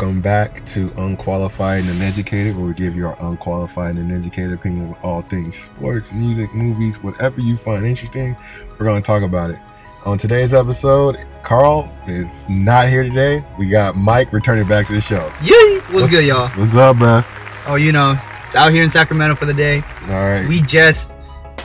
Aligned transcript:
Welcome 0.00 0.22
back 0.22 0.64
to 0.68 0.90
Unqualified 0.96 1.80
and 1.80 1.90
Uneducated, 1.90 2.56
where 2.56 2.64
we 2.64 2.72
give 2.72 2.96
you 2.96 3.06
our 3.06 3.16
unqualified 3.20 3.96
and 3.96 4.10
uneducated 4.10 4.54
opinion 4.54 4.94
on 4.94 4.96
all 5.02 5.20
things 5.20 5.54
sports, 5.54 6.10
music, 6.10 6.54
movies, 6.54 7.02
whatever 7.02 7.42
you 7.42 7.54
find 7.54 7.86
interesting, 7.86 8.34
we're 8.70 8.86
going 8.86 9.02
to 9.02 9.06
talk 9.06 9.22
about 9.22 9.50
it. 9.50 9.58
On 10.06 10.16
today's 10.16 10.54
episode, 10.54 11.26
Carl 11.42 11.94
is 12.06 12.48
not 12.48 12.88
here 12.88 13.02
today. 13.02 13.44
We 13.58 13.68
got 13.68 13.94
Mike 13.94 14.32
returning 14.32 14.66
back 14.66 14.86
to 14.86 14.94
the 14.94 15.02
show. 15.02 15.30
Yay! 15.42 15.80
What's, 15.80 15.92
What's 15.92 16.10
good, 16.12 16.24
y'all? 16.24 16.48
What's 16.48 16.74
up, 16.74 16.96
man? 16.96 17.22
Oh, 17.66 17.74
you 17.74 17.92
know, 17.92 18.18
it's 18.46 18.54
out 18.54 18.72
here 18.72 18.82
in 18.82 18.88
Sacramento 18.88 19.34
for 19.34 19.44
the 19.44 19.52
day. 19.52 19.82
All 20.04 20.08
right. 20.08 20.48
We 20.48 20.62
just 20.62 21.14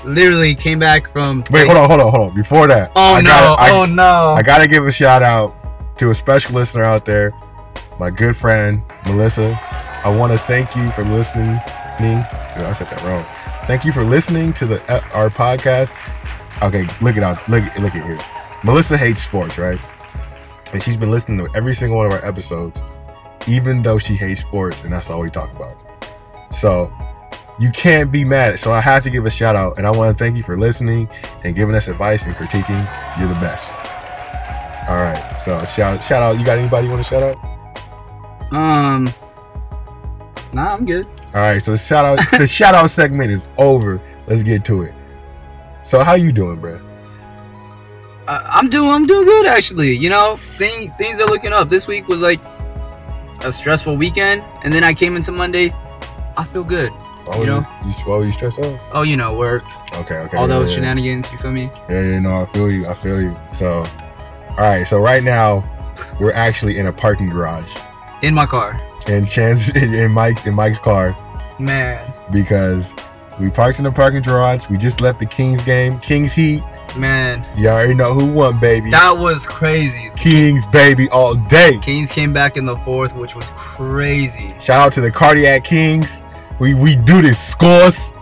literally 0.04 0.56
came 0.56 0.78
back 0.78 1.10
from. 1.10 1.46
Wait, 1.52 1.68
hold 1.68 1.78
on, 1.78 1.88
hold 1.88 2.02
on, 2.02 2.12
hold 2.12 2.30
on. 2.32 2.36
Before 2.36 2.68
that, 2.68 2.92
oh 2.98 3.14
I 3.16 3.22
no, 3.22 3.30
gotta, 3.30 3.62
I, 3.62 3.72
oh 3.72 3.86
no, 3.86 4.34
I 4.34 4.44
gotta 4.44 4.68
give 4.68 4.86
a 4.86 4.92
shout 4.92 5.24
out 5.24 5.56
to 6.00 6.10
a 6.10 6.14
special 6.14 6.54
listener 6.54 6.84
out 6.84 7.06
there 7.06 7.32
my 8.00 8.10
good 8.10 8.36
friend 8.36 8.82
Melissa. 9.06 9.60
I 10.04 10.16
want 10.16 10.34
to 10.34 10.40
thank 10.40 10.76
you 10.76 10.92
for 10.92 11.04
listening. 11.04 11.60
I 12.00 12.74
said 12.78 12.88
that 12.88 13.02
wrong. 13.04 13.26
Thank 13.68 13.86
you 13.86 13.92
for 13.92 14.04
listening 14.04 14.54
to 14.54 14.66
the 14.66 14.92
uh, 14.92 15.02
our 15.14 15.30
podcast. 15.30 15.92
Okay, 16.62 16.88
look 17.02 17.18
it 17.18 17.24
out. 17.24 17.38
Look 17.50 17.64
look 17.80 17.96
at 17.96 18.06
here. 18.06 18.18
Melissa 18.64 18.98
hates 18.98 19.24
sports, 19.24 19.58
right? 19.58 19.80
And 20.74 20.84
she's 20.84 20.98
been 20.98 21.12
listening 21.12 21.44
to 21.46 21.56
every 21.56 21.74
single 21.74 21.98
one 21.98 22.06
of 22.08 22.12
our 22.12 22.24
episodes, 22.26 22.82
even 23.48 23.82
though 23.82 23.98
she 23.98 24.16
hates 24.16 24.42
sports, 24.42 24.84
and 24.84 24.94
that's 24.94 25.10
all 25.10 25.22
we 25.22 25.30
talk 25.30 25.54
about. 25.56 25.76
So 26.54 26.94
you 27.60 27.72
can't 27.72 28.12
be 28.12 28.24
mad. 28.24 28.60
So 28.60 28.72
I 28.72 28.82
have 28.82 29.04
to 29.04 29.10
give 29.10 29.26
a 29.26 29.32
shout 29.32 29.56
out, 29.56 29.78
and 29.78 29.88
I 29.88 29.92
want 29.92 30.18
to 30.18 30.24
thank 30.24 30.36
you 30.36 30.44
for 30.44 30.58
listening 30.58 31.10
and 31.44 31.56
giving 31.56 31.76
us 31.76 31.88
advice 31.88 32.26
and 32.26 32.36
critiquing. 32.36 33.20
You're 33.20 33.30
the 33.30 33.36
best. 33.36 33.70
All 34.90 34.98
right. 34.98 35.42
So 35.44 35.64
shout 35.66 36.04
shout 36.04 36.22
out. 36.22 36.38
You 36.38 36.46
got 36.46 36.58
anybody 36.58 36.88
you 36.88 36.94
want 36.94 37.04
to 37.04 37.10
shout 37.10 37.24
out? 37.24 37.55
Um, 38.52 39.10
nah, 40.54 40.74
I'm 40.74 40.86
good. 40.86 41.06
All 41.34 41.42
right, 41.42 41.62
so 41.62 41.72
the 41.72 41.78
shout 41.78 42.06
out 42.06 42.40
the 42.40 42.48
shout 42.48 42.76
out 42.76 42.90
segment 42.90 43.32
is 43.32 43.48
over. 43.58 44.02
Let's 44.28 44.44
get 44.44 44.64
to 44.66 44.84
it. 44.84 44.94
So 45.82 46.00
how 46.00 46.14
you 46.14 46.32
doing, 46.32 46.60
bro? 46.60 46.80
Uh, 48.28 48.42
I'm 48.46 48.70
doing 48.70 48.90
I'm 48.90 49.06
doing 49.06 49.26
good 49.26 49.46
actually. 49.46 49.96
You 49.96 50.10
know, 50.10 50.36
thing, 50.38 50.94
things 50.98 51.20
are 51.20 51.28
looking 51.28 51.54
up. 51.54 51.70
This 51.70 51.88
week 51.88 52.08
was 52.08 52.22
like 52.22 52.42
a 53.44 53.52
stressful 53.52 53.98
weekend, 53.98 54.44
and 54.64 54.74
then 54.74 54.84
I 54.84 54.94
came 54.94 55.16
into 55.16 55.32
Monday. 55.32 55.74
I 56.38 56.46
feel 56.46 56.64
good. 56.64 56.92
Oh, 57.28 57.40
you 57.40 57.48
know, 57.48 57.66
you, 57.86 57.94
well, 58.06 58.24
you 58.24 58.32
stressed 58.32 58.60
out? 58.60 58.80
Oh, 58.94 59.02
you 59.02 59.18
know, 59.18 59.36
work. 59.36 59.64
Okay, 59.96 60.18
okay. 60.18 60.38
All 60.38 60.48
yeah, 60.48 60.60
those 60.60 60.70
yeah. 60.70 60.76
shenanigans. 60.76 61.32
You 61.32 61.40
feel 61.40 61.52
me? 61.52 61.72
Yeah, 61.90 62.02
yeah, 62.02 62.20
no, 62.20 62.42
I 62.42 62.46
feel 62.46 62.72
you. 62.72 62.88
I 62.88 62.94
feel 62.94 63.20
you. 63.20 63.36
So, 63.52 63.84
all 64.50 64.56
right. 64.58 64.84
So 64.84 65.00
right 65.00 65.24
now, 65.24 65.64
we're 66.20 66.34
actually 66.34 66.78
in 66.78 66.86
a 66.86 66.94
parking 66.94 67.30
garage 67.30 67.74
in 68.26 68.34
my 68.34 68.46
car. 68.46 68.82
And 69.08 69.28
Chance 69.28 69.70
in 69.76 70.12
Mike's 70.12 70.46
in 70.46 70.56
Mike's 70.56 70.80
car. 70.80 71.16
Man. 71.60 72.12
Because 72.32 72.94
we 73.40 73.50
parked 73.50 73.78
in 73.78 73.84
the 73.84 73.92
parking 73.92 74.22
garage. 74.22 74.68
We 74.70 74.78
just 74.78 75.00
left 75.00 75.20
the 75.20 75.26
Kings 75.26 75.64
game. 75.64 76.00
Kings 76.00 76.34
Heat. 76.34 76.64
Man. 76.98 77.46
You 77.58 77.70
already 77.70 77.94
know 77.94 78.14
who 78.14 78.32
won, 78.32 78.60
baby. 78.60 78.90
That 78.90 79.18
was 79.18 79.46
crazy. 79.46 80.12
Kings, 80.16 80.66
baby, 80.68 81.10
all 81.10 81.36
day. 81.36 81.78
Kings 81.82 82.12
came 82.12 82.34
back 82.34 82.58
in 82.58 82.66
the 82.66 82.78
fourth, 82.78 83.16
which 83.16 83.36
was 83.36 83.46
crazy. 83.56 84.54
Shout 84.60 84.88
out 84.88 84.94
to 84.94 85.02
the 85.02 85.12
Cardiac 85.12 85.64
Kings. 85.64 86.22
We 86.60 86.74
we 86.74 86.96
do 86.96 87.22
this 87.22 87.40
scores. 87.40 88.14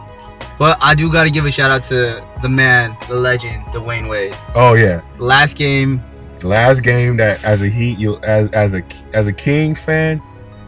But 0.57 0.77
I 0.81 0.95
do 0.95 1.11
got 1.11 1.23
to 1.23 1.31
give 1.31 1.45
a 1.45 1.51
shout 1.51 1.71
out 1.71 1.83
to 1.85 2.23
the 2.41 2.49
man, 2.49 2.97
the 3.07 3.15
legend, 3.15 3.63
Dwyane 3.65 4.09
Wade. 4.09 4.35
Oh 4.55 4.73
yeah. 4.73 5.01
Last 5.17 5.55
game, 5.55 6.03
the 6.43 6.49
last 6.49 6.83
game 6.83 7.15
that 7.17 7.41
as 7.45 7.61
a 7.61 7.69
Heat 7.69 7.97
you 7.97 8.19
as 8.23 8.49
as 8.51 8.73
a 8.73 8.83
as 9.13 9.27
a 9.27 9.33
Kings 9.33 9.79
fan, 9.79 10.21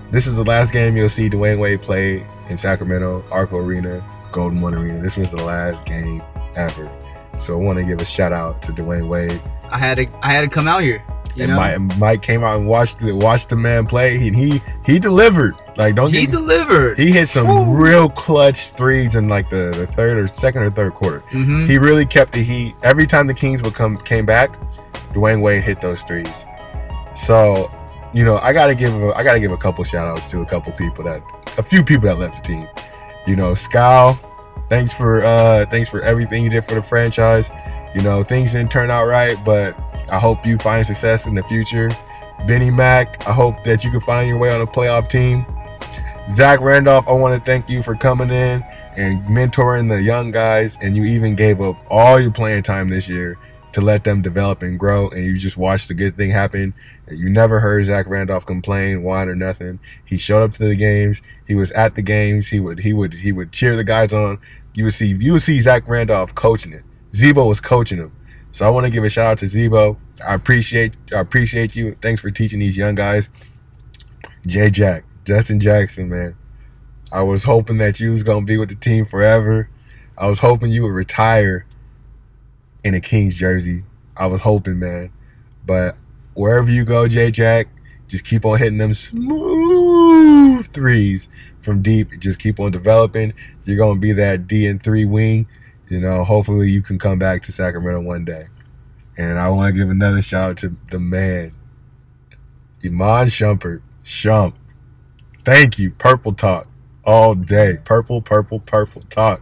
this 0.09 0.25
is 0.25 0.35
the 0.35 0.43
last 0.45 0.71
game 0.71 0.95
you'll 0.95 1.09
see 1.09 1.29
Dwyane 1.29 1.59
Wade 1.59 1.81
play 1.81 2.25
in 2.47 2.57
Sacramento, 2.57 3.25
Arco 3.29 3.57
Arena, 3.57 4.03
Golden 4.31 4.61
One 4.61 4.73
Arena. 4.73 5.01
This 5.01 5.17
was 5.17 5.29
the 5.31 5.43
last 5.43 5.85
game 5.85 6.23
ever. 6.55 6.89
So 7.37 7.59
I 7.59 7.61
want 7.61 7.77
to 7.77 7.83
give 7.83 7.99
a 7.99 8.05
shout 8.05 8.31
out 8.31 8.61
to 8.63 8.71
Dwyane 8.71 9.09
Wade. 9.09 9.41
I 9.69 9.77
had 9.77 9.97
to 9.97 10.07
I 10.23 10.31
had 10.31 10.41
to 10.41 10.47
come 10.47 10.69
out 10.69 10.81
here. 10.81 11.03
You 11.35 11.43
and 11.43 11.51
know? 11.51 11.57
Mike, 11.57 11.97
Mike 11.97 12.21
came 12.21 12.45
out 12.45 12.57
and 12.57 12.65
watched 12.65 12.99
the 12.99 13.13
watched 13.13 13.49
the 13.49 13.57
man 13.57 13.85
play. 13.85 14.17
He 14.17 14.31
he 14.31 14.61
he 14.85 14.97
delivered. 14.97 15.55
Like 15.75 15.95
don't 15.95 16.13
he 16.13 16.21
get, 16.21 16.31
delivered. 16.31 16.97
He 16.97 17.11
hit 17.11 17.27
some 17.27 17.49
Ooh. 17.49 17.75
real 17.75 18.07
clutch 18.07 18.69
threes 18.69 19.15
in 19.15 19.27
like 19.27 19.49
the, 19.49 19.73
the 19.75 19.87
third 19.87 20.17
or 20.17 20.27
second 20.27 20.61
or 20.61 20.69
third 20.69 20.93
quarter. 20.93 21.19
Mm-hmm. 21.31 21.65
He 21.65 21.77
really 21.77 22.05
kept 22.05 22.31
the 22.31 22.41
heat. 22.41 22.75
Every 22.81 23.05
time 23.05 23.27
the 23.27 23.33
Kings 23.33 23.61
would 23.61 23.73
come 23.73 23.97
came 23.97 24.25
back, 24.25 24.57
Dwyane 25.15 25.41
Wade 25.41 25.63
hit 25.63 25.81
those 25.81 26.03
threes. 26.03 26.45
So, 27.15 27.71
you 28.13 28.25
know, 28.25 28.37
I 28.37 28.53
gotta 28.53 28.75
give 28.75 28.93
a, 28.93 29.13
I 29.15 29.23
gotta 29.23 29.39
give 29.39 29.51
a 29.51 29.57
couple 29.57 29.83
shout 29.85 30.07
outs 30.07 30.29
to 30.31 30.41
a 30.41 30.45
couple 30.45 30.71
people 30.73 31.03
that 31.05 31.23
a 31.57 31.63
few 31.63 31.83
people 31.83 32.07
that 32.07 32.17
left 32.17 32.43
the 32.43 32.53
team. 32.53 32.67
You 33.25 33.35
know, 33.35 33.55
Skal, 33.55 34.13
thanks 34.67 34.93
for 34.93 35.21
uh 35.23 35.65
thanks 35.67 35.89
for 35.89 36.01
everything 36.01 36.43
you 36.43 36.49
did 36.49 36.65
for 36.65 36.75
the 36.75 36.83
franchise. 36.83 37.49
You 37.95 38.01
know, 38.01 38.23
things 38.23 38.51
didn't 38.51 38.71
turn 38.71 38.91
out 38.91 39.05
right, 39.05 39.37
but 39.45 39.77
I 40.11 40.19
hope 40.19 40.45
you 40.45 40.57
find 40.57 40.85
success 40.85 41.25
in 41.25 41.33
the 41.33 41.43
future. 41.43 41.89
Benny 42.45 42.69
Mack, 42.69 43.25
I 43.27 43.31
hope 43.31 43.63
that 43.63 43.83
you 43.83 43.89
can 43.89 44.01
find 44.01 44.27
your 44.27 44.37
way 44.37 44.53
on 44.53 44.59
a 44.59 44.67
playoff 44.67 45.09
team. 45.09 45.45
Zach 46.33 46.59
Randolph, 46.59 47.07
I 47.07 47.13
want 47.13 47.33
to 47.35 47.39
thank 47.39 47.69
you 47.69 47.81
for 47.81 47.95
coming 47.95 48.29
in 48.29 48.63
and 48.97 49.23
mentoring 49.25 49.87
the 49.89 50.01
young 50.01 50.31
guys, 50.31 50.77
and 50.81 50.95
you 50.95 51.03
even 51.05 51.35
gave 51.35 51.61
up 51.61 51.77
all 51.89 52.19
your 52.19 52.31
playing 52.31 52.63
time 52.63 52.89
this 52.89 53.07
year 53.07 53.37
to 53.75 53.81
let 53.81 54.05
them 54.05 54.21
develop 54.21 54.61
and 54.61 54.79
grow, 54.79 55.09
and 55.09 55.25
you 55.25 55.37
just 55.37 55.57
watch 55.57 55.89
the 55.89 55.93
good 55.93 56.15
thing 56.15 56.29
happen. 56.29 56.73
You 57.11 57.27
never 57.27 57.59
heard 57.59 57.83
Zach 57.83 58.07
Randolph 58.07 58.45
complain, 58.45 59.03
whine, 59.03 59.27
or 59.27 59.35
nothing. 59.35 59.79
He 60.05 60.17
showed 60.17 60.43
up 60.43 60.51
to 60.53 60.59
the 60.69 60.77
games. 60.77 61.21
He 61.45 61.55
was 61.55 61.71
at 61.71 61.93
the 61.93 62.01
games. 62.01 62.47
He 62.47 62.61
would 62.61 62.79
he 62.79 62.93
would 62.93 63.13
he 63.13 63.33
would 63.33 63.51
cheer 63.51 63.75
the 63.75 63.83
guys 63.83 64.13
on. 64.13 64.39
You 64.75 64.85
would 64.85 64.93
see 64.93 65.13
you 65.19 65.33
would 65.33 65.41
see 65.41 65.59
Zach 65.59 65.89
Randolph 65.89 66.33
coaching 66.35 66.71
it. 66.71 66.83
Z-Bo 67.13 67.47
was 67.49 67.59
coaching 67.59 67.97
him. 67.97 68.13
So 68.53 68.65
I 68.65 68.69
want 68.69 68.85
to 68.85 68.89
give 68.89 69.03
a 69.03 69.09
shout 69.09 69.25
out 69.25 69.37
to 69.39 69.47
Z-Bo. 69.47 69.97
I 70.25 70.35
appreciate 70.35 70.95
I 71.13 71.19
appreciate 71.19 71.75
you. 71.75 71.97
Thanks 72.01 72.21
for 72.21 72.31
teaching 72.31 72.59
these 72.59 72.77
young 72.77 72.95
guys. 72.95 73.29
Jay 74.47 74.69
Jack, 74.69 75.03
Justin 75.25 75.59
Jackson, 75.59 76.07
man. 76.07 76.37
I 77.11 77.23
was 77.23 77.43
hoping 77.43 77.79
that 77.79 77.99
you 77.99 78.11
was 78.11 78.23
gonna 78.23 78.45
be 78.45 78.57
with 78.57 78.69
the 78.69 78.75
team 78.75 79.05
forever. 79.05 79.69
I 80.17 80.29
was 80.29 80.39
hoping 80.39 80.71
you 80.71 80.83
would 80.83 80.93
retire 80.93 81.65
in 82.85 82.93
a 82.93 83.01
Kings 83.01 83.35
jersey. 83.35 83.83
I 84.15 84.27
was 84.27 84.39
hoping, 84.39 84.79
man. 84.79 85.11
But 85.65 85.97
wherever 86.35 86.69
you 86.69 86.85
go, 86.85 87.07
J 87.07 87.31
Jack, 87.31 87.67
just 88.07 88.23
keep 88.23 88.45
on 88.45 88.59
hitting 88.59 88.77
them 88.77 88.93
smooth 88.93 90.67
threes 90.67 91.27
from 91.59 91.81
deep. 91.81 92.11
Just 92.19 92.37
keep 92.37 92.59
on 92.59 92.71
developing. 92.71 93.33
You're 93.65 93.77
gonna 93.77 93.99
be 93.99 94.13
that 94.13 94.47
D 94.47 94.67
and 94.67 94.81
three 94.81 95.05
wing. 95.05 95.47
You 95.89 95.99
know, 95.99 96.23
hopefully 96.23 96.69
you 96.69 96.81
can 96.81 96.99
come 96.99 97.19
back 97.19 97.41
to 97.43 97.51
Sacramento 97.51 98.01
one 98.01 98.23
day. 98.23 98.45
And 99.17 99.39
I 99.39 99.49
want 99.49 99.73
to 99.73 99.79
give 99.79 99.89
another 99.89 100.21
shout 100.21 100.51
out 100.51 100.57
to 100.57 100.75
the 100.91 100.99
man, 100.99 101.53
Iman 102.83 103.27
Shumpert. 103.27 103.81
Shump. 104.03 104.53
Thank 105.43 105.79
you. 105.79 105.91
Purple 105.91 106.33
talk 106.33 106.67
all 107.03 107.33
day. 107.33 107.79
Purple, 107.83 108.21
purple, 108.21 108.59
purple 108.59 109.01
talk. 109.09 109.41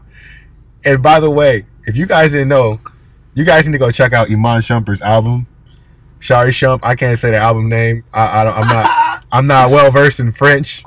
And 0.86 1.04
by 1.04 1.20
the 1.20 1.30
way, 1.30 1.66
if 1.86 1.98
you 1.98 2.06
guys 2.06 2.32
didn't 2.32 2.50
know, 2.50 2.80
you 3.34 3.46
guys 3.46 3.68
need 3.68 3.74
to 3.74 3.80
go 3.80 3.92
check 3.92 4.14
out 4.14 4.30
Iman 4.32 4.62
Shumpert's 4.62 5.02
album. 5.02 5.48
Shari 6.20 6.52
Shump. 6.52 6.80
I 6.84 6.96
can't 6.96 7.20
say 7.20 7.32
the 7.32 7.38
album 7.38 7.68
name. 7.68 8.04
I, 8.14 8.42
I 8.42 8.44
don't, 8.46 8.58
I'm 8.58 8.68
not. 8.68 9.24
I'm 9.34 9.48
not 9.48 9.72
well 9.72 9.90
versed 9.90 10.20
in 10.20 10.32
French, 10.32 10.84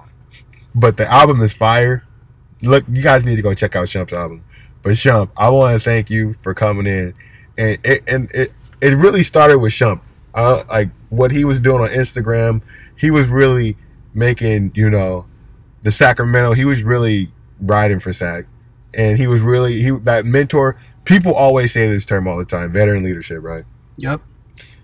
but 0.72 0.96
the 0.96 1.10
album 1.12 1.42
is 1.42 1.52
fire. 1.52 2.04
Look, 2.62 2.84
you 2.88 3.02
guys 3.02 3.24
need 3.24 3.34
to 3.34 3.42
go 3.42 3.54
check 3.54 3.74
out 3.74 3.88
Shump's 3.88 4.12
album. 4.12 4.44
But 4.82 4.92
Shump, 4.92 5.30
I 5.36 5.50
want 5.50 5.74
to 5.74 5.84
thank 5.84 6.10
you 6.10 6.36
for 6.42 6.54
coming 6.54 6.86
in, 6.86 7.12
and 7.58 7.76
it 7.84 8.02
and 8.06 8.30
it 8.30 8.52
it 8.80 8.94
really 8.96 9.24
started 9.24 9.58
with 9.58 9.72
Shump. 9.72 10.00
Uh, 10.32 10.62
like 10.68 10.90
what 11.08 11.32
he 11.32 11.44
was 11.44 11.58
doing 11.58 11.82
on 11.82 11.88
Instagram, 11.88 12.62
he 12.96 13.10
was 13.10 13.26
really 13.26 13.76
making 14.14 14.70
you 14.76 14.88
know 14.90 15.26
the 15.82 15.90
Sacramento. 15.90 16.52
He 16.52 16.64
was 16.64 16.84
really 16.84 17.32
riding 17.60 17.98
for 17.98 18.12
Sac, 18.12 18.46
and 18.94 19.18
he 19.18 19.26
was 19.26 19.40
really 19.40 19.82
he 19.82 19.90
that 19.90 20.24
mentor 20.24 20.78
people 21.06 21.34
always 21.34 21.72
say 21.72 21.88
this 21.88 22.04
term 22.04 22.28
all 22.28 22.36
the 22.36 22.44
time 22.44 22.70
veteran 22.72 23.02
leadership, 23.02 23.42
right? 23.42 23.64
Yep. 23.96 24.20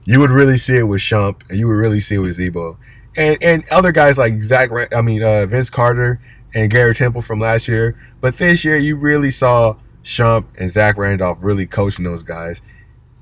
You 0.04 0.18
would 0.20 0.30
really 0.30 0.56
see 0.56 0.78
it 0.78 0.84
with 0.84 1.00
Shump, 1.00 1.48
and 1.50 1.58
you 1.58 1.68
would 1.68 1.74
really 1.74 2.00
see 2.00 2.14
it 2.14 2.18
with 2.18 2.34
Z-Bo. 2.34 2.78
And, 3.16 3.40
and 3.42 3.64
other 3.70 3.92
guys 3.92 4.16
like 4.16 4.40
Zach, 4.40 4.70
I 4.92 5.02
mean, 5.02 5.22
uh, 5.22 5.46
Vince 5.46 5.68
Carter 5.68 6.18
and 6.54 6.70
Gary 6.70 6.94
Temple 6.94 7.22
from 7.22 7.38
last 7.38 7.68
year. 7.68 7.96
But 8.20 8.38
this 8.38 8.64
year, 8.64 8.76
you 8.78 8.96
really 8.96 9.30
saw 9.30 9.76
Shump 10.02 10.46
and 10.58 10.70
Zach 10.70 10.96
Randolph 10.96 11.38
really 11.40 11.66
coaching 11.66 12.04
those 12.04 12.22
guys. 12.22 12.60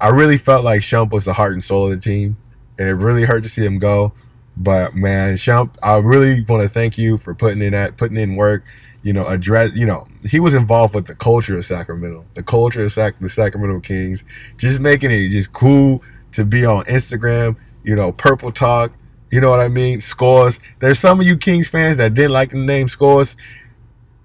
I 0.01 0.09
really 0.09 0.39
felt 0.39 0.65
like 0.65 0.81
Shump 0.81 1.13
was 1.13 1.25
the 1.25 1.35
heart 1.35 1.53
and 1.53 1.63
soul 1.63 1.85
of 1.85 1.91
the 1.91 1.97
team, 1.97 2.37
and 2.79 2.89
it 2.89 2.95
really 2.95 3.25
hurt 3.25 3.43
to 3.43 3.49
see 3.49 3.65
him 3.65 3.79
go. 3.79 4.13
But 4.57 4.95
man, 4.95 5.35
Shump, 5.37 5.77
I 5.83 5.99
really 5.99 6.43
want 6.45 6.63
to 6.63 6.69
thank 6.69 6.97
you 6.97 7.19
for 7.19 7.35
putting 7.35 7.61
in 7.61 7.73
that, 7.73 7.97
putting 7.97 8.17
in 8.17 8.37
work 8.37 8.65
you 9.03 9.13
know, 9.13 9.27
address, 9.27 9.73
you 9.75 9.87
know, 9.87 10.07
he 10.29 10.41
was 10.41 10.55
involved 10.55 10.95
with 10.95 11.07
the 11.07 11.15
culture 11.15 11.57
of 11.57 11.65
Sacramento, 11.65 12.25
the 12.35 12.43
culture 12.43 12.85
of 12.85 12.93
Sac- 12.93 13.19
the 13.21 13.31
Sacramento 13.31 13.81
Kings, 13.81 14.25
just 14.59 14.81
making 14.81 15.11
it 15.11 15.29
just 15.29 15.53
cool 15.53 16.03
to 16.33 16.45
be 16.45 16.65
on 16.67 16.85
Instagram, 16.85 17.57
you 17.83 17.97
know, 17.97 18.13
Purple 18.13 18.53
Talk, 18.53 18.93
You 19.31 19.41
know 19.41 19.51
what 19.51 19.61
I 19.61 19.69
mean? 19.69 20.01
Scores. 20.01 20.59
There's 20.81 20.99
some 20.99 21.21
of 21.21 21.27
you 21.27 21.37
Kings 21.37 21.69
fans 21.69 21.99
that 21.99 22.15
didn't 22.15 22.33
like 22.33 22.51
the 22.51 22.59
name 22.59 22.89
Scores. 22.89 23.37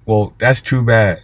Well, 0.05 0.33
that's 0.39 0.61
too 0.61 0.83
bad. 0.83 1.21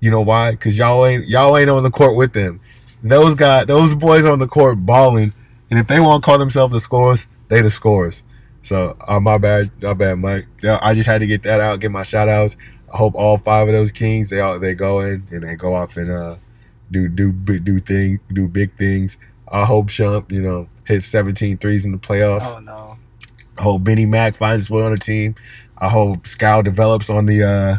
You 0.00 0.10
know 0.10 0.20
why? 0.20 0.52
Because 0.52 0.78
y'all 0.78 1.04
ain't 1.04 1.26
y'all 1.26 1.56
ain't 1.56 1.70
on 1.70 1.82
the 1.82 1.90
court 1.90 2.16
with 2.16 2.32
them. 2.32 2.60
Those 3.02 3.34
guys, 3.34 3.66
those 3.66 3.94
boys 3.94 4.24
on 4.24 4.38
the 4.38 4.46
court 4.46 4.84
balling, 4.86 5.32
and 5.70 5.78
if 5.78 5.86
they 5.86 6.00
want 6.00 6.22
to 6.22 6.26
call 6.26 6.38
themselves 6.38 6.72
the 6.72 6.80
Scores, 6.80 7.26
they 7.48 7.60
the 7.60 7.70
Scores. 7.70 8.22
So 8.62 8.96
uh, 9.06 9.20
my 9.20 9.38
bad, 9.38 9.70
my 9.82 9.94
bad, 9.94 10.18
Mike. 10.18 10.46
I 10.64 10.94
just 10.94 11.06
had 11.06 11.20
to 11.20 11.26
get 11.26 11.42
that 11.42 11.60
out, 11.60 11.80
get 11.80 11.90
my 11.90 12.02
shout 12.02 12.28
outs. 12.28 12.56
I 12.94 12.96
hope 12.96 13.14
all 13.16 13.38
five 13.38 13.66
of 13.66 13.74
those 13.74 13.90
Kings 13.90 14.30
they 14.30 14.38
all 14.38 14.60
they 14.60 14.74
go 14.74 15.00
in 15.00 15.26
and 15.32 15.42
they 15.42 15.56
go 15.56 15.74
off 15.74 15.96
and 15.96 16.10
uh 16.10 16.36
do 16.92 17.08
do 17.08 17.32
do 17.32 17.80
thing 17.80 18.20
do 18.32 18.46
big 18.46 18.76
things. 18.78 19.16
I 19.48 19.64
hope 19.64 19.88
Shump, 19.88 20.30
you 20.30 20.40
know, 20.40 20.68
hit 20.84 21.02
17 21.02 21.58
threes 21.58 21.84
in 21.84 21.90
the 21.90 21.98
playoffs. 21.98 22.54
Oh 22.56 22.60
no. 22.60 22.96
I 23.58 23.62
hope 23.62 23.82
Benny 23.82 24.06
Mac 24.06 24.36
finds 24.36 24.66
his 24.66 24.70
way 24.70 24.82
on 24.82 24.92
the 24.92 24.98
team. 24.98 25.34
I 25.78 25.88
hope 25.88 26.24
Skal 26.26 26.62
develops 26.62 27.10
on 27.10 27.26
the 27.26 27.42
uh 27.42 27.76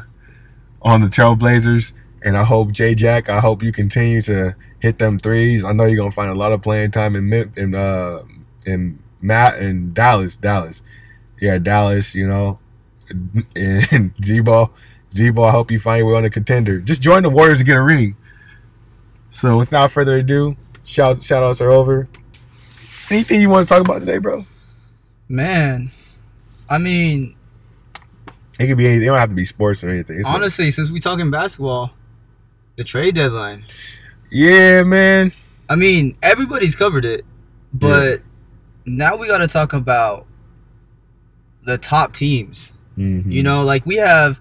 on 0.81 0.99
the 0.99 1.07
Trailblazers. 1.07 1.93
And 2.23 2.35
I 2.35 2.43
hope 2.43 2.71
Jay 2.71 2.93
Jack, 2.93 3.29
I 3.29 3.39
hope 3.39 3.63
you 3.63 3.71
continue 3.71 4.21
to 4.23 4.53
hit 4.79 4.97
them 4.97 5.17
threes. 5.19 5.63
I 5.63 5.71
know 5.71 5.85
you're 5.85 5.97
gonna 5.97 6.11
find 6.11 6.29
a 6.29 6.35
lot 6.35 6.51
of 6.51 6.61
playing 6.61 6.91
time 6.91 7.15
in 7.15 7.31
in 7.55 7.73
uh 7.73 8.19
in 8.65 8.99
Matt 9.21 9.59
and 9.59 9.93
Dallas. 9.93 10.35
Dallas. 10.35 10.83
Yeah, 11.39 11.57
Dallas, 11.57 12.13
you 12.13 12.27
know. 12.27 12.59
And 13.55 14.11
Z-Bo. 14.23 14.71
Z-Bo, 15.15 15.43
I 15.43 15.51
hope 15.51 15.71
you 15.71 15.79
find 15.79 15.99
your 15.99 16.11
way 16.11 16.17
on 16.17 16.25
a 16.25 16.29
contender. 16.29 16.79
Just 16.79 17.01
join 17.01 17.23
the 17.23 17.29
Warriors 17.29 17.59
to 17.59 17.63
get 17.63 17.77
a 17.77 17.81
ring. 17.81 18.17
So 19.29 19.57
without 19.57 19.91
further 19.91 20.17
ado, 20.17 20.55
shout 20.83 21.23
shout 21.23 21.41
outs 21.41 21.61
are 21.61 21.71
over. 21.71 22.07
Anything 23.09 23.39
you 23.39 23.49
want 23.49 23.67
to 23.67 23.73
talk 23.73 23.81
about 23.81 23.99
today, 23.99 24.17
bro? 24.17 24.45
Man, 25.29 25.91
I 26.69 26.77
mean, 26.77 27.35
it 28.59 28.67
could 28.67 28.77
be 28.77 28.87
anything. 28.87 29.03
It 29.03 29.07
don't 29.07 29.17
have 29.17 29.29
to 29.29 29.35
be 29.35 29.45
sports 29.45 29.83
or 29.83 29.89
anything. 29.89 30.19
It's 30.19 30.27
honestly, 30.27 30.71
since 30.71 30.91
we 30.91 30.99
talking 30.99 31.31
basketball, 31.31 31.91
the 32.75 32.83
trade 32.83 33.15
deadline. 33.15 33.65
Yeah, 34.31 34.83
man. 34.83 35.31
I 35.69 35.75
mean, 35.75 36.17
everybody's 36.21 36.75
covered 36.75 37.05
it, 37.05 37.25
but 37.73 38.19
yeah. 38.19 38.23
now 38.85 39.15
we 39.15 39.27
got 39.27 39.39
to 39.39 39.47
talk 39.47 39.73
about 39.73 40.27
the 41.63 41.77
top 41.77 42.13
teams. 42.13 42.73
Mm-hmm. 42.97 43.31
You 43.31 43.43
know, 43.43 43.63
like 43.63 43.85
we 43.85 43.95
have 43.95 44.39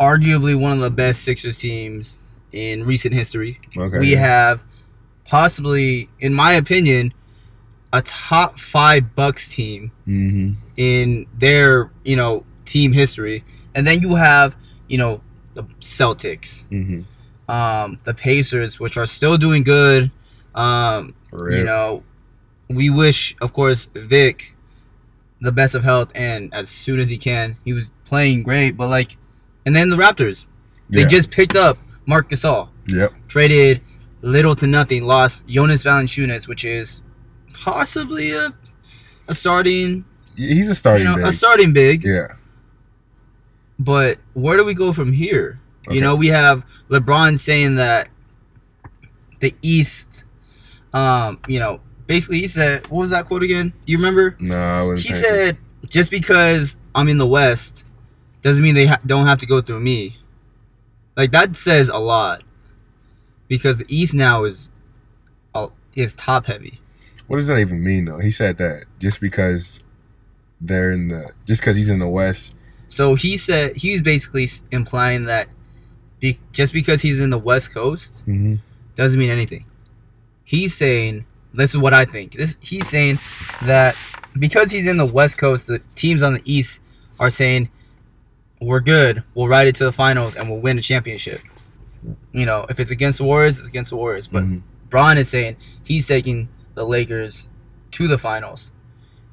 arguably 0.00 0.58
one 0.58 0.72
of 0.72 0.80
the 0.80 0.90
best 0.90 1.22
Sixers 1.22 1.58
teams 1.58 2.20
in 2.52 2.84
recent 2.84 3.14
history. 3.14 3.60
Okay. 3.76 3.98
We 3.98 4.12
have 4.12 4.64
possibly, 5.24 6.08
in 6.18 6.34
my 6.34 6.52
opinion, 6.52 7.12
a 7.92 8.02
top 8.02 8.58
five 8.58 9.14
Bucks 9.14 9.48
team 9.48 9.92
mm-hmm. 10.06 10.52
in 10.76 11.26
their 11.36 11.90
you 12.04 12.16
know 12.16 12.44
team 12.64 12.92
history, 12.92 13.44
and 13.74 13.86
then 13.86 14.00
you 14.00 14.14
have 14.14 14.56
you 14.88 14.98
know 14.98 15.20
the 15.54 15.64
Celtics, 15.80 16.66
mm-hmm. 16.68 17.50
um, 17.50 17.98
the 18.04 18.14
Pacers, 18.14 18.80
which 18.80 18.96
are 18.96 19.06
still 19.06 19.36
doing 19.36 19.62
good. 19.62 20.10
Um, 20.54 21.14
you 21.32 21.62
know, 21.62 22.02
we 22.68 22.90
wish, 22.90 23.36
of 23.40 23.52
course, 23.52 23.88
Vic 23.94 24.54
the 25.40 25.52
best 25.52 25.74
of 25.74 25.82
health 25.82 26.10
and 26.14 26.52
as 26.52 26.68
soon 26.68 27.00
as 27.00 27.08
he 27.08 27.16
can. 27.16 27.56
He 27.64 27.72
was 27.72 27.90
playing 28.04 28.42
great, 28.42 28.76
but 28.76 28.88
like, 28.88 29.16
and 29.66 29.74
then 29.74 29.90
the 29.90 29.96
Raptors, 29.96 30.46
they 30.88 31.02
yeah. 31.02 31.08
just 31.08 31.30
picked 31.30 31.56
up 31.56 31.78
Marc 32.06 32.30
Gasol. 32.30 32.68
Yep. 32.88 33.12
Traded 33.28 33.80
little 34.22 34.54
to 34.56 34.66
nothing, 34.66 35.04
lost 35.04 35.46
Jonas 35.46 35.84
Valanciunas, 35.84 36.48
which 36.48 36.64
is 36.64 37.02
possibly 37.52 38.32
a 38.32 38.54
a 39.28 39.34
starting. 39.34 40.04
He's 40.36 40.68
a 40.68 40.74
starting. 40.74 41.06
You 41.06 41.12
know, 41.12 41.16
big. 41.16 41.26
a 41.26 41.32
starting 41.32 41.72
big. 41.72 42.04
Yeah. 42.04 42.28
But 43.78 44.18
where 44.34 44.56
do 44.56 44.64
we 44.64 44.74
go 44.74 44.92
from 44.92 45.12
here? 45.12 45.60
Okay. 45.86 45.96
You 45.96 46.02
know, 46.02 46.14
we 46.14 46.26
have 46.28 46.66
LeBron 46.88 47.38
saying 47.38 47.76
that 47.76 48.08
the 49.40 49.54
East, 49.62 50.24
um, 50.92 51.40
you 51.48 51.58
know, 51.58 51.80
basically 52.06 52.40
he 52.40 52.48
said, 52.48 52.86
what 52.88 53.00
was 53.00 53.10
that 53.10 53.26
quote 53.26 53.42
again? 53.42 53.72
Do 53.86 53.92
you 53.92 53.98
remember? 53.98 54.36
No, 54.38 54.56
I 54.56 54.82
wasn't. 54.82 55.06
He 55.06 55.14
said, 55.14 55.56
just 55.88 56.10
because 56.10 56.76
I'm 56.94 57.08
in 57.08 57.16
the 57.16 57.26
West 57.26 57.84
doesn't 58.42 58.62
mean 58.62 58.74
they 58.74 58.86
ha- 58.86 59.00
don't 59.04 59.26
have 59.26 59.38
to 59.38 59.46
go 59.46 59.60
through 59.60 59.80
me. 59.80 60.18
Like 61.16 61.32
that 61.32 61.56
says 61.56 61.88
a 61.88 61.98
lot 61.98 62.42
because 63.48 63.78
the 63.78 63.86
East 63.88 64.14
now 64.14 64.44
is 64.44 64.70
is 65.94 66.14
top 66.14 66.46
heavy. 66.46 66.80
What 67.26 67.36
does 67.36 67.46
that 67.48 67.58
even 67.58 67.82
mean 67.82 68.06
though? 68.06 68.18
He 68.18 68.30
said 68.32 68.58
that 68.58 68.84
just 68.98 69.20
because 69.20 69.80
they're 70.60 70.92
in 70.92 71.08
the 71.08 71.30
just 71.46 71.60
because 71.60 71.76
he's 71.76 71.88
in 71.88 71.98
the 71.98 72.08
West. 72.08 72.54
So 72.88 73.14
he 73.14 73.36
said 73.36 73.76
he's 73.76 74.02
basically 74.02 74.48
implying 74.70 75.24
that 75.24 75.48
be, 76.18 76.38
just 76.52 76.72
because 76.72 77.02
he's 77.02 77.20
in 77.20 77.30
the 77.30 77.38
West 77.38 77.72
Coast 77.72 78.26
mm-hmm. 78.26 78.56
doesn't 78.94 79.18
mean 79.18 79.30
anything. 79.30 79.64
He's 80.44 80.74
saying 80.74 81.24
this 81.54 81.74
is 81.74 81.80
what 81.80 81.94
I 81.94 82.04
think. 82.04 82.32
This 82.32 82.58
he's 82.60 82.88
saying 82.88 83.18
that 83.62 83.96
because 84.38 84.70
he's 84.70 84.86
in 84.86 84.96
the 84.96 85.06
West 85.06 85.38
Coast, 85.38 85.66
the 85.66 85.78
teams 85.94 86.22
on 86.22 86.34
the 86.34 86.42
East 86.44 86.82
are 87.18 87.30
saying 87.30 87.70
we're 88.60 88.80
good. 88.80 89.22
We'll 89.34 89.48
ride 89.48 89.66
it 89.66 89.74
to 89.76 89.84
the 89.84 89.92
finals 89.92 90.36
and 90.36 90.50
we'll 90.50 90.60
win 90.60 90.78
a 90.78 90.82
championship. 90.82 91.40
You 92.32 92.46
know, 92.46 92.66
if 92.68 92.80
it's 92.80 92.90
against 92.90 93.18
the 93.18 93.24
Warriors, 93.24 93.58
it's 93.58 93.68
against 93.68 93.90
the 93.90 93.96
Warriors. 93.96 94.28
But 94.28 94.44
mm-hmm. 94.44 94.58
Bron 94.88 95.18
is 95.18 95.28
saying 95.28 95.56
he's 95.84 96.06
taking 96.06 96.48
the 96.74 96.84
Lakers 96.84 97.48
to 97.92 98.08
the 98.08 98.18
finals 98.18 98.72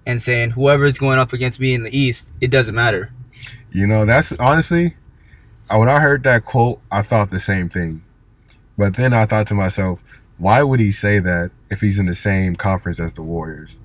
and 0.06 0.22
saying 0.22 0.52
whoever 0.52 0.86
is 0.86 0.98
going 0.98 1.20
up 1.20 1.34
against 1.34 1.60
me 1.60 1.74
in 1.74 1.84
the 1.84 1.96
East, 1.96 2.34
it 2.42 2.50
doesn't 2.50 2.76
matter. 2.76 3.12
You 3.72 3.88
know, 3.88 4.06
that's 4.06 4.32
honestly, 4.34 4.96
when 5.70 5.90
I 5.90 6.00
heard 6.00 6.24
that 6.24 6.46
quote, 6.46 6.80
I 6.92 7.02
thought 7.02 7.30
the 7.30 7.40
same 7.40 7.70
thing. 7.70 8.04
But 8.78 8.96
then 8.96 9.14
I 9.14 9.26
thought 9.26 9.48
to 9.48 9.54
myself, 9.54 10.02
why 10.38 10.64
would 10.64 10.80
he 10.80 10.92
say 10.92 11.20
that 11.20 11.52
if 11.70 11.82
he's 11.82 12.00
in 12.00 12.06
the 12.06 12.16
same 12.16 12.56
conference 12.56 13.00
as 13.00 13.14
the 13.14 13.24
Warriors? 13.24 13.82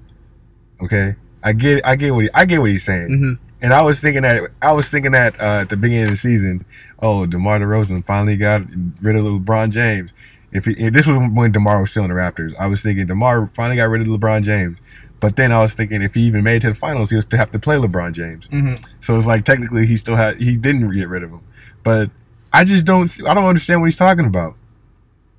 Okay, 0.82 1.16
I 1.42 1.52
get, 1.52 1.84
I 1.86 1.96
get 1.96 2.12
what 2.12 2.24
he, 2.24 2.30
I 2.34 2.44
get 2.44 2.60
what 2.60 2.70
he's 2.70 2.84
saying. 2.84 3.08
Mm-hmm. 3.08 3.51
And 3.62 3.72
I 3.72 3.80
was 3.82 4.00
thinking 4.00 4.22
that 4.22 4.50
I 4.60 4.72
was 4.72 4.88
thinking 4.90 5.12
that 5.12 5.40
uh, 5.40 5.60
at 5.62 5.68
the 5.68 5.76
beginning 5.76 6.04
of 6.04 6.10
the 6.10 6.16
season, 6.16 6.66
oh, 6.98 7.26
DeMar 7.26 7.60
DeRozan 7.60 8.04
finally 8.04 8.36
got 8.36 8.62
rid 9.00 9.16
of 9.16 9.24
LeBron 9.24 9.70
James. 9.70 10.12
If, 10.50 10.66
he, 10.66 10.72
if 10.72 10.92
this 10.92 11.06
was 11.06 11.16
when 11.32 11.52
DeMar 11.52 11.80
was 11.80 11.90
still 11.92 12.04
in 12.04 12.10
the 12.10 12.16
Raptors, 12.16 12.54
I 12.58 12.66
was 12.66 12.82
thinking 12.82 13.06
DeMar 13.06 13.46
finally 13.46 13.76
got 13.76 13.84
rid 13.84 14.02
of 14.02 14.08
LeBron 14.08 14.42
James. 14.42 14.78
But 15.20 15.36
then 15.36 15.52
I 15.52 15.62
was 15.62 15.74
thinking 15.74 16.02
if 16.02 16.14
he 16.14 16.22
even 16.22 16.42
made 16.42 16.56
it 16.56 16.60
to 16.62 16.68
the 16.70 16.74
finals, 16.74 17.08
he 17.10 17.16
was 17.16 17.24
to 17.26 17.36
have 17.36 17.52
to 17.52 17.58
play 17.60 17.76
LeBron 17.76 18.12
James. 18.12 18.48
Mm-hmm. 18.48 18.82
So 18.98 19.16
it's 19.16 19.26
like 19.26 19.44
technically 19.44 19.86
he 19.86 19.96
still 19.96 20.16
had 20.16 20.38
he 20.38 20.56
didn't 20.56 20.90
get 20.90 21.08
rid 21.08 21.22
of 21.22 21.30
him. 21.30 21.42
But 21.84 22.10
I 22.52 22.64
just 22.64 22.84
don't 22.84 23.08
I 23.26 23.32
don't 23.32 23.44
understand 23.44 23.80
what 23.80 23.86
he's 23.86 23.96
talking 23.96 24.26
about. 24.26 24.56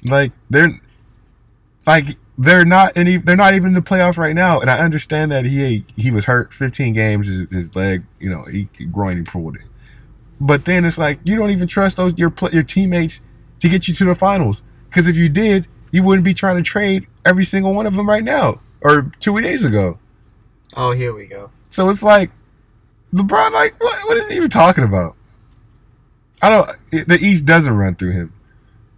Like 0.08 0.32
they're 0.50 0.80
like 1.86 2.18
they're 2.38 2.66
not 2.66 2.98
any 2.98 3.18
they're 3.18 3.36
not 3.36 3.54
even 3.54 3.70
in 3.70 3.74
the 3.74 3.82
playoffs 3.82 4.18
right 4.18 4.36
now. 4.36 4.60
And 4.60 4.70
i 4.70 4.80
understand 4.80 5.32
that 5.32 5.46
he 5.46 5.84
he 5.96 6.12
was 6.12 6.25
hurt 6.25 6.54
15 6.54 6.94
games 6.94 7.28
his, 7.28 7.50
his 7.52 7.75
leg 7.75 8.04
you 8.20 8.30
know 8.30 8.44
he, 8.44 8.68
groin 8.92 9.18
he 9.18 9.24
pulled 9.24 9.56
it. 9.56 9.63
But 10.40 10.66
then 10.66 10.86
it's 10.86 10.98
like 10.98 11.20
you 11.24 11.36
don't 11.36 11.52
even 11.52 11.68
trust 11.68 11.98
those 11.98 12.18
your 12.18 12.34
your 12.52 12.63
teammates 12.63 13.22
to 13.60 13.70
get 13.70 13.88
you 13.88 13.94
to 13.94 14.06
the 14.06 14.16
finals. 14.16 14.63
Because 14.90 15.08
if 15.08 15.16
you 15.16 15.30
did 15.30 15.68
you 15.92 16.04
wouldn't 16.04 16.25
be 16.25 16.34
trying 16.34 16.58
to 16.58 16.63
trade 16.63 17.08
every 17.25 17.46
single 17.46 17.74
one 17.74 17.86
of 17.86 17.94
them 17.94 18.10
right 18.10 18.24
now 18.24 18.60
or 18.82 19.12
two 19.20 19.40
days 19.42 19.63
ago. 19.63 20.00
Oh 20.75 20.92
here 20.92 21.13
we 21.13 21.28
go. 21.28 21.52
So 21.70 21.88
it's 21.90 22.04
like 22.04 22.32
lebron 23.13 23.52
like 23.52 23.80
what, 23.82 24.08
what 24.08 24.18
is 24.18 24.28
he 24.28 24.36
even 24.36 24.50
talking 24.50 24.84
about? 24.84 25.16
I 26.42 26.50
don't 26.50 26.68
the 26.92 27.20
east 27.22 27.46
doesn't 27.46 27.75
run 27.75 27.96
through 27.96 28.12
him. 28.12 28.34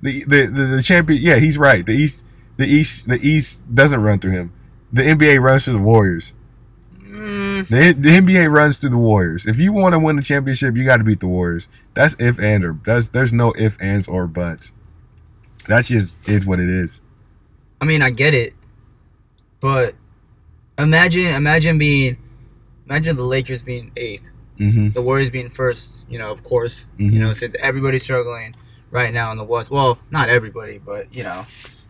The 0.01 0.23
the 0.23 0.45
the, 0.45 0.63
the 0.77 0.81
champion 0.81 1.21
yeah 1.21 1.35
he's 1.35 1.57
right. 1.57 1.85
The 1.85 1.93
east 1.93 2.24
the 2.57 2.65
East 2.65 3.07
the 3.07 3.19
East 3.21 3.63
doesn't 3.73 4.01
run 4.01 4.19
through 4.19 4.31
him. 4.31 4.53
The 4.93 5.01
NBA 5.01 5.41
runs 5.41 5.65
through 5.65 5.73
the 5.73 5.79
Warriors. 5.79 6.33
Mm. 7.01 7.67
The, 7.67 7.93
the 7.93 8.09
NBA 8.09 8.51
runs 8.51 8.77
through 8.77 8.91
the 8.91 8.97
Warriors. 8.97 9.45
If 9.45 9.59
you 9.59 9.73
want 9.73 9.93
to 9.93 9.99
win 9.99 10.15
the 10.15 10.21
championship, 10.21 10.75
you 10.75 10.83
got 10.83 10.97
to 10.97 11.03
beat 11.03 11.19
the 11.19 11.27
Warriors. 11.27 11.67
That's 11.93 12.15
if 12.19 12.39
and 12.39 12.63
or 12.63 12.79
that's 12.85 13.09
there's 13.09 13.33
no 13.33 13.51
if 13.57 13.81
ands 13.81 14.07
or 14.07 14.27
buts. 14.27 14.71
That's 15.67 15.87
just 15.87 16.15
is 16.27 16.45
what 16.45 16.59
it 16.59 16.69
is. 16.69 17.01
I 17.81 17.85
mean, 17.85 18.01
I 18.01 18.09
get 18.09 18.33
it, 18.33 18.53
but 19.59 19.95
imagine 20.77 21.27
imagine 21.27 21.77
being 21.77 22.17
imagine 22.85 23.15
the 23.15 23.23
Lakers 23.23 23.63
being 23.63 23.91
8th 23.95 24.21
mm-hmm. 24.59 24.89
the 24.89 25.01
Warriors 25.01 25.29
being 25.29 25.49
first. 25.49 26.03
You 26.09 26.19
know, 26.19 26.31
of 26.31 26.43
course, 26.43 26.87
mm-hmm. 26.97 27.13
you 27.13 27.19
know 27.19 27.33
since 27.33 27.55
everybody's 27.59 28.03
struggling 28.03 28.55
right 28.91 29.13
now 29.13 29.31
in 29.31 29.37
the 29.37 29.43
West. 29.43 29.71
Well, 29.71 29.97
not 30.11 30.29
everybody, 30.29 30.77
but 30.77 31.13
you 31.13 31.23
know, 31.23 31.45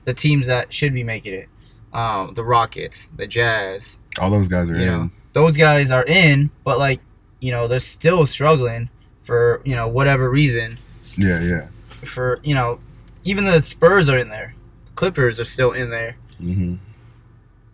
the 0.06 0.14
teams 0.14 0.48
that 0.48 0.72
should 0.72 0.94
be 0.94 1.04
making 1.04 1.34
it. 1.34 1.50
Um, 1.94 2.34
the 2.34 2.44
Rockets, 2.44 3.10
the 3.16 3.28
Jazz. 3.28 4.00
All 4.20 4.30
those 4.30 4.48
guys 4.48 4.70
are 4.70 4.76
you 4.76 4.82
in. 4.82 4.88
Know, 4.88 5.12
those 5.34 5.56
guys 5.58 5.92
are 5.92 6.04
in, 6.06 6.50
but 6.64 6.78
like, 6.78 7.00
you 7.40 7.52
know, 7.52 7.68
they're 7.68 7.80
still 7.80 8.26
struggling 8.26 8.90
for, 9.24 9.62
you 9.66 9.76
know, 9.76 9.88
whatever 9.88 10.30
reason. 10.30 10.78
Yeah, 11.18 11.42
yeah. 11.42 11.68
For, 12.06 12.40
you 12.44 12.54
know, 12.54 12.80
even 13.24 13.46
the 13.46 13.62
Spurs 13.62 14.10
are 14.10 14.18
in 14.18 14.30
there. 14.30 14.56
Clippers 14.96 15.40
are 15.40 15.46
still 15.46 15.72
in 15.72 15.90
there. 15.90 16.16
Mm-hmm. 16.42 16.76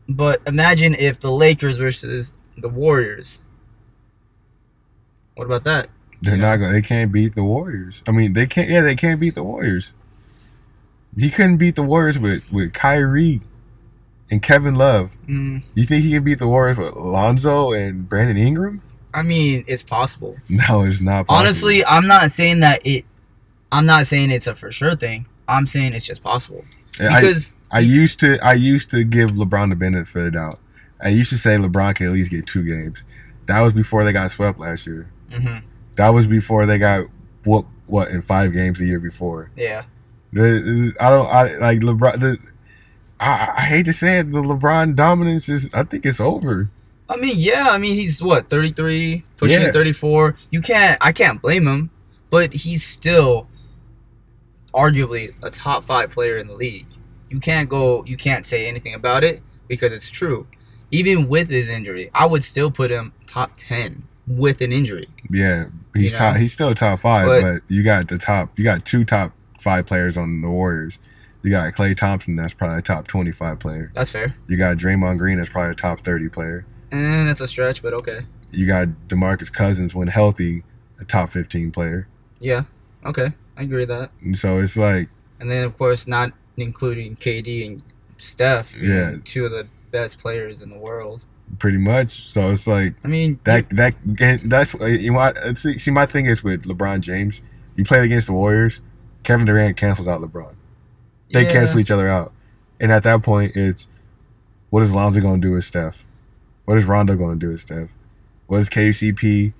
But 0.10 0.42
imagine 0.46 0.96
if 0.96 1.20
the 1.20 1.32
Lakers 1.32 1.78
versus 1.78 2.36
the 2.58 2.70
Warriors. 2.70 3.40
What 5.36 5.46
about 5.46 5.64
that? 5.64 5.90
They're 6.22 6.36
Yeah. 6.36 6.42
not 6.42 6.58
gonna. 6.58 6.74
They 6.74 6.82
can't 6.82 7.12
beat 7.12 7.34
the 7.36 7.44
Warriors. 7.44 8.04
I 8.08 8.12
mean, 8.12 8.34
they 8.34 8.46
can't. 8.46 8.70
Yeah, 8.70 8.82
they 8.82 8.96
can't 8.96 9.20
beat 9.20 9.36
the 9.36 9.44
Warriors. 9.44 9.94
He 11.18 11.30
couldn't 11.30 11.58
beat 11.58 11.75
the 11.75 11.84
Warriors 11.84 12.18
with 12.20 12.44
with 12.51 12.74
Kyrie 12.74 13.41
and 14.30 14.41
Kevin 14.41 14.75
Love. 14.75 15.15
Mm, 15.27 15.62
You 15.75 15.84
think 15.84 16.03
he 16.06 16.12
can 16.12 16.24
beat 16.24 16.39
the 16.39 16.48
Warriors 16.48 16.77
with 16.77 16.94
Lonzo 16.96 17.74
and 17.74 18.08
Brandon 18.08 18.38
Ingram? 18.38 18.82
I 19.13 19.24
mean, 19.24 19.65
it's 19.68 19.84
possible. 19.84 20.38
No, 20.50 20.84
it's 20.84 21.01
not. 21.01 21.27
Possible. 21.27 21.36
Honestly, 21.36 21.86
I'm 21.86 22.08
not 22.08 22.32
saying 22.32 22.62
that 22.62 22.86
it. 22.86 23.06
I'm 23.72 23.86
not 23.86 24.08
saying 24.08 24.32
it's 24.32 24.48
a 24.48 24.56
for 24.56 24.72
sure 24.72 24.96
thing. 24.96 25.25
I'm 25.48 25.68
saying 25.68 25.94
it's 25.94 26.06
just 26.06 26.24
possible 26.24 26.63
I, 27.00 27.20
because 27.22 27.56
I 27.72 27.80
used 27.80 28.20
to 28.22 28.38
I 28.44 28.53
used 28.53 28.89
to 28.91 29.03
give 29.03 29.32
LeBron 29.32 29.70
the 29.70 29.75
benefit 29.75 30.15
of 30.18 30.24
the 30.25 30.32
doubt. 30.32 30.60
I 31.03 31.10
used 31.10 31.30
to 31.32 31.38
say 31.38 31.58
LeBron 31.58 31.96
can 31.96 32.08
at 32.08 32.13
least 32.13 32.30
get 32.32 32.46
two 32.48 32.63
games. 32.63 33.03
That 33.48 33.62
was 33.62 33.74
before 33.74 34.03
they 34.06 34.13
got 34.13 34.32
swept 34.32 34.60
last 34.60 34.86
year. 34.88 35.10
mhm, 35.32 35.62
That 35.96 36.10
was 36.10 36.27
before 36.27 36.65
they 36.65 36.77
got 36.77 37.08
what 37.44 37.65
what 37.88 38.10
in 38.12 38.22
five 38.22 38.53
games 38.53 38.80
the 38.80 38.86
year 38.86 39.00
before. 39.00 39.51
yeah, 39.58 39.84
The, 40.34 40.94
I 41.00 41.10
don't 41.10 41.28
I 41.28 41.56
like 41.58 41.80
LeBron. 41.80 42.20
The, 42.20 42.38
I, 43.20 43.54
I 43.58 43.62
hate 43.62 43.86
to 43.86 43.94
say 43.94 44.20
it, 44.20 44.32
the 44.32 44.42
LeBron 44.42 44.96
dominance 44.96 45.50
is. 45.50 45.70
I 45.74 45.84
think 45.84 46.06
it's 46.06 46.20
over. 46.20 46.70
I 47.10 47.18
mean, 47.18 47.36
yeah, 47.36 47.68
I 47.70 47.78
mean 47.78 47.96
he's 47.96 48.24
what 48.24 48.50
33, 48.50 49.24
pushing 49.36 49.62
Yeah. 49.62 49.72
34. 49.74 50.36
You 50.50 50.62
can't, 50.62 50.98
I 51.02 51.12
can't 51.12 51.42
blame 51.42 51.68
him, 51.68 51.90
but 52.30 52.54
he's 52.54 52.86
still 52.86 53.48
arguably 54.74 55.34
a 55.44 55.50
top 55.50 55.84
five 55.84 56.12
player 56.12 56.38
in 56.38 56.48
the 56.48 56.54
league. 56.54 56.88
You 57.30 57.40
can't 57.40 57.70
go, 57.70 58.04
you 58.06 58.18
can't 58.18 58.46
say 58.46 58.66
anything 58.68 58.94
about 58.94 59.24
it 59.24 59.42
because 59.68 59.92
it's 59.92 60.10
true. 60.10 60.48
Even 60.92 61.28
with 61.28 61.50
his 61.50 61.70
injury, 61.70 62.10
I 62.14 62.26
would 62.26 62.44
still 62.44 62.72
put 62.72 62.92
him 62.92 63.14
top 63.28 63.52
ten 63.58 64.04
with 64.28 64.62
an 64.62 64.72
injury. 64.72 65.08
Yeah, 65.30 65.66
he's 65.94 66.12
You 66.14 66.18
top. 66.18 66.36
He's 66.38 66.54
still 66.54 66.74
top 66.74 67.00
five, 67.02 67.28
But- 67.28 67.42
but, 67.42 67.62
you 67.68 67.84
got 67.84 68.08
the 68.08 68.18
top. 68.18 68.58
You 68.58 68.64
got 68.64 68.86
two 68.86 69.04
top 69.06 69.34
five 69.62 69.86
players 69.86 70.18
on 70.18 70.41
the 70.41 70.50
Warriors. 70.50 70.98
You 71.44 71.50
got 71.51 71.74
Klay 71.74 71.96
Thompson, 71.96 72.36
that's 72.36 72.53
probably 72.53 72.77
a 72.80 72.82
top 72.82 73.08
twenty-five 73.08 73.60
player. 73.60 73.91
That's 73.96 74.12
fair, 74.12 74.36
You 74.48 74.58
got 74.58 74.77
Draymond 74.77 75.18
Green, 75.18 75.38
that's 75.38 75.50
probably 75.50 75.72
a 75.72 75.75
top 75.75 76.01
thirty 76.01 76.30
player. 76.30 76.65
and 76.91 77.27
that's 77.27 77.41
a 77.41 77.48
stretch, 77.48 77.82
but 77.82 77.94
okay. 77.94 78.22
You 78.51 78.68
got 78.68 78.88
DeMarcus 79.08 79.51
Cousins, 79.51 79.96
when 79.96 80.08
healthy, 80.10 80.63
a 81.00 81.06
top 81.06 81.30
fifteen 81.32 81.72
player. 81.72 82.08
Yeah, 82.39 82.63
okay, 83.06 83.32
I 83.58 83.63
agree 83.63 83.80
with 83.80 83.88
that. 83.89 84.12
And 84.22 84.38
so 84.38 84.60
it's 84.60 84.75
like, 84.77 85.10
And 85.39 85.50
then 85.50 85.63
of 85.63 85.77
course 85.77 86.06
not 86.08 86.32
including 86.58 87.15
KD 87.15 87.65
and 87.65 87.84
Steph, 88.18 88.75
Yeah. 88.75 89.15
two 89.24 89.46
of 89.46 89.51
the 89.51 89.68
best 89.91 90.20
players 90.20 90.62
in 90.62 90.70
the 90.70 90.77
world. 90.77 91.25
pretty 91.60 91.77
much. 91.80 92.30
So 92.32 92.51
it's 92.51 92.68
like 92.68 92.94
I 93.03 93.08
mean, 93.08 93.39
that. 93.46 93.70
That 93.72 93.96
that's 94.46 94.74
you 94.75 95.12
know. 95.12 95.34
see, 95.56 95.91
my 95.91 96.06
thing 96.06 96.25
is 96.27 96.44
with 96.44 96.63
LeBron 96.65 97.00
James. 97.01 97.41
You 97.75 97.84
play 97.84 98.00
against 98.06 98.27
the 98.27 98.34
Warriors. 98.34 98.80
Kevin 99.24 99.46
Durant 99.46 99.78
cancels 99.78 100.08
out 100.08 100.22
LeBron. 100.22 100.56
They 101.32 101.44
yeah. 101.44 101.51
cancel 101.51 101.80
each 101.80 101.92
other 101.92 102.08
out. 102.08 102.34
And 102.80 102.92
at 102.92 103.04
that 103.04 103.24
point, 103.24 103.54
it's 103.56 103.88
what 104.70 104.84
is 104.84 104.94
Lonzo 104.94 105.22
going 105.22 105.42
to 105.42 105.48
do 105.48 105.54
with 105.54 105.66
Steph? 105.66 106.04
What 106.66 106.78
is 106.78 106.86
Rondo 106.86 107.16
going 107.16 107.40
to 107.40 107.46
do 107.46 107.51
with 107.51 107.62
Steph? 107.62 107.90
What 108.48 108.60
is 108.60 108.70
KCP 108.70 109.54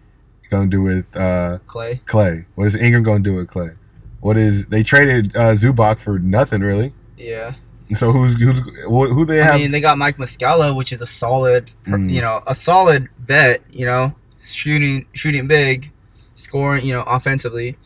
going 0.52 0.70
to 0.70 0.78
do 0.78 0.82
with 0.84 1.06
uh, 1.16 1.60
Klay. 1.66 2.02
Klay? 2.04 2.46
What 2.56 2.68
is 2.68 2.76
Ingram 2.76 3.04
going 3.04 3.24
to 3.24 3.30
do 3.30 3.36
with 3.36 3.48
Klay? 3.48 3.76
What 4.20 4.38
is 4.38 4.66
they 4.68 4.84
traded 4.84 5.36
uh, 5.36 5.54
Zubac 5.54 6.00
for 6.00 6.20
nothing 6.20 6.62
really? 6.62 6.94
Yeah. 7.18 7.54
So 7.94 8.12
who's 8.12 8.40
who's 8.40 8.60
who, 8.86 9.26
they 9.26 9.38
have? 9.38 9.56
I 9.56 9.58
mean, 9.58 9.72
they 9.72 9.82
got 9.82 9.98
Mike 9.98 10.18
Muscala, 10.18 10.76
which 10.76 10.94
is 10.94 11.02
a 11.02 11.06
solid, 11.06 11.72
Mm. 11.88 12.10
you 12.10 12.22
know, 12.22 12.42
a 12.48 12.56
solid 12.56 13.10
bet. 13.20 13.62
You 13.70 13.86
know, 13.86 14.16
shooting, 14.42 15.08
shooting 15.14 15.48
big, 15.48 15.92
scoring. 16.36 16.86
You 16.86 16.94
know, 16.94 17.02
offensively, 17.02 17.78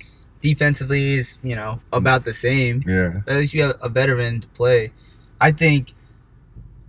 defensively 0.49 1.13
is 1.13 1.37
you 1.43 1.55
know 1.55 1.79
about 1.91 2.23
the 2.23 2.33
same. 2.33 2.83
yeah, 2.85 3.21
At 3.27 3.37
least 3.37 3.53
you 3.55 3.63
have 3.63 3.77
a 3.81 3.89
veteran 3.89 4.41
to 4.41 4.47
play. 4.49 4.91
I 5.41 5.51
think. 5.51 5.93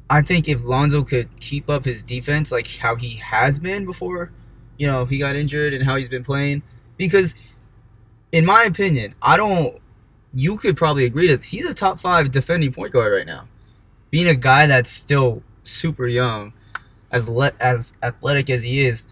I 0.09 0.23
think 0.23 0.49
if 0.49 0.63
Lonzo 0.63 1.03
could 1.03 1.29
keep 1.41 1.69
up 1.69 1.85
his 1.85 2.05
defense 2.05 2.53
like 2.53 2.69
how 2.77 2.95
he 2.95 3.17
has 3.17 3.59
been 3.59 3.85
before, 3.85 4.31
you 4.79 4.87
know, 4.87 5.05
he 5.05 5.19
got 5.19 5.35
injured 5.35 5.75
and 5.75 5.85
how 5.85 5.97
he's 5.97 6.09
been 6.09 6.23
playing, 6.23 6.63
because, 6.97 7.35
in 8.31 8.45
my 8.47 8.63
opinion, 8.65 9.15
I 9.21 9.37
don't. 9.37 9.81
You 10.33 10.59
could 10.59 10.77
probably 10.77 11.07
agree 11.07 11.27
that 11.29 11.45
he's 11.47 11.69
a 11.69 11.75
top 11.75 11.99
five 11.99 12.31
defending 12.31 12.73
point 12.73 12.93
guard 12.93 13.13
right 13.13 13.27
now. 13.27 13.49
Being 14.11 14.29
a 14.29 14.35
guy 14.35 14.67
that's 14.69 14.91
still 14.91 15.43
super 15.65 16.07
young, 16.07 16.53
as 17.11 17.29
le- 17.29 17.57
as 17.59 17.95
athletic 18.03 18.49
as 18.51 18.63
he 18.63 18.87
is, 18.87 19.09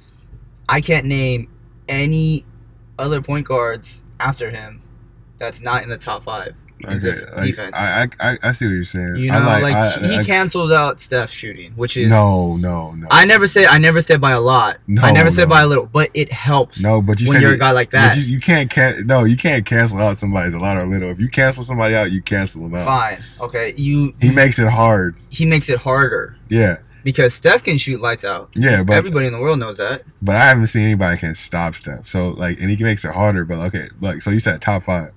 I 0.68 0.80
can't 0.80 1.06
name 1.06 1.48
any 1.88 2.44
other 2.98 3.20
point 3.20 3.46
guards 3.48 4.04
after 4.25 4.50
him 4.50 4.81
that's 5.38 5.61
not 5.61 5.83
in 5.83 5.88
the 5.90 5.99
top 5.99 6.25
five 6.25 6.54
in 6.81 6.88
okay. 6.88 6.99
def- 7.00 7.37
like, 7.37 7.47
defense. 7.47 7.75
I, 7.76 8.09
I 8.21 8.38
I 8.43 8.52
see 8.52 8.64
what 8.66 8.73
you're 8.73 8.85
saying. 8.85 9.16
you 9.16 9.31
know, 9.31 9.38
I 9.38 9.61
like, 9.61 9.75
I- 9.75 9.99
he 10.07 10.16
I- 10.19 10.25
cancels 10.25 10.73
out 10.73 11.00
Steph 11.00 11.31
shooting, 11.31 11.73
which 11.76 11.97
is 11.97 12.09
no, 12.09 12.57
no, 12.57 12.93
no. 12.93 13.07
I 13.11 13.25
never 13.26 13.47
said 13.47 13.66
I 13.66 13.78
never 13.78 14.00
said 14.02 14.21
by 14.21 14.33
a 14.33 14.40
lot. 14.40 14.78
No, 14.87 15.02
I 15.02 15.12
never 15.12 15.31
said 15.31 15.49
by 15.49 15.62
a 15.62 15.66
little, 15.66 15.87
but 15.87 16.11
it 16.14 16.33
helps 16.33 16.83
no, 16.83 17.00
but 17.00 17.21
you 17.21 17.28
when 17.28 17.40
you're 17.40 17.52
it- 17.52 17.57
a 17.57 17.59
guy 17.59 17.71
like 17.71 17.90
that. 17.90 18.16
you, 18.16 18.23
you 18.25 18.40
can't 18.40 18.69
can 18.71 19.07
no, 19.07 19.25
you 19.25 19.37
can't 19.37 19.64
cancel 19.64 19.99
out 19.99 20.19
somebody's 20.19 20.54
a 20.54 20.59
lot 20.59 20.76
or 20.76 20.87
little. 20.87 21.11
If 21.11 21.19
you 21.21 21.28
cancel 21.28 21.62
somebody 21.62 21.95
out, 21.95 22.11
you 22.12 22.21
cancel 22.23 22.62
them 22.62 22.75
out. 22.75 22.87
Fine, 22.87 23.23
okay. 23.40 23.75
You 23.76 24.14
He 24.21 24.31
makes 24.31 24.59
it 24.59 24.69
hard. 24.69 25.16
he 25.31 25.47
makes 25.47 25.69
it 25.71 25.78
harder 25.78 26.37
Yeah, 26.49 26.78
because 27.04 27.32
Steph 27.34 27.62
can 27.62 27.78
shoot 27.78 28.00
lights 28.00 28.25
out. 28.25 28.50
yeah, 28.54 28.82
but 28.82 28.96
Everybody 28.96 29.26
in 29.26 29.32
the 29.32 29.38
world 29.38 29.61
knows 29.61 29.76
that. 29.76 30.02
but 30.20 30.34
I 30.34 30.46
haven't 30.49 30.66
seen 30.66 30.82
anybody 30.82 31.18
can 31.18 31.34
stop 31.37 31.76
Steph. 31.76 32.08
So 32.08 32.30
like, 32.30 32.58
and 32.61 32.68
he 32.70 32.82
makes 32.82 33.04
it 33.04 33.12
harder. 33.12 33.44
But 33.44 33.58
okay, 33.66 33.88
like 34.00 34.23
so 34.23 34.30
you 34.30 34.40
said 34.40 34.61
top 34.61 34.82
five. 34.82 35.12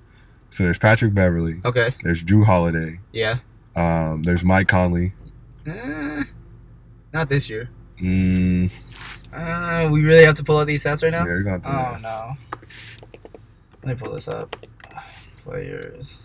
So 0.50 0.62
there's 0.64 0.78
Patrick 0.78 1.12
Beverley. 1.12 1.60
Okay, 1.64 1.94
There's 2.02 2.22
Jrue 2.22 2.44
Holiday. 2.44 3.00
yeah. 3.12 3.38
Um, 3.76 4.22
there's 4.22 4.42
Mike 4.44 4.66
Conley. 4.68 5.12
Eh, 5.66 6.24
not 7.12 7.28
this 7.28 7.48
year. 7.50 7.68
Mm, 8.00 8.70
Uh, 9.32 9.88
we 9.92 10.02
really 10.02 10.24
have 10.24 10.34
to 10.36 10.42
pull 10.44 10.56
out 10.58 10.66
these 10.66 10.82
stats 10.82 11.02
right 11.02 11.12
yeah, 11.12 11.20
now. 11.20 11.26
you're 11.26 11.42
gonna 11.42 11.58
do 11.58 11.68
Oh 11.68 11.72
that. 11.72 12.00
no. 12.00 12.32
Let 13.84 13.96
me 13.98 14.02
pull 14.02 14.14
this 14.14 14.26
up. 14.28 14.56
Players. 15.42 16.18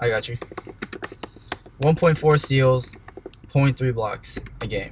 I 0.00 0.08
got 0.08 0.28
you. 0.28 0.38
1.4 1.82 2.40
steals, 2.40 2.92
0.3 3.52 3.94
blocks 3.94 4.38
a 4.60 4.66
game. 4.66 4.90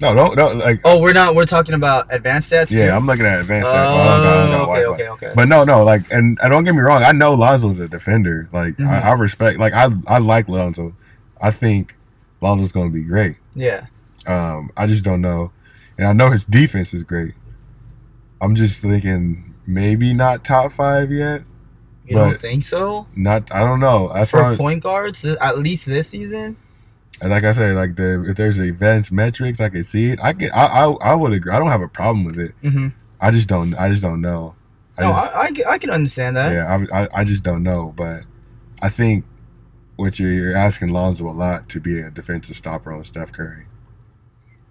No, 0.00 0.12
don't 0.14 0.36
don't 0.36 0.58
like. 0.58 0.80
Oh, 0.84 1.00
we're 1.00 1.12
not. 1.12 1.34
We're 1.34 1.46
talking 1.46 1.74
about 1.74 2.12
advanced 2.12 2.52
stats. 2.52 2.70
yeah, 2.70 2.88
too? 2.88 2.92
I'm 2.92 3.06
looking 3.06 3.24
at 3.24 3.40
advanced. 3.40 3.70
Stats. 3.70 3.92
Oh, 3.92 3.94
got- 3.96 4.20
I 4.20 4.50
don't 4.50 4.68
okay, 4.68 4.84
okay, 4.86 5.08
okay. 5.08 5.32
But 5.36 5.48
no, 5.48 5.64
no, 5.64 5.84
like, 5.84 6.10
and, 6.12 6.36
and 6.42 6.50
don't 6.50 6.64
get 6.64 6.74
me 6.74 6.80
wrong. 6.80 7.02
I 7.02 7.12
know 7.12 7.32
Lonzo's 7.32 7.78
a 7.78 7.86
defender. 7.88 8.48
Like, 8.52 8.76
Mhm. 8.76 8.88
I, 8.88 9.10
I 9.10 9.12
respect. 9.14 9.58
Like, 9.60 9.72
I 9.72 9.88
I 10.08 10.18
like 10.18 10.48
Lonzo. 10.48 10.94
I 11.40 11.52
think 11.52 11.94
Lonzo's 12.40 12.72
gonna 12.72 12.90
be 12.90 13.04
great. 13.04 13.36
yeah. 13.54 13.86
Um, 14.26 14.70
I 14.76 14.86
just 14.86 15.04
don't 15.04 15.20
know, 15.20 15.52
and 15.96 16.06
I 16.06 16.12
know 16.12 16.28
his 16.30 16.44
defense 16.44 16.92
is 16.92 17.02
great. 17.02 17.34
I'm 18.40 18.54
just 18.54 18.82
thinking 18.82 19.54
maybe 19.66 20.12
not 20.12 20.44
top 20.44 20.72
five 20.72 21.12
yet. 21.12 21.42
You 22.06 22.16
don't 22.16 22.40
think 22.40 22.64
so? 22.64 23.06
Not, 23.16 23.50
I 23.52 23.60
don't 23.60 23.80
know. 23.80 24.10
That's 24.12 24.30
For 24.30 24.42
why, 24.42 24.56
point 24.56 24.82
guards, 24.82 25.24
at 25.24 25.58
least 25.58 25.86
this 25.86 26.08
season. 26.08 26.56
and 27.22 27.30
like 27.30 27.44
I 27.44 27.52
said, 27.54 27.74
like 27.76 27.96
the 27.96 28.24
if 28.28 28.36
there's 28.36 28.58
advanced 28.58 29.10
metrics, 29.10 29.60
I 29.60 29.68
can 29.70 29.84
see 29.84 30.10
it. 30.10 30.18
I 30.22 30.32
can, 30.34 30.50
I, 30.54 30.66
I, 30.66 30.90
I 31.12 31.14
would 31.14 31.32
agree. 31.32 31.52
I 31.52 31.58
don't 31.58 31.70
have 31.70 31.80
a 31.80 31.88
problem 31.88 32.24
with 32.24 32.38
it. 32.38 32.52
Mm-hmm. 32.62 32.88
I 33.20 33.30
just 33.30 33.48
don't, 33.48 33.74
I 33.74 33.88
just 33.88 34.02
don't 34.02 34.20
know. 34.20 34.54
I 34.98 35.02
No, 35.02 35.08
just- 35.12 35.34
I, 35.66 35.70
I, 35.70 35.72
I 35.74 35.78
can 35.78 35.90
understand 35.90 36.36
that. 36.36 36.52
Yeah, 36.52 36.86
I, 36.92 37.02
I, 37.04 37.08
I 37.20 37.24
just 37.24 37.42
don't 37.42 37.62
know, 37.62 37.94
but 37.96 38.22
I 38.82 38.90
think 38.90 39.24
what 39.96 40.18
you're, 40.18 40.32
you're 40.32 40.56
asking 40.56 40.88
Lonzo 40.90 41.24
a 41.26 41.30
lot 41.30 41.68
to 41.70 41.80
be 41.80 42.00
a 42.00 42.10
defensive 42.10 42.56
stopper 42.56 42.92
on 42.92 43.04
Steph 43.04 43.32
Curry. 43.32 43.64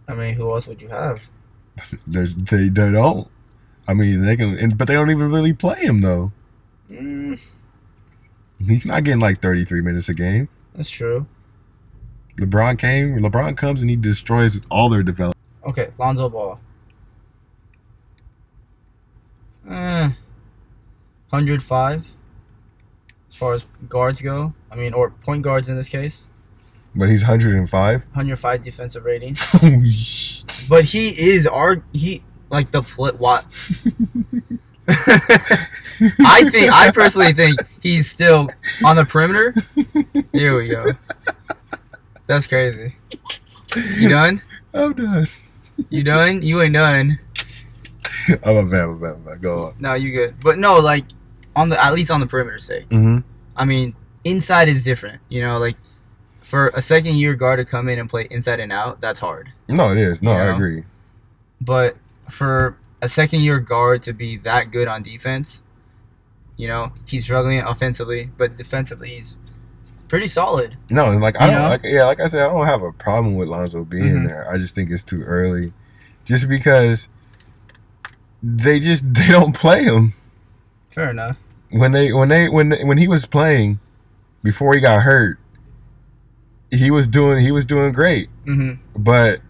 I 0.07 0.13
mean, 0.13 0.35
who 0.35 0.51
else 0.51 0.67
would 0.67 0.81
you 0.81 0.89
have? 0.89 1.21
There's 2.07 2.35
they, 2.35 2.69
they 2.69 2.91
don't. 2.91 3.27
I 3.87 3.93
mean, 3.95 4.23
they 4.23 4.35
can, 4.35 4.57
and, 4.59 4.77
but 4.77 4.87
they 4.87 4.93
don't 4.93 5.09
even 5.09 5.31
really 5.31 5.53
play 5.53 5.79
him 5.79 6.01
though. 6.01 6.31
Mm, 6.93 7.39
He's 8.67 8.85
not 8.85 9.03
getting 9.03 9.19
like 9.19 9.41
33 9.41 9.81
minutes 9.81 10.09
a 10.09 10.13
game. 10.13 10.47
that's 10.75 10.89
true. 10.89 11.25
LeBron 12.39 12.77
came. 12.79 13.17
LeBron 13.19 13.55
comes 13.57 13.81
and 13.81 13.89
he 13.89 13.95
destroys 13.95 14.59
all 14.71 14.89
their 14.89 15.03
development. 15.03 15.37
Okay, 15.65 15.89
Lonzo 15.99 16.29
Ball. 16.29 16.59
Uh, 19.69 20.09
105 21.29 22.05
as 23.29 23.35
far 23.35 23.53
as 23.53 23.65
guards 23.87 24.21
go. 24.21 24.53
I 24.71 24.75
mean, 24.75 24.93
or 24.93 25.09
point 25.11 25.41
guards 25.43 25.69
in 25.69 25.75
this 25.77 25.89
case. 25.89 26.29
But 26.95 27.09
he's 27.09 27.21
105. 27.23 27.71
105 28.01 28.61
defensive 28.63 29.03
rating. 29.05 29.35
But 30.69 30.85
he 30.85 31.09
is 31.09 31.45
our 31.45 31.83
he 31.93 32.23
like 32.49 32.71
the 32.71 32.81
flip 32.83 33.19
what 33.19 33.45
I 34.87 36.49
think 36.51 36.73
I 36.73 36.91
personally 36.93 37.33
think 37.33 37.59
he's 37.81 38.09
still 38.09 38.49
on 38.83 38.95
the 38.95 39.05
perimeter. 39.05 39.53
Here 40.33 40.57
we 40.57 40.67
go. 40.67 40.91
That's 42.27 42.47
crazy. 42.47 42.95
You 43.97 44.09
done? 44.09 44.41
I'm 44.73 44.93
done. 44.93 45.27
You 45.89 46.03
done? 46.03 46.41
You 46.43 46.61
ain't 46.61 46.73
done. 46.73 47.19
I'm 48.43 48.57
a 48.57 48.63
bad, 48.63 48.83
I'm 48.83 48.89
a 48.89 48.95
bad, 48.95 49.15
I'm 49.15 49.21
a 49.21 49.29
bad. 49.29 49.41
Go 49.41 49.65
on. 49.67 49.75
No, 49.79 49.93
you 49.93 50.11
good. 50.11 50.35
But 50.41 50.57
no, 50.59 50.79
like 50.79 51.05
on 51.55 51.69
the 51.69 51.83
at 51.83 51.93
least 51.93 52.11
on 52.11 52.19
the 52.19 52.27
perimeter 52.27 52.59
sake. 52.59 52.89
Mm-hmm. 52.89 53.19
I 53.55 53.65
mean, 53.65 53.95
inside 54.23 54.67
is 54.67 54.83
different. 54.83 55.21
You 55.29 55.41
know, 55.41 55.59
like 55.59 55.77
for 56.41 56.69
a 56.69 56.81
second 56.81 57.15
year 57.15 57.35
guard 57.35 57.59
to 57.59 57.65
come 57.65 57.89
in 57.89 57.99
and 57.99 58.09
play 58.09 58.27
inside 58.31 58.59
and 58.59 58.71
out, 58.71 59.01
that's 59.01 59.19
hard. 59.19 59.51
No, 59.67 59.91
it 59.91 59.97
is. 59.97 60.21
No, 60.21 60.33
You 60.33 60.37
I 60.37 60.55
agree. 60.55 60.83
But 61.61 61.97
for 62.29 62.77
a 63.03 63.07
second 63.09 63.41
year 63.41 63.59
guard 63.59 64.01
to 64.03 64.13
be 64.13 64.37
that 64.37 64.71
good 64.71 64.87
on 64.87 65.03
defense, 65.03 65.61
you 66.55 66.67
know, 66.67 66.93
he's 67.05 67.25
struggling 67.25 67.59
offensively, 67.59 68.29
but 68.37 68.55
defensively 68.55 69.09
he's 69.09 69.35
pretty 70.07 70.27
solid. 70.27 70.77
No, 70.89 71.09
like 71.17 71.35
I 71.39 71.45
You 71.47 71.51
don't 71.51 71.63
know? 71.63 71.69
like 71.69 71.81
yeah, 71.83 72.05
like 72.05 72.21
I 72.21 72.27
said, 72.27 72.43
I 72.43 72.51
don't 72.53 72.65
have 72.65 72.81
a 72.81 72.93
problem 72.93 73.35
with 73.35 73.49
Lonzo 73.49 73.83
being 73.83 74.23
Mhm. 74.23 74.27
there. 74.27 74.49
I 74.49 74.57
just 74.57 74.73
think 74.73 74.89
it's 74.89 75.03
too 75.03 75.21
early, 75.23 75.73
just 76.23 76.47
because 76.47 77.09
they 78.41 78.79
just 78.79 79.03
they 79.13 79.27
don't 79.27 79.53
play 79.55 79.83
him 79.83 80.13
Fair 80.91 81.09
enough. 81.09 81.37
when 81.71 81.91
they 81.91 82.13
when 82.13 82.29
they 82.29 82.47
when 82.47 82.71
when 82.87 82.97
he 82.97 83.07
was 83.07 83.25
playing 83.25 83.79
before 84.43 84.73
he 84.75 84.79
got 84.79 85.01
hurt. 85.03 85.37
He 86.71 86.89
was 86.89 87.07
doing 87.07 87.43
he 87.43 87.51
was 87.51 87.65
doing 87.65 87.91
great, 87.91 88.29
hmm 88.45 88.73
but 88.95 89.41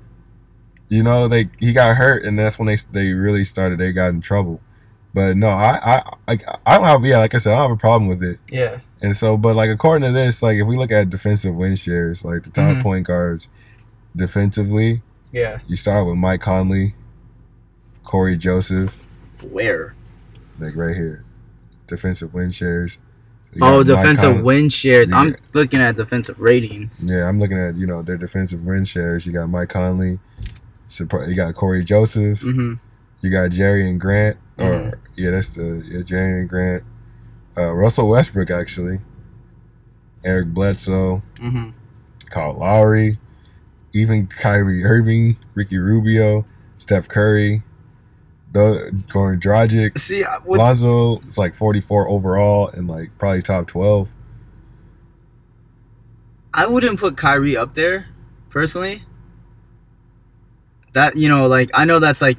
you 0.93 1.03
know 1.03 1.27
they 1.27 1.49
he 1.59 1.73
got 1.73 1.95
hurt, 1.97 2.23
and 2.23 2.37
that's 2.37 2.57
when 2.59 2.67
they 2.67 2.77
they 2.91 3.13
really 3.13 3.43
started 3.45 3.79
they 3.79 3.91
got 3.91 4.09
in 4.09 4.21
trouble. 4.21 4.61
But 5.13 5.37
no, 5.37 5.49
I 5.49 5.79
I 5.97 6.13
like 6.27 6.43
I 6.65 6.75
don't 6.77 6.85
have 6.85 7.05
yeah 7.05 7.17
like 7.19 7.33
I 7.35 7.39
said 7.39 7.53
I 7.53 7.57
don't 7.57 7.69
have 7.69 7.77
a 7.77 7.79
problem 7.79 8.07
with 8.09 8.23
it. 8.23 8.39
Yeah. 8.49 8.79
And 9.01 9.17
so, 9.17 9.37
but 9.37 9.55
like 9.55 9.69
according 9.69 10.07
to 10.07 10.11
this, 10.13 10.41
like 10.41 10.57
if 10.57 10.65
we 10.67 10.77
look 10.77 10.91
at 10.91 11.09
defensive 11.09 11.53
win 11.55 11.75
shares, 11.75 12.23
like 12.23 12.43
the 12.43 12.49
top 12.51 12.77
Mhm. 12.77 12.81
point 12.83 13.05
guards 13.07 13.47
defensively, 14.15 15.01
Yeah. 15.31 15.59
you 15.67 15.75
start 15.75 16.05
with 16.07 16.15
Mike 16.15 16.41
Conley, 16.41 16.95
Cory 18.03 18.37
Joseph, 18.37 18.97
Where? 19.41 19.93
like 20.59 20.75
right 20.75 20.95
here, 20.95 21.23
defensive 21.87 22.33
win 22.33 22.51
shares. 22.51 22.97
You 23.53 23.61
Oh, 23.63 23.83
defensive 23.83 24.29
Conley- 24.35 24.41
win 24.43 24.69
shares. 24.69 25.11
Yeah. 25.11 25.17
I'm 25.17 25.35
looking 25.53 25.81
at 25.81 25.95
defensive 25.95 26.39
ratings. 26.39 27.03
Yeah, 27.07 27.27
I'm 27.27 27.39
looking 27.39 27.57
at 27.57 27.75
you 27.75 27.85
know 27.85 28.01
their 28.01 28.17
defensive 28.17 28.63
win 28.63 28.83
shares. 28.85 29.25
You 29.25 29.31
got 29.33 29.49
Mike 29.49 29.69
Conley, 29.69 30.19
support- 30.93 31.27
you 31.27 31.35
got 31.35 31.53
Cory 31.55 31.83
Joseph, 31.83 32.41
hmm 32.41 32.73
you 33.21 33.29
got 33.29 33.51
Jerian 33.51 33.97
Grant, 33.97 34.35
or 34.57 34.65
Mhm. 34.65 34.93
yeah, 35.15 35.31
that's 35.31 35.55
the 35.55 35.81
yeah 35.87 35.99
Jerian 36.01 36.47
Grant, 36.47 36.83
uh, 37.57 37.73
Russell 37.73 38.09
Westbrook 38.09 38.51
actually, 38.51 38.99
Eric 40.23 40.47
Bledsoe. 40.53 41.23
hmm 41.39 41.69
Kyle 42.29 42.53
Lowry, 42.53 43.19
even 43.93 44.27
Kyrie 44.27 44.83
Irving, 44.83 45.37
Ricky 45.53 45.77
Rubio, 45.77 46.45
Steph 46.79 47.07
Curry, 47.07 47.63
the 48.51 48.91
Goran 49.09 49.39
Dragic, 49.39 49.97
See, 49.99 50.23
what, 50.43 50.57
Lonzo. 50.59 51.17
It's 51.27 51.37
like 51.37 51.53
44 51.55 52.09
overall 52.09 52.67
and 52.69 52.87
like 52.87 53.11
probably 53.19 53.41
top 53.43 53.67
12. 53.67 54.09
I 56.53 56.67
wouldn't 56.67 56.99
put 56.99 57.17
Kyrie 57.17 57.55
up 57.57 57.73
there, 57.75 58.07
personally. 58.49 59.03
That 60.93 61.17
you 61.17 61.29
know, 61.29 61.47
like 61.47 61.69
I 61.73 61.85
know 61.85 61.99
that's 61.99 62.21
like 62.21 62.37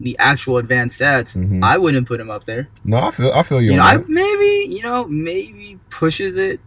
the 0.00 0.16
actual 0.18 0.58
advanced 0.58 1.00
stats. 1.00 1.36
Mhm. 1.36 1.62
I 1.62 1.78
wouldn't 1.78 2.06
put 2.06 2.20
him 2.20 2.30
up 2.30 2.44
there. 2.44 2.68
No, 2.84 2.98
I 2.98 3.10
feel 3.10 3.32
I 3.32 3.42
feel 3.42 3.62
you. 3.62 3.72
You 3.72 3.76
know, 3.78 3.82
I 3.82 3.98
maybe 4.06 4.74
you 4.74 4.82
know 4.82 5.06
maybe 5.06 5.78
pushes 5.90 6.36
it, 6.36 6.60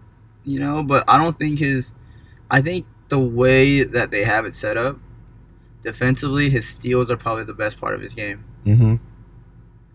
you 0.44 0.60
know, 0.60 0.84
but 0.84 1.04
I 1.08 1.18
don't 1.18 1.38
think 1.38 1.60
his. 1.60 1.94
I 2.50 2.62
think 2.62 2.86
the 3.10 3.20
way 3.20 3.84
that 3.84 4.12
they 4.12 4.24
have 4.24 4.46
it 4.46 4.54
set 4.54 4.78
up, 4.78 4.98
defensively, 5.84 6.50
his 6.50 6.68
steals 6.68 7.12
are 7.12 7.18
probably 7.18 7.44
the 7.44 7.54
best 7.54 7.80
part 7.80 7.94
of 7.94 8.02
his 8.02 8.14
game. 8.14 8.44
Mm-hmm. 8.66 8.96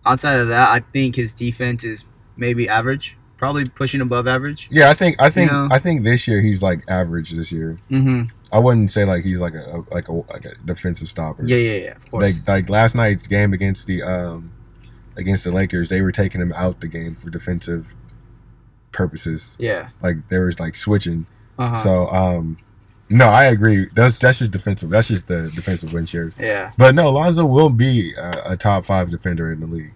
Outside 0.05 0.37
of 0.39 0.47
that, 0.49 0.69
I 0.69 0.81
think 0.93 1.15
his 1.15 1.33
defense 1.33 1.83
is 1.83 2.05
maybe 2.37 2.69
average, 2.69 3.17
probably 3.37 3.67
pushing 3.67 4.01
above 4.01 4.27
average. 4.27 4.67
Yeah, 4.71 4.89
I 4.89 4.93
think 4.93 5.21
I 5.21 5.29
think 5.29 5.51
know? 5.51 5.67
I 5.71 5.79
think 5.79 6.03
this 6.03 6.27
year 6.27 6.41
he's 6.41 6.61
like 6.61 6.83
average 6.87 7.31
this 7.31 7.51
year. 7.51 7.79
Mm-hmm. 7.91 8.23
I 8.51 8.59
wouldn't 8.59 8.89
say 8.91 9.03
like 9.05 9.23
he's 9.23 9.39
like 9.39 9.53
a, 9.53 9.83
like 9.91 10.07
a 10.07 10.13
like 10.13 10.45
a 10.45 10.55
defensive 10.65 11.09
stopper. 11.09 11.43
Yeah, 11.45 11.57
yeah, 11.57 11.77
yeah. 11.77 11.91
Of 11.95 12.09
course. 12.11 12.23
Like 12.23 12.47
like 12.47 12.69
last 12.69 12.95
night's 12.95 13.27
game 13.27 13.53
against 13.53 13.87
the 13.87 14.01
um 14.03 14.51
against 15.17 15.43
the 15.43 15.51
Lakers, 15.51 15.89
they 15.89 16.01
were 16.01 16.11
taking 16.11 16.41
him 16.41 16.53
out 16.53 16.81
the 16.81 16.87
game 16.87 17.15
for 17.15 17.29
defensive 17.29 17.93
purposes. 18.91 19.55
yeah. 19.59 19.89
Like 20.01 20.27
there 20.29 20.45
was 20.45 20.59
like 20.59 20.75
switching. 20.75 21.25
Uh-huh. 21.57 21.75
So 21.83 22.07
um 22.07 22.57
no, 23.09 23.27
I 23.27 23.45
agree. 23.45 23.87
That's 23.93 24.17
that's 24.17 24.39
just 24.39 24.51
defensive. 24.51 24.89
That's 24.89 25.07
just 25.09 25.27
the 25.27 25.51
defensive 25.53 25.93
win 25.93 26.05
shares. 26.05 26.33
yeah. 26.39 26.71
But 26.77 26.95
no, 26.95 27.11
Lonzo 27.11 27.45
will 27.45 27.69
be 27.69 28.13
a, 28.15 28.53
a 28.53 28.57
top 28.57 28.85
five 28.85 29.09
defender 29.09 29.51
in 29.51 29.59
the 29.59 29.67
league, 29.67 29.93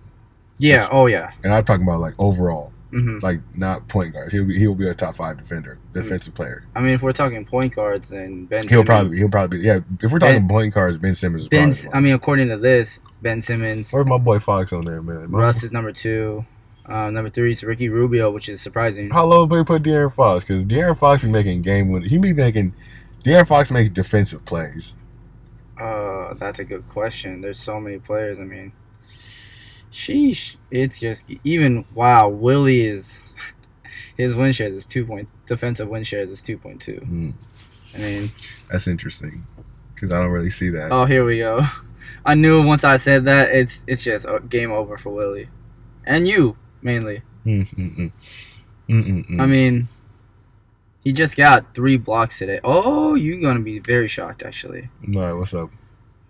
Yeah. 0.57 0.87
Oh 0.91 1.07
yeah. 1.07 1.31
and 1.43 1.53
I'm 1.53 1.65
talking 1.65 1.83
about 1.83 2.01
like 2.01 2.13
overall, 2.19 2.71
hmm 2.91 3.19
like 3.21 3.39
not 3.55 3.87
point 3.87 4.13
guard. 4.13 4.31
He'll 4.31 4.45
be 4.45 4.57
he'll 4.57 4.75
be 4.75 4.87
a 4.87 4.93
top 4.93 5.15
five 5.15 5.37
defender, 5.37 5.77
defensive 5.93 6.33
player. 6.33 6.63
I 6.75 6.79
mean, 6.81 6.93
if 6.95 7.01
we're 7.01 7.11
talking 7.11 7.45
point 7.45 7.75
guards, 7.75 8.09
then 8.09 8.45
Ben. 8.45 8.61
He'll 8.63 8.69
Simmons, 8.69 8.85
probably 8.87 9.17
he'll 9.17 9.29
probably 9.29 9.59
be, 9.59 9.65
yeah. 9.65 9.79
If 10.01 10.11
we're 10.11 10.19
talking 10.19 10.41
Ben- 10.41 10.47
point 10.49 10.73
guards, 10.73 10.97
Ben 10.97 11.15
Simmons. 11.15 11.43
Is 11.43 11.49
Ben. 11.49 11.71
probably 11.73 11.91
I 11.93 11.99
mean, 12.01 12.13
according 12.13 12.49
to 12.49 12.57
this, 12.57 12.99
Ben 13.21 13.41
Simmons. 13.41 13.91
where's 13.91 14.05
my 14.07 14.17
boy 14.17 14.39
Fox 14.39 14.73
on 14.73 14.85
there, 14.85 15.01
man? 15.01 15.29
My- 15.31 15.39
Russ 15.39 15.63
is 15.63 15.71
number 15.71 15.91
two. 15.91 16.45
Um, 16.85 17.13
number 17.13 17.29
three 17.29 17.51
is 17.51 17.63
Ricky 17.63 17.87
Rubio, 17.89 18.31
which 18.31 18.49
is 18.49 18.61
surprising. 18.61 19.11
How 19.11 19.25
low 19.25 19.45
we 19.45 19.63
put 19.63 19.83
De'Aaron 19.83 20.11
Fox? 20.11 20.45
Because 20.45 20.65
De'Aaron 20.65 20.97
Fox 20.97 21.21
be 21.21 21.29
making 21.29 21.61
game 21.61 21.89
win. 21.89 22.01
He 22.01 22.17
be 22.17 22.33
making. 22.33 22.73
De'Aaron 23.23 23.47
Fox 23.47 23.69
makes 23.69 23.91
defensive 23.91 24.43
plays. 24.45 24.95
Uh, 25.79 26.33
that's 26.33 26.59
a 26.59 26.65
good 26.65 26.87
question. 26.89 27.41
There's 27.41 27.59
so 27.59 27.79
many 27.79 27.99
players. 27.99 28.39
I 28.39 28.43
mean, 28.43 28.71
sheesh. 29.91 30.55
It's 30.71 30.99
just 30.99 31.25
even 31.43 31.85
wow. 31.93 32.27
Willie 32.29 32.81
is 32.81 33.21
his 34.17 34.35
win 34.35 34.53
shares 34.53 34.75
is 34.75 34.85
two 34.87 35.05
point. 35.05 35.29
Defensive 35.45 35.87
win 35.87 36.03
shares 36.03 36.29
is 36.29 36.41
two 36.41 36.57
point 36.57 36.81
two. 36.81 36.99
Mm, 37.01 37.33
I 37.95 37.97
mean, 37.97 38.31
that's 38.71 38.87
interesting 38.87 39.45
because 39.93 40.11
I 40.11 40.19
don't 40.21 40.31
really 40.31 40.49
see 40.49 40.69
that. 40.69 40.91
oh 40.91 41.05
here 41.05 41.25
we 41.25 41.39
go. 41.39 41.61
I 42.25 42.35
knew 42.35 42.65
once 42.65 42.83
I 42.83 42.97
said 42.97 43.25
that 43.25 43.53
it's 43.53 43.83
it's 43.87 44.03
just 44.03 44.25
uh, 44.25 44.39
game 44.39 44.71
over 44.71 44.97
for 44.97 45.09
Willie, 45.11 45.49
and 46.05 46.27
you 46.27 46.57
mainly. 46.81 47.21
Mm, 47.45 47.67
mm, 47.75 47.97
mm. 47.97 48.11
Mm, 48.89 49.05
mm, 49.07 49.29
mm. 49.29 49.39
I 49.39 49.45
mean, 49.45 49.87
he 51.03 51.13
just 51.13 51.35
got 51.35 51.73
three 51.75 51.95
blocks 51.97 52.39
today. 52.39 52.59
Oh, 52.63 53.15
you're 53.15 53.39
gonna 53.39 53.59
be 53.61 53.79
very 53.79 54.07
shocked 54.07 54.43
actually. 54.43 54.89
no, 55.01 55.37
what's 55.37 55.53
up, 55.53 55.69